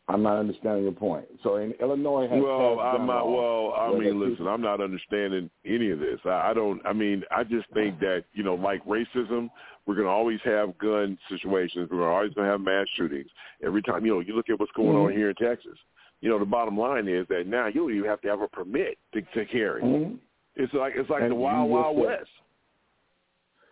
[0.09, 1.27] I'm not understanding your point.
[1.43, 3.27] So in Illinois, has well, I'm not.
[3.27, 6.21] Well, I mean, listen, I'm not understanding any of this.
[6.25, 6.81] I, I don't.
[6.87, 9.51] I mean, I just think that you know, like racism,
[9.85, 11.89] we're going to always have gun situations.
[11.91, 13.29] We're always going to have mass shootings.
[13.65, 15.17] Every time, you know, you look at what's going on Mhm.
[15.17, 15.77] here in Texas.
[16.21, 18.49] You know, the bottom line is that now you don't even have to have a
[18.49, 19.83] permit to, to carry.
[19.83, 20.19] Mhm.
[20.57, 22.31] It's like it's like And the wild wild said- west.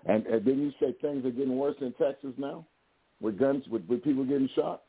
[0.07, 2.67] And, and didn't you say things are getting worse in Texas now,
[3.23, 4.83] with guns, with, with people getting shot?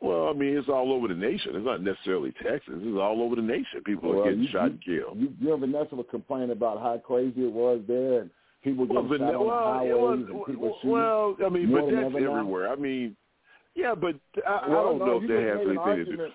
[0.00, 1.54] Well, I mean, it's all over the nation.
[1.54, 2.74] It's not necessarily Texas.
[2.78, 3.82] It's all over the nation.
[3.84, 5.18] People are getting you- shot and killed.
[5.18, 8.30] You, you and Vanessa were complaining about how crazy it was there, and
[8.64, 10.90] people Well, getting Van- shot on well, the highways was- and people shooting.
[10.90, 12.68] well, I mean, but that's everywhere.
[12.72, 13.16] I mean,
[13.74, 14.16] yeah, but
[14.48, 15.80] I, I don't no, know you if that just has made an to do.
[15.80, 16.32] argument.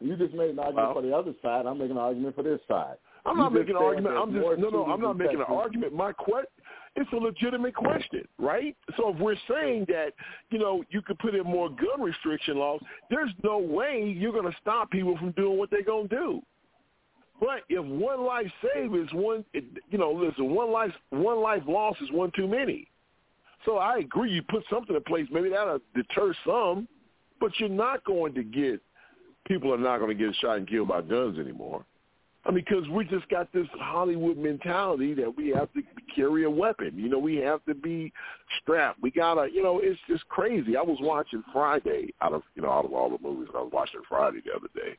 [0.00, 1.66] You just made an argument Well- for the other side.
[1.66, 2.96] I'm making an argument for this side.
[3.24, 4.16] I'm not making an argument.
[4.16, 4.84] I'm just no, no.
[4.84, 5.94] I'm not making an argument.
[5.94, 6.50] My question,
[6.96, 8.76] it's a legitimate question, right?
[8.96, 10.12] So if we're saying that
[10.50, 12.80] you know you could put in more gun restriction laws,
[13.10, 16.42] there's no way you're going to stop people from doing what they're going to do.
[17.40, 22.02] But if one life saved is one, you know, listen, one life one life lost
[22.02, 22.88] is one too many.
[23.64, 24.32] So I agree.
[24.32, 26.88] You put something in place, maybe that'll deter some,
[27.40, 28.80] but you're not going to get
[29.46, 31.84] people are not going to get shot and killed by guns anymore.
[32.44, 35.82] I mean, because we just got this Hollywood mentality that we have to
[36.14, 36.92] carry a weapon.
[36.96, 38.12] You know, we have to be
[38.60, 39.00] strapped.
[39.00, 40.76] We gotta, you know, it's just crazy.
[40.76, 43.70] I was watching Friday out of, you know, out of all the movies, I was
[43.72, 44.96] watching Friday the other day,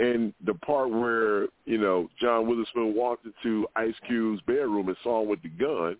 [0.00, 5.22] and the part where you know John Witherspoon walked into Ice Cube's bedroom and saw
[5.22, 5.96] him with the gun.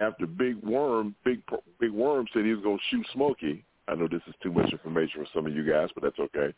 [0.00, 1.42] After Big Worm, Big
[1.78, 3.64] Big Worm said he was to shoot Smokey.
[3.88, 6.54] I know this is too much information for some of you guys, but that's okay.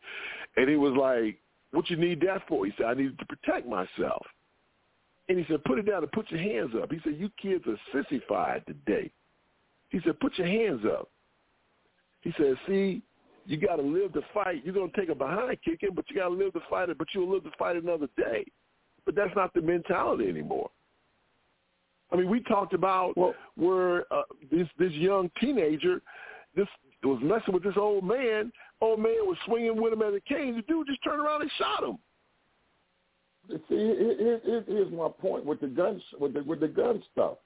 [0.57, 1.39] And he was like,
[1.75, 2.65] what you need that for?
[2.67, 4.25] He said, I needed to protect myself.
[5.29, 6.93] And he said, put it down and put your hands up.
[6.93, 9.11] He said, you kids are sissified today.
[9.91, 11.09] He said, put your hands up.
[12.21, 13.03] He said, see,
[13.47, 14.63] you got to live to fight.
[14.65, 16.99] You're going to take a behind kicking, but you got to live to fight it,
[16.99, 18.45] but you'll live to fight another day.
[19.05, 20.71] But that's not the mentality anymore.
[22.13, 26.01] I mean, we talked about well, where uh, this this young teenager,
[26.55, 26.69] this
[27.09, 28.53] was messing with this old man.
[28.81, 30.57] Old man was swinging with him as a cane.
[30.57, 31.99] The dude just turned around and shot him.
[33.69, 37.03] See, here- here- here- here's my point with the guns, with the with the gun
[37.13, 37.39] stuff.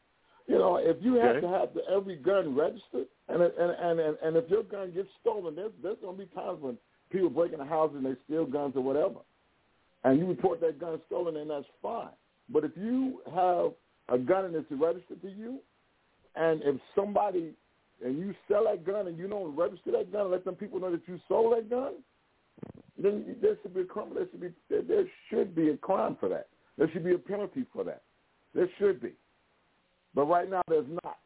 [0.46, 1.40] You know, if you have Okay.
[1.40, 5.56] to have the, every gun registered, and and and and, if your gun gets stolen,
[5.56, 6.78] there's there's going to be times when
[7.10, 9.20] people break in the house and they steal guns or whatever,
[10.04, 12.14] and you report that gun stolen, and that's fine.
[12.48, 13.74] But if you have
[14.08, 15.60] a gun and it's registered to you,
[16.36, 17.54] and if somebody
[18.04, 20.80] and you sell that gun and you don't register that gun, and let them people
[20.80, 21.94] know that you sold that gun,
[23.00, 24.10] then there should be a crime.
[24.14, 26.48] There should be there, there should be a crime for that.
[26.76, 28.02] There should be a penalty for that.
[28.54, 29.12] There should be,
[30.14, 31.18] but right now there's not,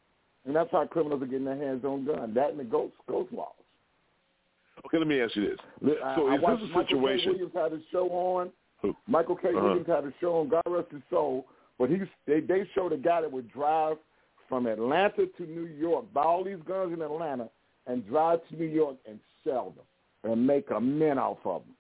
[0.44, 2.34] and that's how criminals are getting their hands on guns.
[2.34, 3.52] That and the ghost ghost laws.
[4.86, 5.58] Okay, let me ask you this.
[6.04, 6.88] I- So I is watched this a Michael K.
[6.88, 7.32] situation?
[7.32, 8.50] Williams had a show on.
[8.80, 8.96] Who?
[9.06, 9.48] Michael K.
[9.50, 9.60] Uh-huh.
[9.62, 10.48] Williams had a show on.
[10.48, 11.46] God rest his soul.
[11.78, 13.96] But he they they showed a guy that would drive
[14.52, 17.48] from Atlanta to New York, buy all these guns in Atlanta,
[17.86, 21.74] and drive to New York and sell them and make a mint off of them.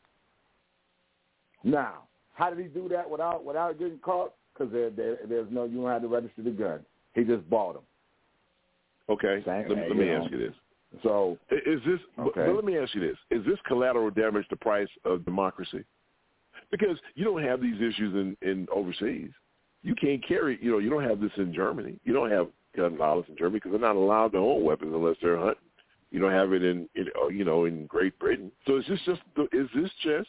[1.70, 4.32] Now, how did he do that without without getting caught?
[4.54, 6.80] Because there, there, there's no you don't have to register the gun.
[7.14, 7.82] He just bought them.
[9.10, 10.54] Okay, Same- let, hey, let me you ask you this.
[11.02, 12.00] So Is this?
[12.16, 12.46] but- Okay.
[12.46, 15.84] But let me ask you this: Is this collateral damage the price of democracy?
[16.70, 19.28] Because you don't have these issues in in overseas.
[19.82, 20.58] You can't carry.
[20.62, 22.00] You know, you don't have this in Germany.
[22.04, 25.16] You don't have gun violence in Germany because they're not allowed to own weapons unless
[25.22, 25.56] they're hunting.
[26.10, 28.52] You don't have it in, in uh, you know in Great Britain.
[28.66, 29.20] So is this just
[29.52, 30.28] is this just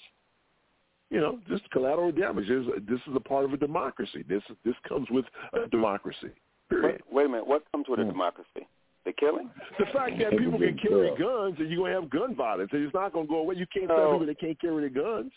[1.09, 2.49] you know just collateral damage?
[2.49, 4.23] Is this is a part of a democracy?
[4.27, 6.29] This this comes with a democracy.
[6.69, 7.01] Period.
[7.09, 7.47] Wait, wait a minute.
[7.47, 8.07] What comes with Hmm.
[8.07, 8.67] a democracy?
[9.05, 9.49] The killing?
[9.77, 12.85] The fact that people can carry guns and you're going to have gun violence and
[12.85, 13.55] it's not going to go away.
[13.55, 14.11] You can't tell No.
[14.13, 15.33] people they can't carry their guns.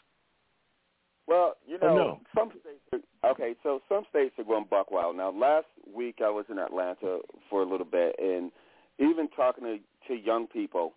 [1.27, 2.21] Well, you Or know, no?
[2.37, 3.05] some states.
[3.31, 5.17] Okay, so some states are going buck wild.
[5.17, 7.19] Now, last week I was in Atlanta
[7.51, 8.51] for a little bit, and
[8.99, 9.79] even talking to
[10.09, 10.95] to young people,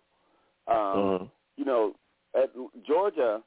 [0.68, 1.24] um, Uh-huh.
[1.56, 1.94] you know,
[2.34, 2.50] at
[2.86, 3.42] Georgia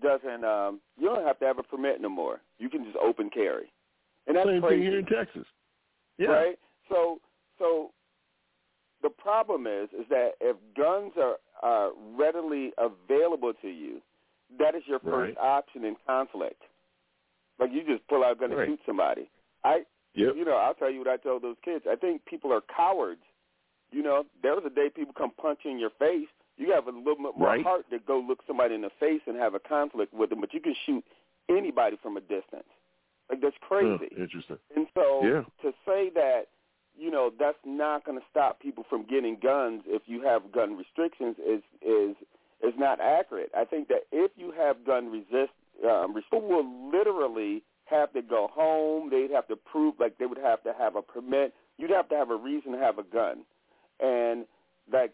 [0.00, 0.44] doesn't.
[0.44, 2.40] Um, you don't have to have a permit no more.
[2.58, 3.72] You can just open carry,
[4.26, 4.76] and that's Same crazy.
[4.82, 5.46] thing here in Texas.
[6.18, 6.28] Yeah.
[6.28, 6.58] Right.
[6.88, 7.20] So
[7.58, 7.90] so
[9.02, 14.00] the problem is is that if guns are are readily available to you,
[14.58, 15.38] that is your first Right.
[15.38, 16.62] option in conflict.
[17.60, 18.68] Like you just pull out a gun Right.
[18.68, 19.28] and shoot somebody.
[19.64, 19.84] I
[20.14, 20.34] Yep.
[20.36, 21.86] you know, I'll tell you what I told those kids.
[21.88, 23.22] I think people are cowards.
[23.92, 26.28] You know, there was a day people come punch you in your face.
[26.56, 27.62] You have a little bit more Right.
[27.64, 30.52] heart to go look somebody in the face and have a conflict with them, but
[30.52, 31.04] you can shoot
[31.48, 32.68] anybody from a distance.
[33.28, 34.06] Like that's crazy.
[34.14, 34.58] Hmm, interesting.
[34.74, 35.44] And so Yeah.
[35.62, 36.48] to say that,
[36.96, 40.76] you know, that's not going to stop people from getting guns if you have gun
[40.76, 42.16] restrictions is is
[42.62, 43.50] is not accurate.
[43.54, 45.52] I think that if you have gun resist,
[45.88, 46.62] um, people will
[47.30, 49.10] literally have to go home.
[49.10, 51.54] They'd have to prove like they would have to have a permit.
[51.78, 53.44] You'd have to have a reason to have a gun,
[54.00, 54.46] and
[54.92, 55.12] like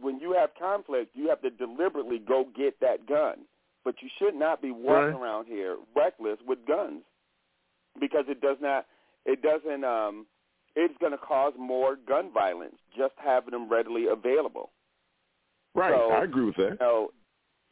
[0.00, 3.40] when you have conflict, you have to deliberately go get that gun.
[3.84, 5.22] But you should not be walking Right.
[5.22, 7.02] around here reckless with guns
[8.00, 8.86] because it does not.
[9.24, 9.84] It doesn't.
[9.84, 10.26] Um,
[10.74, 14.70] it's going to cause more gun violence just having them readily available.
[15.74, 15.92] Right.
[15.92, 16.70] So, I agree with that.
[16.70, 17.10] you know,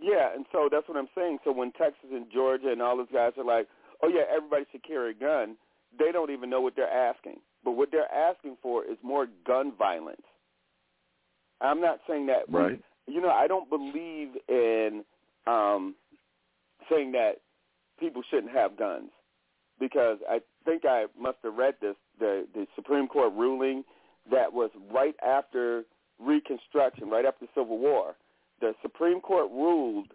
[0.01, 1.39] yeah, and so that's what I'm saying.
[1.45, 3.69] So when Texas and Georgia and all those guys are like,
[4.03, 5.57] "Oh yeah, everybody should carry a gun,"
[5.99, 7.41] they don't even know what they're asking.
[7.65, 10.23] But what they're asking for is more gun violence.
[11.61, 12.49] I'm not saying that.
[12.49, 12.81] Right.
[13.07, 15.05] you know, I don't believe in
[15.47, 15.95] um,
[16.89, 17.33] saying that
[17.99, 19.11] people shouldn't have guns
[19.79, 23.85] because I think I must have read this the the Supreme Court ruling
[24.31, 25.85] that was right after
[26.19, 28.15] Reconstruction, right after the Civil War.
[28.61, 30.09] The Supreme Court ruled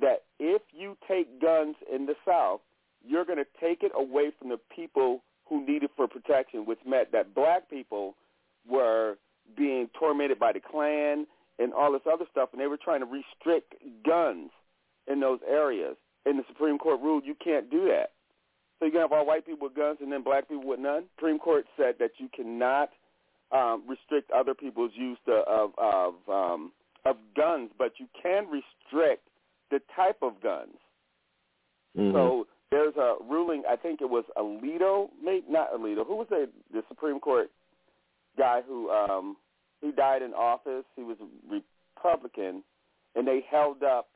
[0.00, 2.60] that if you take guns in the South,
[3.06, 6.78] you're going to take it away from the people who need it for protection, which
[6.86, 8.14] meant that black people
[8.68, 9.16] were
[9.56, 11.26] being tormented by the Klan
[11.58, 13.74] and all this other stuff, and they were trying to restrict
[14.04, 14.50] guns
[15.06, 15.96] in those areas.
[16.24, 18.12] And the Supreme Court ruled you can't do that.
[18.78, 21.04] So going to have all white people with guns and then black people with none?
[21.16, 22.90] Supreme Court said that you cannot
[23.52, 26.72] um, restrict other people's use of, of, um,
[27.04, 29.26] of guns, but you can restrict
[29.70, 30.76] the type of guns.
[31.96, 32.12] Mhm.
[32.12, 33.64] So there's a ruling.
[33.68, 36.06] I think it was Alito, maybe not Alito.
[36.06, 37.50] Who was the the Supreme Court
[38.36, 39.36] guy who um
[39.80, 40.84] he died in office?
[40.96, 42.62] He was a Republican,
[43.14, 44.08] and they held up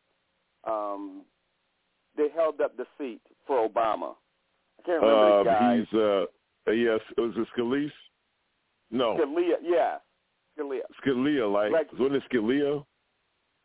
[0.64, 1.24] um
[2.16, 4.14] they held up the seat for Obama.
[4.78, 5.72] I can't remember the guy.
[5.72, 6.26] Um, he's uh
[6.72, 7.92] yes, was it Scalise?
[8.90, 9.98] No, Scalia, yeah,
[10.58, 10.82] Scalia.
[11.04, 11.50] Scalia.
[11.52, 12.84] Like, Like- wasn't it Scalia?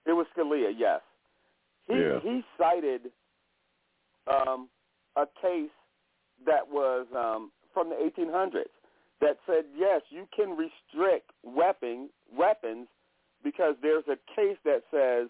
[0.06, 1.02] It was Scalia, yes.
[1.88, 2.20] He Yeah.
[2.20, 3.12] he cited
[4.28, 4.70] um,
[5.16, 5.72] a case
[6.46, 8.70] that was um, from the 1800s
[9.22, 12.88] that said yes, you can restrict weapon weapons
[13.44, 15.30] because there's a case that says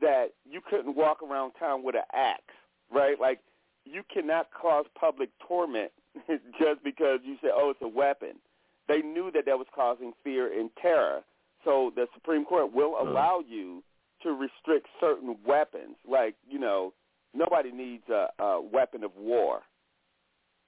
[0.00, 2.54] that you couldn't walk around town with an axe,
[2.90, 3.20] right?
[3.20, 3.40] Like
[3.84, 5.92] you cannot cause public torment
[6.58, 8.36] just because you say, oh, it's a weapon.
[8.90, 11.20] They knew that that was causing fear and terror.
[11.64, 13.84] So the Supreme Court will allow you
[14.24, 15.94] to restrict certain weapons.
[16.10, 16.92] Like, you know,
[17.32, 19.60] nobody needs a, a weapon of war,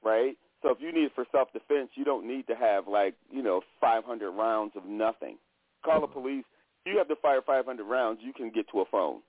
[0.04, 0.36] right?
[0.62, 3.62] So if you need it for self-defense, you don't need to have, like, you know,
[3.80, 5.36] 500 rounds of nothing.
[5.84, 6.44] Call the police.
[6.86, 9.20] You have to fire 500 rounds, you can get to a phone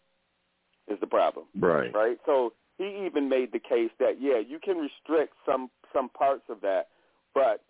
[0.87, 1.93] is the problem Right.
[1.95, 2.17] right?
[2.27, 6.61] So he even made the case that yeah, you can restrict some some parts of
[6.61, 6.89] that,
[7.33, 7.63] but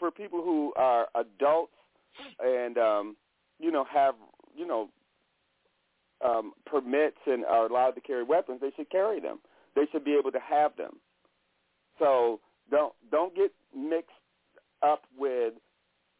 [0.00, 1.74] for people who are adults
[2.40, 3.16] and um,
[3.60, 4.14] you know have
[4.56, 4.88] you know
[6.24, 9.38] um, permits and are allowed to carry weapons, they should carry them.
[9.76, 10.96] They should be able to have them.
[11.98, 12.40] So
[12.70, 14.10] don't don't get mixed
[14.82, 15.54] up with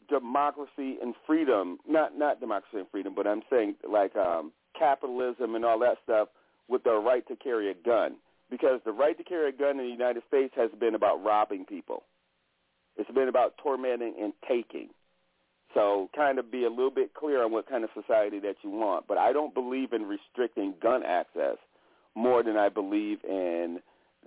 [0.09, 1.78] democracy and freedom.
[1.89, 6.28] Not not democracy and freedom, but I'm saying like um, capitalism and all that stuff
[6.69, 8.16] with the right to carry a gun.
[8.51, 11.65] Because the right to carry a gun in the United States has been about robbing
[11.65, 12.02] people.
[12.96, 14.88] It's been about tormenting and taking.
[15.74, 18.70] So kind of be a little bit clear on what kind of society that you
[18.70, 19.06] want.
[19.06, 21.56] But I don't believe in restricting gun access
[22.14, 23.80] more than I believe in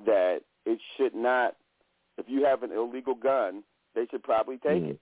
[0.05, 1.55] that it should not,
[2.17, 3.63] if you have an illegal gun,
[3.93, 4.99] they should probably take it.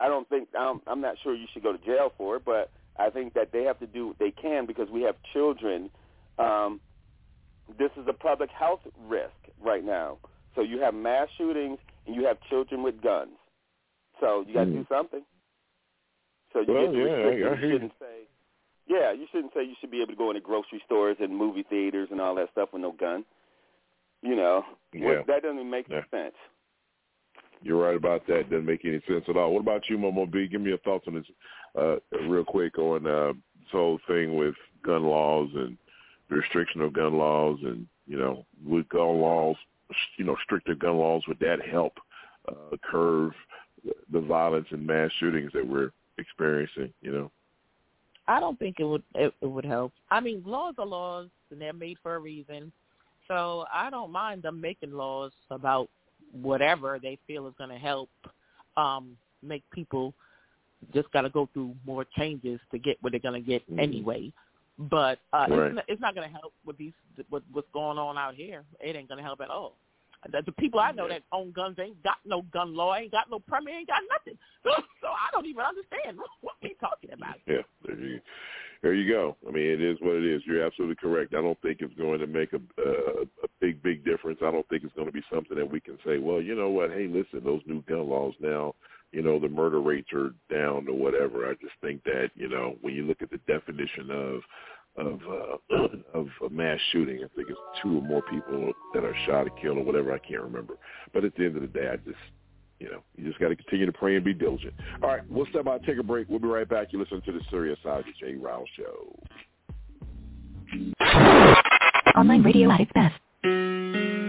[0.00, 2.70] I don't think, I'm, I'm not sure you should go to jail for it, but
[2.98, 5.90] I think that they have to do what they can because we have children.
[6.38, 6.80] Um,
[7.78, 10.18] this is a public health risk right now.
[10.54, 13.32] So you have mass shootings and you have children with guns.
[14.20, 14.74] So you got to Mm.
[14.74, 15.24] do something.
[16.52, 18.28] So you Well, get yeah, I- I you shouldn't say,
[18.86, 21.64] yeah, you shouldn't say you should be able to go into grocery stores and movie
[21.64, 23.24] theaters and all that stuff with no gun.
[24.22, 25.22] You know, Yeah.
[25.22, 26.04] That doesn't make Yeah.
[26.10, 26.34] sense.
[27.62, 28.48] You're right about that.
[28.48, 29.52] Doesn't make any sense at all.
[29.52, 30.46] What about you, Momo B?
[30.46, 31.30] Give me your thoughts on this
[31.74, 35.76] uh, real quick on uh, this whole thing with gun laws and
[36.28, 39.56] the restriction of gun laws and, you know, with gun laws,
[40.16, 41.92] you know, stricter gun laws, would that help
[42.48, 43.32] uh, curb
[44.12, 47.30] the violence and mass shootings that we're experiencing, you know?
[48.28, 49.92] I don't think it would it, it would help.
[50.10, 52.72] I mean, laws are laws, and they're made for a reason.
[53.28, 55.88] So I don't mind them making laws about
[56.32, 58.08] whatever they feel is going to help
[58.76, 60.12] um, make people
[60.92, 63.78] just got to go through more changes to get what they're going to get Mhm.
[63.78, 64.32] anyway.
[64.78, 65.58] But uh, Right.
[65.66, 66.92] it's, not, it's not going to help with these
[67.30, 68.62] with what's going on out here.
[68.80, 69.76] It ain't going to help at all.
[70.30, 73.30] The, the people I know that own guns ain't got no gun law, ain't got
[73.30, 74.38] no permit, ain't got nothing.
[75.00, 77.36] So, I don't even understand what we talking about.
[77.46, 78.20] Yeah, there you,
[78.82, 79.36] there you go.
[79.46, 80.42] I mean, it is what it is.
[80.44, 81.32] You're absolutely correct.
[81.34, 84.40] I don't think it's going to make a, a, a big, big difference.
[84.42, 86.70] I don't think it's going to be something that we can say, well, you know
[86.70, 86.90] what?
[86.90, 88.74] Hey, listen, those new gun laws now
[89.12, 91.48] you know, the murder rates are down or whatever.
[91.48, 94.40] I just think that, you know, when you look at the definition of
[94.98, 95.76] of uh,
[96.14, 97.16] of a mass shooting.
[97.18, 100.12] I think it's two or more people that are shot or killed or whatever.
[100.12, 100.78] I can't remember.
[101.12, 102.16] But at the end of the day, I just
[102.78, 104.74] you know, you just got to continue to pray and be diligent.
[105.02, 106.28] All right, we'll step out, take a break.
[106.28, 106.88] We'll be right back.
[106.92, 109.18] You listen to the Serious Side the Jay Rouse Show.
[112.16, 114.25] Online radio at its best.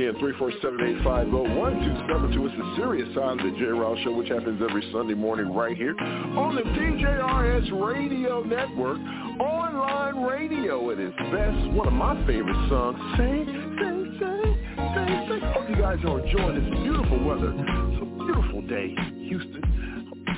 [0.00, 2.46] Again, 347-850-1272.
[2.46, 3.64] It's the serious of the J.
[3.66, 8.98] Rouse Show, which happens every Sunday morning right here on the DJRS Radio Network
[9.40, 11.70] online radio at its best.
[11.72, 12.98] One of my favorite songs.
[13.18, 14.42] Say, say, say,
[14.94, 15.40] say, say.
[15.52, 17.52] Hope you guys are enjoying this beautiful weather.
[17.54, 18.94] It's a beautiful day,
[19.28, 19.62] Houston.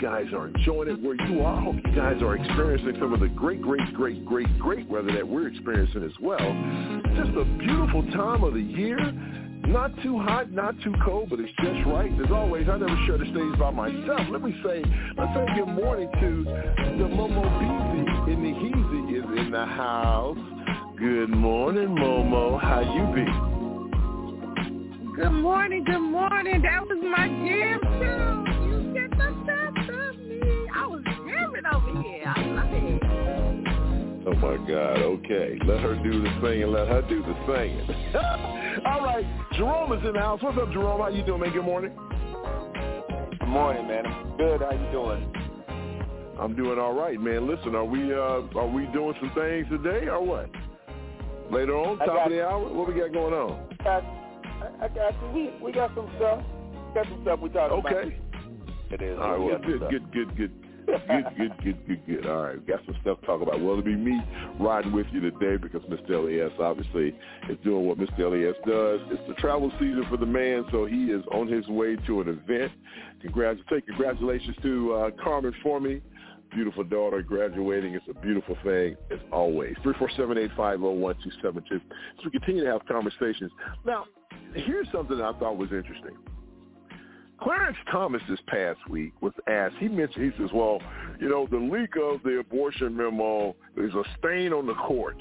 [0.01, 1.61] Guys are enjoying it where you are.
[1.61, 5.29] Hope you guys are experiencing some of the great, great, great, great, great weather that
[5.29, 6.39] we're experiencing as well.
[7.15, 8.99] Just a beautiful time of the year.
[9.67, 12.11] Not too hot, not too cold, but it's just right.
[12.21, 14.21] As always, I never share the stage by myself.
[14.31, 14.83] Let me say,
[15.17, 16.45] let's say good morning to
[16.99, 20.39] the Momo Beezy in the Heezy is in the house.
[20.99, 22.61] Good morning, Momo.
[22.61, 23.53] How you be?
[25.17, 26.63] Good morning, good morning.
[26.63, 28.67] That was my jam too.
[28.67, 30.41] You get the best of me.
[30.75, 32.25] I was jamming over here.
[32.27, 33.03] I love it.
[34.25, 34.99] Oh my God.
[34.99, 35.59] Okay.
[35.67, 36.73] Let her do the singing.
[36.73, 37.87] Let her do the singing.
[38.85, 39.25] All right.
[39.53, 40.43] Jerome is in the house.
[40.43, 41.01] What's up, Jerome?
[41.01, 41.53] How you doing, man?
[41.53, 41.93] Good morning.
[43.39, 44.07] Good morning, man.
[44.07, 44.61] I'm good.
[44.61, 45.33] How you doing?
[46.41, 47.47] I'm doing all right, man.
[47.47, 50.51] Listen, are we uh are we doing some things today or what?
[51.51, 53.69] Later on, top of the hour, what we got going on?
[53.81, 54.05] I got,
[54.81, 55.29] I got you.
[55.33, 56.43] We we got some stuff.
[56.95, 57.89] Got some stuff we talking okay.
[57.89, 58.05] about.
[58.07, 58.17] Okay.
[58.91, 59.19] It is.
[59.19, 59.39] All right.
[59.39, 62.27] Well, good, good, good, good good, good, good, good, good.
[62.27, 63.61] All right, got some stuff to talk about.
[63.61, 64.21] Well, it'll be me
[64.59, 66.11] riding with you today because Mr.
[66.11, 67.15] Elias obviously
[67.49, 68.21] is doing what Mr.
[68.21, 69.01] Elias does.
[69.11, 72.29] It's the travel season for the man, so he is on his way to an
[72.29, 72.73] event.
[73.21, 76.01] Congratulations, congratulations to uh, Carmen for me.
[76.55, 77.95] Beautiful daughter graduating.
[77.95, 79.75] It's a beautiful thing as always.
[79.85, 81.65] 347-850-1272.
[81.71, 81.81] So
[82.25, 83.51] we continue to have conversations.
[83.87, 84.05] Now,
[84.55, 86.17] here's something I thought was interesting.
[87.43, 90.81] Clarence Thomas this past week was asked, he mentioned, he says, well,
[91.21, 95.17] you know, the leak of the abortion memo is a stain on the court.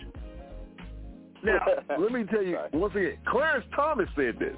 [1.44, 1.60] Now,
[2.00, 4.56] let me tell you, once again, Clarence Thomas said this.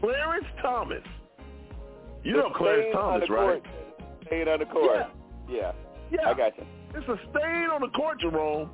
[0.00, 1.02] Clarence Thomas.
[2.22, 3.62] You know Clarence Thomas, right?
[4.26, 5.06] Stain on the court.
[5.48, 5.56] Yeah.
[5.56, 5.72] yeah.
[6.10, 6.30] Yeah.
[6.30, 6.64] I got you.
[6.94, 8.70] It's a stain on the court, Jerome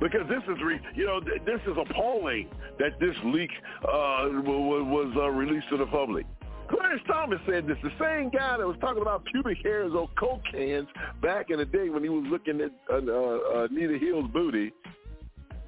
[0.00, 2.48] because this is, re, you know, this is appalling
[2.78, 3.50] that this leak
[3.82, 6.26] uh, was uh, released to the public.
[6.70, 10.42] Clarence Thomas said this, the same guy that was talking about pubic hairs on coke
[10.52, 10.86] cans
[11.20, 14.72] back in the day when he was looking at uh, uh, Nita Hill's booty.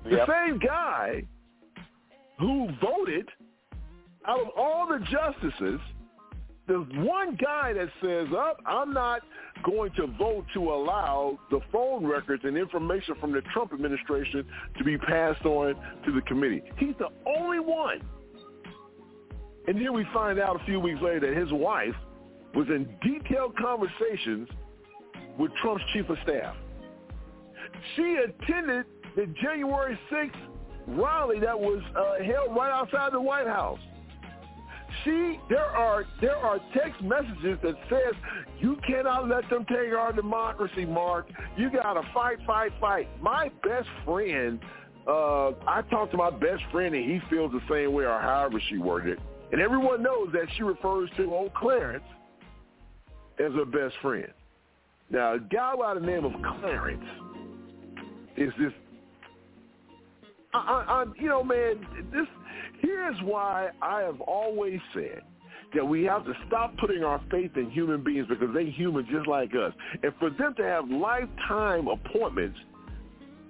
[0.05, 0.29] The yep.
[0.29, 1.27] same guy
[2.39, 3.29] who voted
[4.27, 5.81] out of all the justices,
[6.73, 9.21] there's one guy that says, oh, I'm not
[9.63, 14.47] going to vote to allow the phone records and information from the Trump administration
[14.79, 15.75] to be passed on
[16.07, 16.63] to the committee.
[16.79, 18.01] He's the only one.
[19.69, 21.95] And then we find out a few weeks later that his wife
[22.55, 24.49] was in detailed conversations
[25.39, 26.57] with Trump's chief of staff.
[27.97, 30.31] She attended the January 6th
[30.87, 33.79] rally that was uh, held right outside the White House.
[35.05, 38.15] See, there are there are text messages that says
[38.61, 41.29] you cannot let them take our democracy, Mark.
[41.57, 43.09] You got to fight, fight, fight.
[43.21, 44.61] My best friend,
[45.09, 48.61] uh, I talked to my best friend, and he feels the same way, or however
[48.69, 49.19] she worded it.
[49.51, 52.05] And everyone knows that she refers to old Clarence
[53.39, 54.29] as her best friend.
[55.11, 57.05] Now, a guy by the name of Clarence
[58.37, 58.73] is this.
[60.55, 62.27] I, I, I, you know, man, this
[62.83, 65.23] Here's why I have always said
[65.75, 69.27] that we have to stop putting our faith in human beings because they're human just
[69.27, 69.73] like us.
[70.03, 72.59] And for them to have lifetime appointments,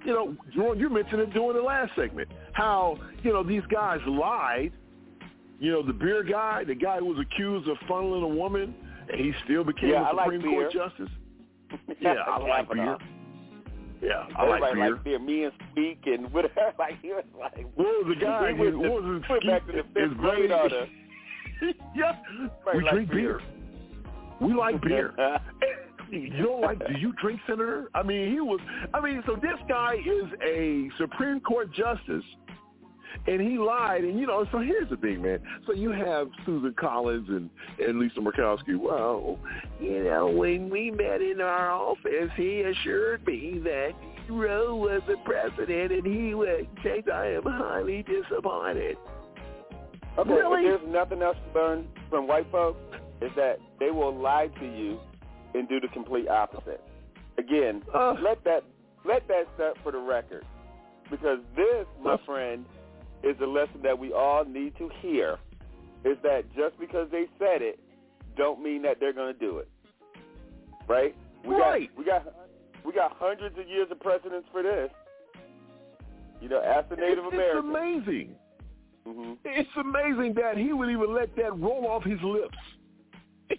[0.05, 4.01] you know, Jerome, you mentioned it during the last segment, how, you know, these guys
[4.07, 4.73] lied.
[5.59, 8.75] You know, the beer guy, the guy who was accused of funneling a woman,
[9.09, 11.09] and he still became yeah, a Supreme like Court justice.
[12.01, 12.99] yeah, I like beer.
[14.03, 14.91] Yeah, I Everybody like beer.
[14.95, 15.19] Like beer.
[15.21, 16.55] Me and Speak and whatever.
[16.79, 17.67] Like he was like.
[17.77, 18.53] What was the guy?
[18.53, 20.87] We What was went back to the fifth grade on the.
[21.95, 22.17] yeah,
[22.75, 23.39] we like drink beer.
[23.39, 23.41] beer.
[24.41, 25.15] We like beer.
[26.11, 26.79] you don't like?
[26.81, 27.89] Do you drink, Senator?
[27.95, 28.59] I mean, he was.
[28.93, 32.25] I mean, so this guy is a Supreme Court justice,
[33.27, 34.05] and he lied.
[34.05, 35.41] And you know, so here's the thing, man.
[35.67, 38.79] So you have Susan Collins and and Lisa Murkowski.
[38.79, 39.39] Well,
[39.81, 43.91] you know, when we met in our office, he assured me that
[44.29, 48.97] Roe was the precedent, and he would say, "I am highly disappointed."
[50.19, 50.67] Okay, really?
[50.67, 52.79] if there's nothing else to learn from white folks,
[53.23, 54.99] is that they will lie to you
[55.55, 56.83] and do the complete opposite.
[57.39, 58.65] Again, uh, let that
[59.05, 60.45] let that set for the record,
[61.11, 62.65] because this, my friend,
[63.23, 65.39] is a lesson that we all need to hear.
[66.05, 67.79] Is that just because they said it,
[68.37, 69.69] don't mean that they're going to do it.
[70.89, 71.15] Right?
[71.47, 71.89] We right.
[71.89, 72.35] got we got
[72.85, 74.91] we got hundreds of years of precedents for this.
[76.41, 77.59] You know, as the Native it's, American.
[77.59, 78.35] It's amazing.
[79.07, 79.33] Mm-hmm.
[79.45, 82.59] It's amazing that he would even let that roll off his lips.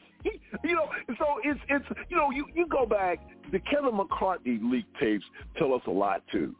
[0.63, 0.87] You know,
[1.19, 3.19] so it's it's you know you you go back.
[3.51, 5.25] The Kevin McCarthy leak tapes
[5.57, 6.55] tell us a lot too.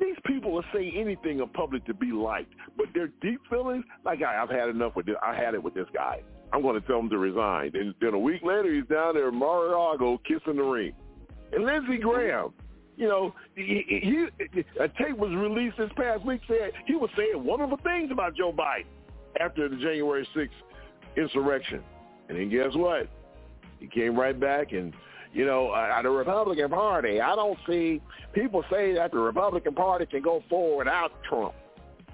[0.00, 4.22] These people will say anything in public to be liked, but their deep feelings, like
[4.22, 5.16] I, I've had enough with this.
[5.22, 6.22] I had it with this guy.
[6.52, 7.72] I'm going to tell him to resign.
[7.74, 10.92] And then a week later, he's down there in Mar-a-Lago kissing the ring.
[11.52, 12.52] And Lindsey Graham,
[12.96, 14.26] you know, he, he,
[14.80, 18.52] a tape was released this past week said he was saying wonderful things about Joe
[18.52, 18.86] Biden
[19.40, 20.48] after the January 6th
[21.16, 21.82] insurrection.
[22.28, 23.08] And then guess what?
[23.80, 24.92] He came right back and,
[25.34, 28.00] you know, uh, the Republican Party, I don't see
[28.32, 31.54] people say that the Republican Party can go forward without Trump.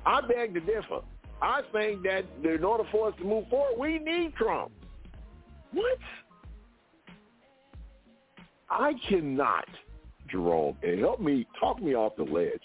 [0.07, 1.03] I beg to differ.
[1.43, 4.73] I think that in order for us to move forward, we need Trump.
[5.73, 5.99] What?
[8.71, 9.69] I cannot,
[10.31, 12.63] Jerome, and help me talk me off the ledge.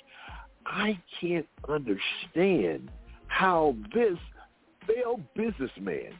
[0.65, 2.89] I can't understand
[3.27, 4.17] how this
[4.87, 6.13] failed businessman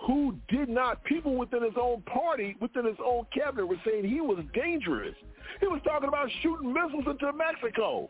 [0.00, 4.20] who did not, people within his own party, within his own cabinet were saying he
[4.20, 5.14] was dangerous.
[5.60, 8.08] He was talking about shooting missiles into Mexico.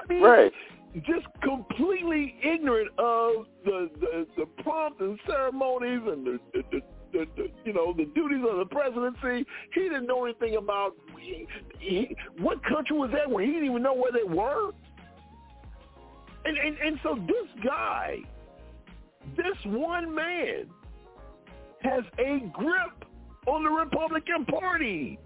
[0.00, 0.52] I mean, right.
[0.96, 6.80] Just completely ignorant of the the, the pomp and ceremonies and the, the, the
[7.12, 9.46] the, the, you know the duties of the presidency.
[9.72, 11.46] He didn't know anything about he,
[11.80, 14.70] he, what country was that where he didn't even know where they were.
[16.44, 18.18] And, and and so this guy
[19.36, 20.66] this one man
[21.80, 23.04] has a grip
[23.46, 25.18] on the Republican Party.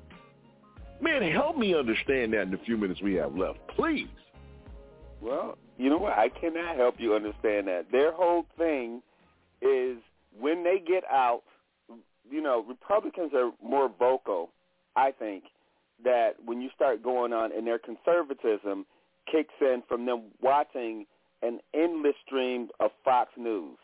[1.01, 4.09] Man, help me understand that in the few minutes we have left, please.
[5.21, 6.19] Well, you know what?
[6.19, 7.87] I cannot help you understand that.
[7.93, 9.03] Their whole thing
[9.63, 9.99] is
[10.39, 11.43] when they get out,
[12.29, 14.51] you know, Republicans are more vocal,
[14.97, 15.45] I think,
[16.05, 18.87] that when you start going on and their conservatism
[19.31, 21.07] kicks in from them watching
[21.43, 23.79] an endless stream of Fox News.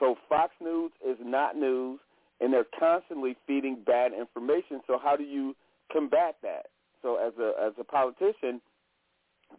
[0.00, 2.00] So Fox News is not news,
[2.40, 4.80] and they're constantly feeding bad information.
[4.86, 5.54] So how do you
[5.92, 6.66] combat that?
[7.02, 8.60] So as a as a politician,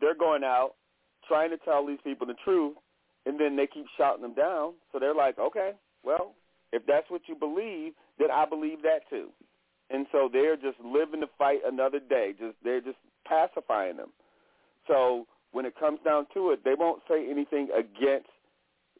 [0.01, 0.71] they're going out
[1.27, 2.75] trying to tell these people the truth,
[3.25, 4.73] and then they keep shouting them down.
[4.91, 5.71] So they're like, okay,
[6.03, 6.33] well,
[6.73, 9.29] if that's what you believe, then I believe that too.
[9.89, 12.33] And so they're just living to fight another day.
[12.37, 12.97] Just they're just
[13.27, 14.09] pacifying them.
[14.87, 18.29] So when it comes down to it, they won't say anything against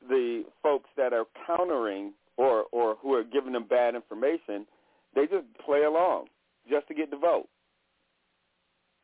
[0.08, 4.66] the folks that are countering or or who are giving them bad information,
[5.16, 6.28] they just play along
[6.70, 7.48] just to get the vote.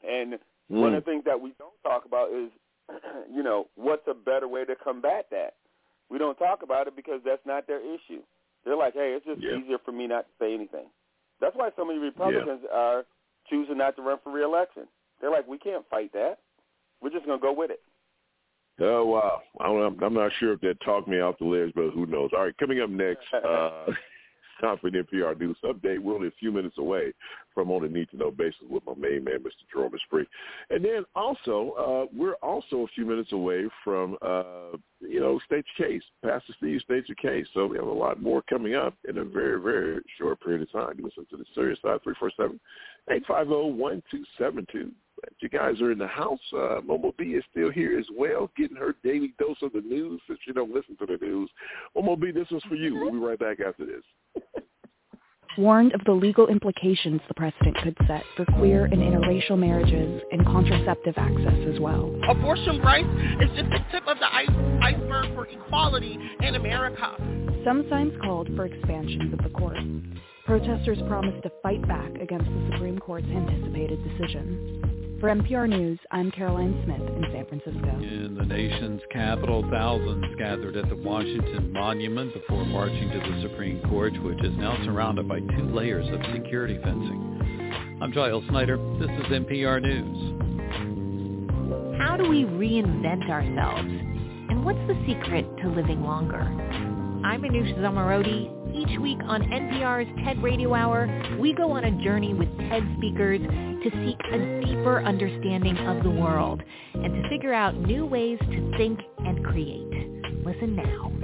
[0.07, 0.39] And mm.
[0.69, 2.49] one of the things that we don't talk about is,
[3.33, 5.55] you know, what's a better way to combat that?
[6.09, 8.21] We don't talk about it because that's not their issue.
[8.63, 9.57] They're like, hey, it's just yeah.
[9.57, 10.87] easier for me not to say anything.
[11.39, 12.77] That's why so many Republicans yeah.
[12.77, 13.05] are
[13.49, 14.83] choosing not to run for reelection.
[15.19, 16.39] They're like, we can't fight that.
[17.01, 17.81] We're just going to go with it.
[18.79, 19.41] Oh wow!
[19.59, 22.29] I don't, I'm not sure if that talked me off the ledge, but who knows?
[22.33, 23.85] All right, coming up next, uh,
[24.61, 25.99] time for NPR News update.
[25.99, 27.13] We're only a few minutes away
[27.53, 29.65] from on a need to know basis with my main man, Mr.
[29.71, 30.27] Jerome Free,
[30.69, 35.67] And then also, uh, we're also a few minutes away from, uh, you know, states
[35.75, 37.47] case, Pastor Steve states case.
[37.55, 40.71] So we have a lot more coming up in a very, very short period of
[40.71, 40.95] time.
[40.99, 41.99] You listen to the Serious Side,
[45.19, 46.39] Glad you guys are in the house.
[46.53, 50.21] Uh, Momo B is still here as well, getting her daily dose of the news
[50.27, 51.49] since she don't listen to the news.
[51.95, 52.95] Momo B, this one's for you.
[52.95, 54.43] We'll be right back after this.
[55.57, 60.45] Warned of the legal implications the precedent could set for queer and interracial marriages and
[60.45, 62.15] contraceptive access as well.
[62.29, 63.09] Abortion rights
[63.41, 64.27] is just the tip of the
[64.83, 67.15] iceberg for equality in America.
[67.65, 69.77] Some signs called for expansions of the court.
[70.45, 74.96] Protesters promised to fight back against the Supreme Court's anticipated decision.
[75.19, 77.89] For NPR News, I'm Caroline Smith in San Francisco.
[77.99, 83.81] In the nation's capital, thousands gathered at the Washington Monument before marching to the Supreme
[83.89, 87.97] Court, which is now surrounded by two layers of security fencing.
[87.99, 88.77] I'm Giles Snyder.
[88.99, 90.37] This is NPR News.
[91.99, 93.89] How do we reinvent ourselves?
[93.89, 96.41] And what's the secret to living longer?
[97.25, 101.07] I'm Manoush Zomorodi each week on NPR's TED Radio Hour,
[101.39, 103.41] we go on a journey with TED speakers
[103.83, 106.61] to seek a deeper understanding of the world
[106.93, 110.45] and to figure out new ways to think and create.
[110.45, 111.16] Listen now.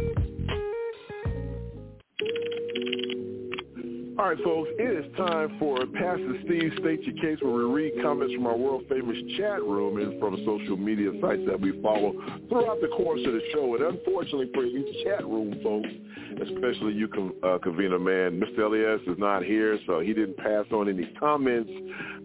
[4.23, 8.01] All right, folks, it is time for Pastor Steve State Your Case, where we read
[8.01, 12.13] comments from our world-famous chat room and from social media sites that we follow
[12.47, 13.75] throughout the course of the show.
[13.75, 15.89] And unfortunately for you chat room folks,
[16.41, 17.09] especially you,
[17.43, 17.59] uh,
[17.99, 18.59] man, Mr.
[18.59, 21.69] Elias is not here, so he didn't pass on any comments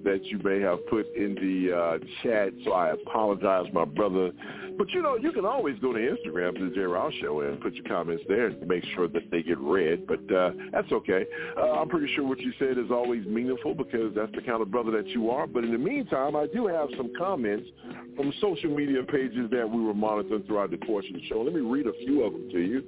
[0.05, 2.53] that you may have put in the uh, chat.
[2.65, 4.31] So I apologize, my brother.
[4.79, 6.83] But you know, you can always go to Instagram to the J.
[6.83, 10.07] Rouse Show and put your comments there and make sure that they get read.
[10.07, 11.27] But uh, that's okay.
[11.59, 14.71] Uh, I'm pretty sure what you said is always meaningful because that's the kind of
[14.71, 15.49] brother that you are.
[15.49, 17.69] But in the meantime, I do have some comments
[18.17, 21.43] from social media pages that we were monitoring throughout the course of the show.
[21.43, 22.85] Let me read a few of them to you.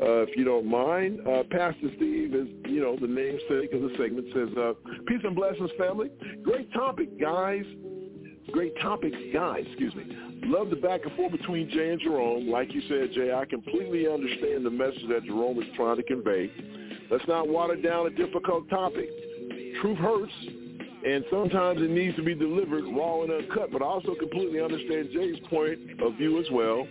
[0.00, 3.94] Uh, if you don't mind, uh, Pastor Steve is, you know, the namesake of the
[3.98, 4.72] segment says, uh,
[5.08, 6.08] peace and blessings, family.
[6.44, 7.64] Great topic, guys.
[8.52, 10.31] Great topics, guys, excuse me.
[10.44, 12.48] Love the back and forth between Jay and Jerome.
[12.48, 16.50] Like you said, Jay, I completely understand the message that Jerome is trying to convey.
[17.10, 19.08] Let's not water down a difficult topic.
[19.80, 20.32] Truth hurts,
[21.06, 25.10] and sometimes it needs to be delivered raw and uncut, but I also completely understand
[25.12, 26.86] Jay's point of view as well.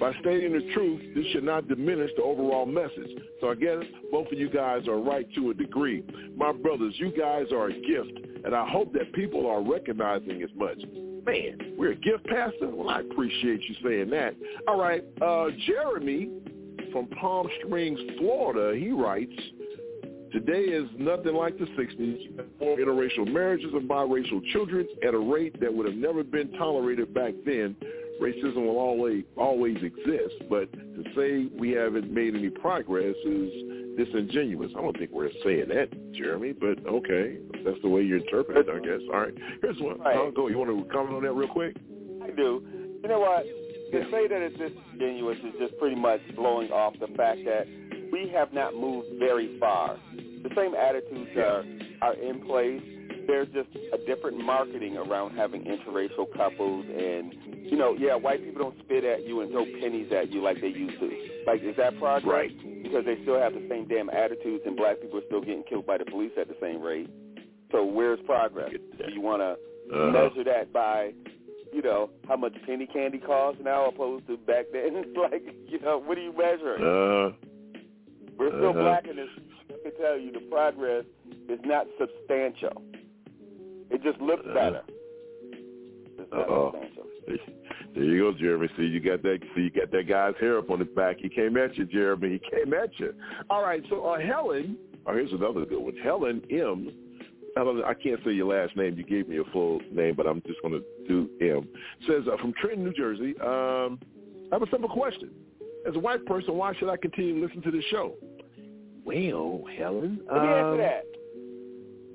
[0.00, 3.10] By stating the truth, this should not diminish the overall message.
[3.40, 6.04] So I guess both of you guys are right to a degree.
[6.36, 10.50] My brothers, you guys are a gift, and I hope that people are recognizing as
[10.56, 10.78] much.
[11.26, 12.68] Man, we're a gift, Pastor?
[12.68, 14.34] Well, I appreciate you saying that.
[14.68, 16.30] All right, uh, Jeremy
[16.92, 19.32] from Palm Springs, Florida, he writes,
[20.32, 22.60] Today is nothing like the 60s.
[22.60, 27.12] More interracial marriages and biracial children at a rate that would have never been tolerated
[27.12, 27.74] back then
[28.20, 34.70] racism will always always exist, but to say we haven't made any progress is disingenuous.
[34.76, 38.66] I don't think we're saying that, Jeremy, but okay, that's the way you interpret it,
[38.70, 39.00] I guess.
[39.12, 39.98] All right, here's one.
[40.00, 40.16] Right.
[40.16, 40.48] I'll go.
[40.48, 41.76] You want to comment on that real quick?
[42.22, 42.62] I do.
[43.02, 43.44] You know what?
[43.92, 47.66] To say that it's disingenuous is just pretty much blowing off the fact that
[48.12, 49.98] we have not moved very far.
[50.42, 51.42] The same attitudes yeah.
[51.42, 51.64] are
[52.02, 52.82] are in place.
[53.26, 57.34] There's just a different marketing around having interracial couples and
[57.66, 60.60] you know, yeah, white people don't spit at you and throw pennies at you like
[60.60, 61.10] they used to.
[61.46, 62.50] Like, is that progress?
[62.62, 62.82] Right.
[62.82, 65.86] Because they still have the same damn attitudes, and black people are still getting killed
[65.86, 67.10] by the police at the same rate.
[67.72, 68.70] So where's progress?
[68.70, 69.56] Do you want to
[69.94, 70.10] uh-huh.
[70.10, 71.12] measure that by,
[71.72, 75.14] you know, how much penny candy costs now opposed to back then?
[75.30, 76.82] like, you know, what are you measuring?
[76.82, 77.34] Uh,
[78.38, 78.80] We're still uh-huh.
[78.80, 79.28] black in this.
[79.68, 81.04] I can tell you the progress
[81.48, 82.82] is not substantial.
[83.90, 84.54] It just looks uh-huh.
[84.54, 84.82] better.
[86.32, 86.74] Uh-oh.
[87.94, 88.68] There you go, Jeremy.
[88.76, 89.38] See, you got that.
[89.54, 91.16] See, you got that guy's hair up on his back.
[91.18, 92.40] He came at you, Jeremy.
[92.40, 93.14] He came at you.
[93.48, 93.82] All right.
[93.88, 94.76] So, uh, Helen.
[95.06, 95.96] Oh, here's another good one.
[96.02, 96.92] Helen M.
[97.56, 98.96] Helen, I can't say your last name.
[98.98, 101.66] You gave me a full name, but I'm just going to do M.
[102.06, 103.34] Says uh, from Trenton, New Jersey.
[103.40, 103.98] Um,
[104.52, 105.30] I have a simple question.
[105.88, 108.14] As a white person, why should I continue to listen to this show?
[109.04, 110.20] Well, Helen.
[110.30, 111.04] Let me answer um, that.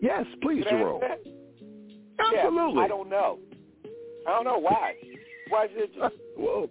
[0.01, 1.01] Yes, please, Jerome.
[2.21, 2.79] Absolutely.
[2.79, 3.39] Yeah, I don't know.
[4.27, 4.93] I don't know why.
[5.49, 6.09] Why should you?
[6.37, 6.69] Well,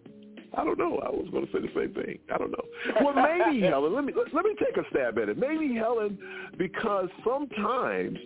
[0.56, 0.98] I don't know.
[1.04, 2.18] I was going to say the same thing.
[2.32, 2.64] I don't know.
[3.02, 3.94] Well, maybe Helen.
[3.94, 5.38] Let me let me take a stab at it.
[5.38, 6.18] Maybe Helen,
[6.58, 8.18] because sometimes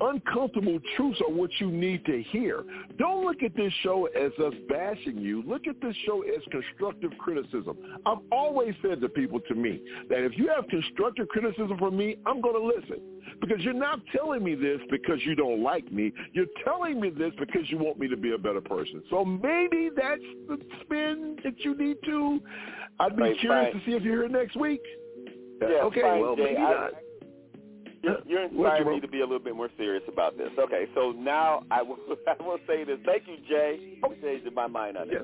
[0.00, 2.64] uncomfortable truths are what you need to hear.
[2.98, 5.42] Don't look at this show as us bashing you.
[5.46, 7.76] Look at this show as constructive criticism.
[8.06, 12.16] I've always said to people to me that if you have constructive criticism from me,
[12.26, 13.00] I'm going to listen.
[13.40, 16.12] Because you're not telling me this because you don't like me.
[16.32, 19.02] You're telling me this because you want me to be a better person.
[19.10, 22.40] So maybe that's the spin that you need to.
[23.00, 23.80] I'd be Right, curious fine.
[23.80, 24.80] to see if you're here next week.
[25.60, 26.44] Yeah, okay, fine, well, Jay.
[26.44, 26.92] maybe I- not.
[28.02, 30.50] You're inspiring me to be a little bit more serious about this.
[30.58, 32.98] Okay, so now I will I will say this.
[33.04, 35.22] Thank you, Jay, for changing my mind on Yes.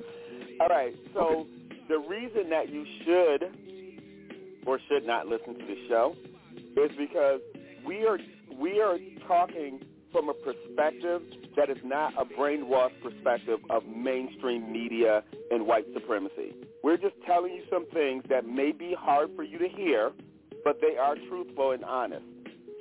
[0.59, 1.47] All right, so
[1.89, 3.51] the reason that you should
[4.65, 6.15] or should not listen to the show
[6.77, 7.41] is because
[7.85, 8.17] we are
[8.59, 8.97] we are
[9.27, 9.79] talking
[10.11, 11.21] from a perspective
[11.57, 16.53] that is not a brainwashed perspective of mainstream media and white supremacy.
[16.83, 20.11] We're just telling you some things that may be hard for you to hear,
[20.63, 22.23] but they are truthful and honest.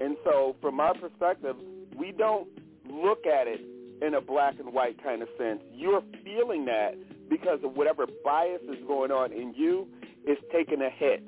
[0.01, 1.57] And so from our perspective,
[1.97, 2.49] we don't
[2.91, 3.61] look at it
[4.03, 5.61] in a black and white kind of sense.
[5.73, 6.95] You're feeling that
[7.29, 9.87] because of whatever bias is going on in you
[10.27, 11.25] is taking a hit.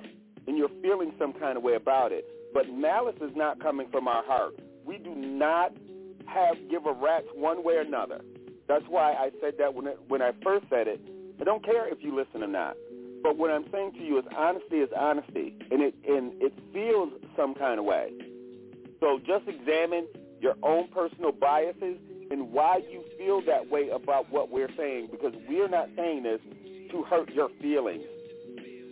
[0.46, 2.24] And you're feeling some kind of way about it.
[2.52, 4.54] But malice is not coming from our heart.
[4.84, 5.72] We do not
[6.26, 8.20] have give a rat's one way or another.
[8.68, 11.00] That's why I said that when it, when I first said it.
[11.40, 12.76] I don't care if you listen or not.
[13.22, 17.10] But what I'm saying to you is honesty is honesty, and it and it feels
[17.36, 18.12] some kind of way.
[19.00, 20.06] So just examine
[20.40, 21.98] your own personal biases
[22.30, 26.40] and why you feel that way about what we're saying, because we're not saying this
[26.90, 28.04] to hurt your feelings.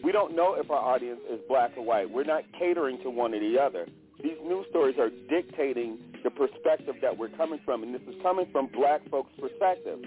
[0.02, 2.10] We don't know if our audience is black or white.
[2.10, 3.86] We're not catering to one or the other.
[4.22, 8.47] These news stories are dictating the perspective that we're coming from, and this is coming
[8.52, 9.98] from black folks' perspective,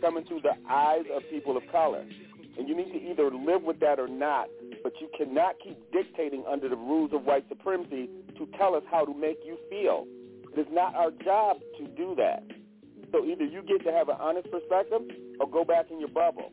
[0.00, 2.04] coming through the eyes of people of color.
[2.58, 4.48] And you need to either live with that or not,
[4.84, 8.08] but you cannot keep dictating under the rules of white supremacy
[8.38, 10.06] to tell us how to make you feel.
[10.52, 12.44] It is not our job to do that.
[13.10, 15.00] So either you get to have an honest perspective
[15.40, 16.52] or go back in your bubble.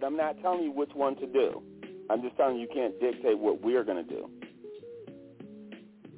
[0.00, 1.62] But I'm not telling you which one to do.
[2.10, 4.30] I'm just telling you you can't dictate what we're going to do.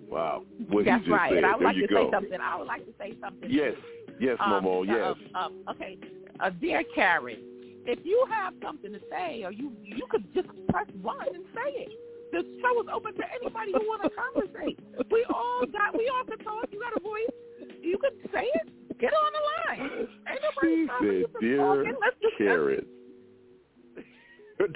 [0.08, 0.44] Wow.
[0.68, 1.30] What That's he just right.
[1.30, 1.38] Said.
[1.38, 2.04] And I would there like to go.
[2.06, 2.38] say something.
[2.40, 3.50] I would like to say something.
[3.50, 3.74] Yes.
[4.20, 4.86] Yes, Um, Momo.
[4.86, 5.16] Yes.
[5.34, 5.98] Um, um, okay,
[6.40, 7.38] uh, dear Karen,
[7.86, 11.86] if you have something to say, or you you could just press one and say
[11.86, 11.90] it.
[12.32, 14.78] The show is open to anybody who want to conversate.
[15.10, 16.66] We all got, we all can talk.
[16.70, 17.34] You got a voice.
[17.82, 18.98] You can say it.
[19.00, 19.42] Get on the
[19.82, 19.90] line.
[20.30, 21.96] Ain't nobody She stopping you from "Dear talking.
[22.00, 22.86] Let's discuss Karen."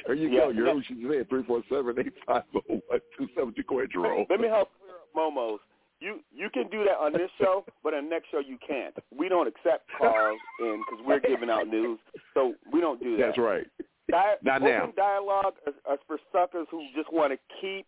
[0.07, 0.49] there you Yeah, go.
[0.51, 0.67] You yeah.
[0.67, 1.29] heard what she said.
[1.29, 3.63] Three four seven eight five zero one two seven two.
[3.69, 4.27] Go ahead, Jerome.
[4.31, 5.61] Let me help clear up Momo's.
[6.05, 8.95] You you can do that on this show, but on the next show you can't.
[9.17, 11.99] We don't accept calls in because we're giving out news,
[12.35, 13.27] so we don't do that.
[13.27, 13.67] That's right.
[14.11, 14.93] Di- Not open now.
[14.97, 17.87] dialogue is, is for suckers who just want to keep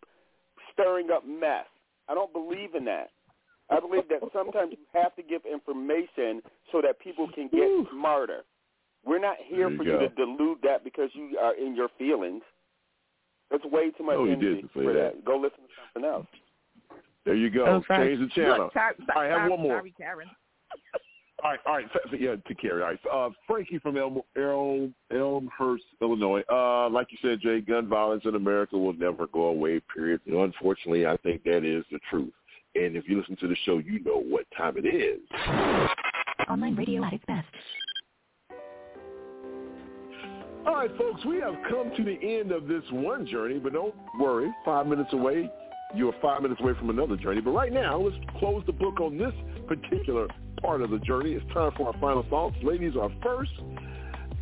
[0.72, 1.66] stirring up mess.
[2.08, 3.10] I don't believe in that.
[3.68, 6.40] I believe that sometimes you have to give information
[6.72, 8.44] so that people can get smarter.
[9.04, 9.90] We're not here you for go.
[9.90, 12.42] you to delude that because you are in your feelings.
[13.50, 15.16] That's way too much Oh, energy for that.
[15.16, 15.24] that.
[15.24, 16.26] Go listen to something else.
[17.26, 17.66] There you go.
[17.66, 17.96] Oh.
[17.96, 18.58] Change the channel.
[18.64, 19.78] Look, sorry, All right, I have sorry, one more.
[19.78, 20.28] Sorry, Karen.
[21.44, 21.86] All right, all right.
[21.92, 22.82] So, so, yeah, to carry.
[22.82, 22.98] All right.
[23.12, 26.42] Uh, Frankie from Elm, Elm, Elmhurst, Illinois.
[26.50, 29.80] Uh, like you said, Jay, gun violence in America will never go away.
[29.94, 30.22] Period.
[30.24, 32.32] You know, unfortunately, I think that is the truth.
[32.74, 35.20] And if you listen to the show, you know what time it is.
[36.48, 37.46] Online radio at its best.
[40.66, 43.94] All right, folks, we have come to the end of this one journey, but don't
[44.18, 45.50] worry, five minutes away,
[45.96, 47.40] you're five minutes away from another journey.
[47.40, 49.32] But right now, let's close the book on this
[49.66, 50.28] particular
[50.60, 51.32] part of the journey.
[51.32, 52.56] It's time for our final thoughts.
[52.62, 53.52] Ladies are first.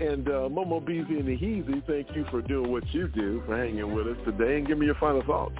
[0.01, 3.57] And uh, Momo Beezy and the Heezy, thank you for doing what you do, for
[3.57, 5.55] hanging with us today, and give me your final thoughts.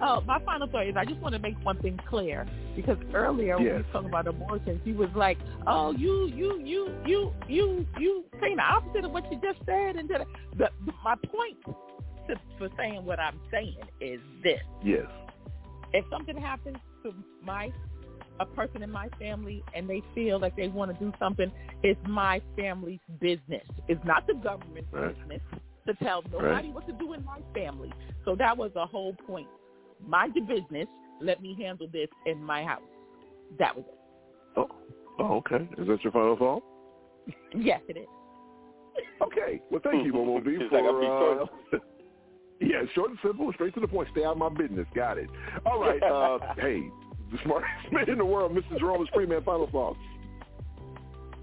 [0.00, 2.46] Oh, my final thought is I just want to make one thing clear
[2.76, 3.78] because earlier when we Yes.
[3.78, 8.56] was talking about abortions, he was like, "Oh, you, you, you, you, you, you saying
[8.56, 10.24] the opposite of what you just said." And the,
[10.56, 10.70] the,
[11.04, 11.58] my point
[12.28, 15.06] to, for saying what I'm saying is this: Yes.
[15.92, 17.12] if something happens to
[17.44, 17.70] my
[18.40, 21.50] a person in my family and they feel like they want to do something,
[21.82, 23.66] it's my family's business.
[23.88, 25.16] It's not the government's Right.
[25.18, 25.40] business
[25.86, 27.92] to tell nobody what to do in my family.
[28.24, 29.48] So that was the whole point.
[30.06, 30.86] Mind your business.
[31.20, 32.82] Let me handle this in my house.
[33.58, 33.98] That was it.
[34.56, 34.68] Oh,
[35.18, 35.68] oh okay.
[35.78, 36.62] Is that your final thought?
[37.56, 38.06] Yes, it is.
[39.22, 39.60] Okay.
[39.70, 41.42] Well, thank you, Momo B, It's like I'm for...
[41.42, 41.78] Uh,
[42.60, 44.08] yeah, short and simple, straight to the point.
[44.12, 44.86] Stay out of my business.
[44.94, 45.28] Got it.
[45.64, 46.00] All right.
[46.08, 46.90] Uh, hey,
[47.30, 48.78] the smartest man in the world, Mr.
[48.78, 49.42] Jerome Freeman.
[49.44, 49.98] Final thoughts.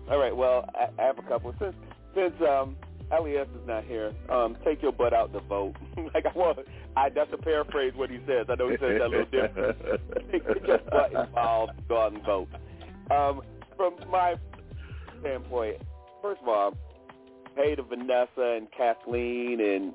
[0.09, 0.35] All right.
[0.35, 1.53] Well, I, I have a couple.
[1.59, 1.75] Since
[2.15, 2.75] since um,
[3.11, 5.75] Les is not here, um, take your butt out the vote.
[6.13, 6.59] like I want,
[6.95, 8.47] I that's a paraphrase what he says.
[8.49, 9.77] I know he says that a little different.
[10.31, 11.73] take your butt involved.
[11.87, 12.47] Go out and vote.
[13.11, 13.41] Um,
[13.77, 14.35] from my
[15.21, 15.77] standpoint,
[16.21, 16.73] first of all,
[17.55, 19.93] hey to Vanessa and Kathleen and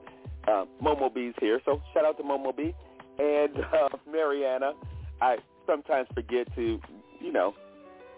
[0.48, 1.60] uh, Momo B's here.
[1.64, 2.74] So shout out to Momo B
[3.18, 4.72] and uh, Mariana.
[5.20, 5.36] I
[5.66, 6.80] sometimes forget to,
[7.20, 7.54] you know,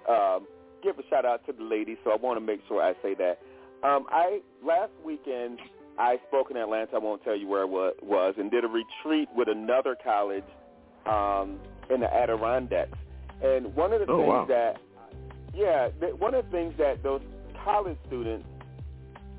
[0.09, 0.47] um,
[0.82, 3.15] give a shout out to the ladies, so I want to make sure I say
[3.15, 3.39] that.
[3.86, 5.59] Um, I last weekend
[5.99, 6.94] I spoke in Atlanta.
[6.97, 10.44] I won't tell you where it wa- was, and did a retreat with another college
[11.07, 11.59] um,
[11.90, 12.97] in the Adirondacks.
[13.43, 14.47] And one of the Oh, things wow.
[14.49, 14.77] that,
[15.55, 17.20] yeah, th- one of the things that those
[17.65, 18.47] college students,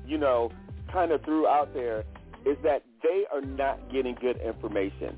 [0.06, 0.50] you know,
[0.92, 2.04] kind of threw out there
[2.46, 5.16] is that they are not getting good information.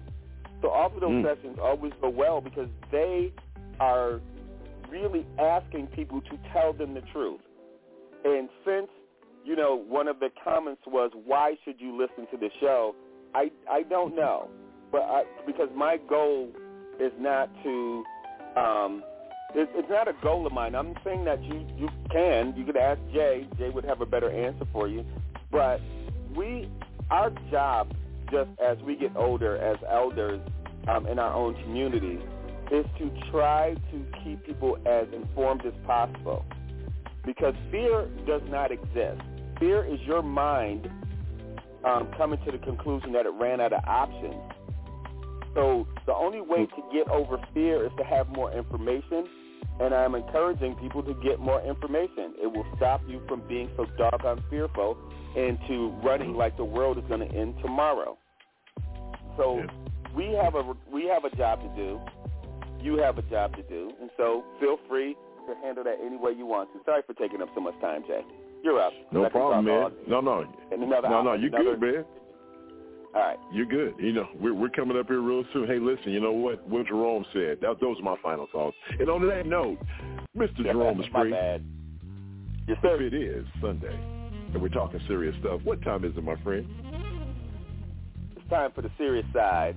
[0.63, 1.23] So all of those Mm.
[1.25, 3.33] sessions always go well because they
[3.81, 4.21] are
[4.89, 7.41] really asking people to tell them the truth.
[8.25, 8.89] And since,
[9.45, 12.95] you know, one of the comments was, why should you listen to the show?
[13.35, 14.49] I, I don't know.
[14.91, 16.49] But I, because my goal
[16.99, 18.05] is not to,
[18.57, 19.03] um,
[19.55, 20.75] it, it's not a goal of mine.
[20.75, 22.55] I'm saying that you, you can.
[22.57, 23.47] You could ask Jay.
[23.59, 25.05] Jay would have a better answer for you.
[25.51, 25.81] But
[26.35, 26.69] we,
[27.11, 27.95] our job,
[28.31, 30.41] just as we get older as elders
[30.89, 32.21] um, in our own communities,
[32.73, 36.45] is to try to keep people as informed as possible.
[37.25, 39.21] Because fear does not exist.
[39.59, 40.89] Fear is your mind
[41.85, 44.35] um, coming to the conclusion that it ran out of options.
[45.55, 49.27] So the only way to get over fear is to have more information,
[49.81, 52.35] and I'm encouraging people to get more information.
[52.43, 54.99] It will stop you from being so doggone fearful
[55.37, 58.17] into running like the world is going to end tomorrow.
[59.37, 59.63] So
[60.17, 62.01] we have a we have a job to do.
[62.83, 65.15] You have a job to do, and so feel free
[65.49, 66.81] to handle that any way you want to.
[66.85, 68.21] Sorry for taking up so much time, Jay.
[68.65, 68.93] You're up.
[69.13, 69.93] No problem, man.
[70.09, 70.45] No, no.
[70.73, 72.05] Another no, no, you another- good, man.
[73.15, 73.39] All right.
[73.53, 73.95] You're good.
[73.99, 75.67] You know, we're we're coming up here real soon.
[75.67, 76.67] Hey, listen, you know what?
[76.69, 77.59] What Jerome said.
[77.63, 78.77] That, those are my final thoughts.
[78.99, 79.79] And on that note,
[80.37, 80.63] Mr.
[80.65, 81.31] Jerome is My free.
[81.31, 81.65] bad.
[82.69, 83.97] Yes, If it is Sunday,
[84.53, 85.61] and we're talking serious stuff.
[85.65, 86.67] What time is it, my friend?
[88.37, 89.77] It's time for the serious side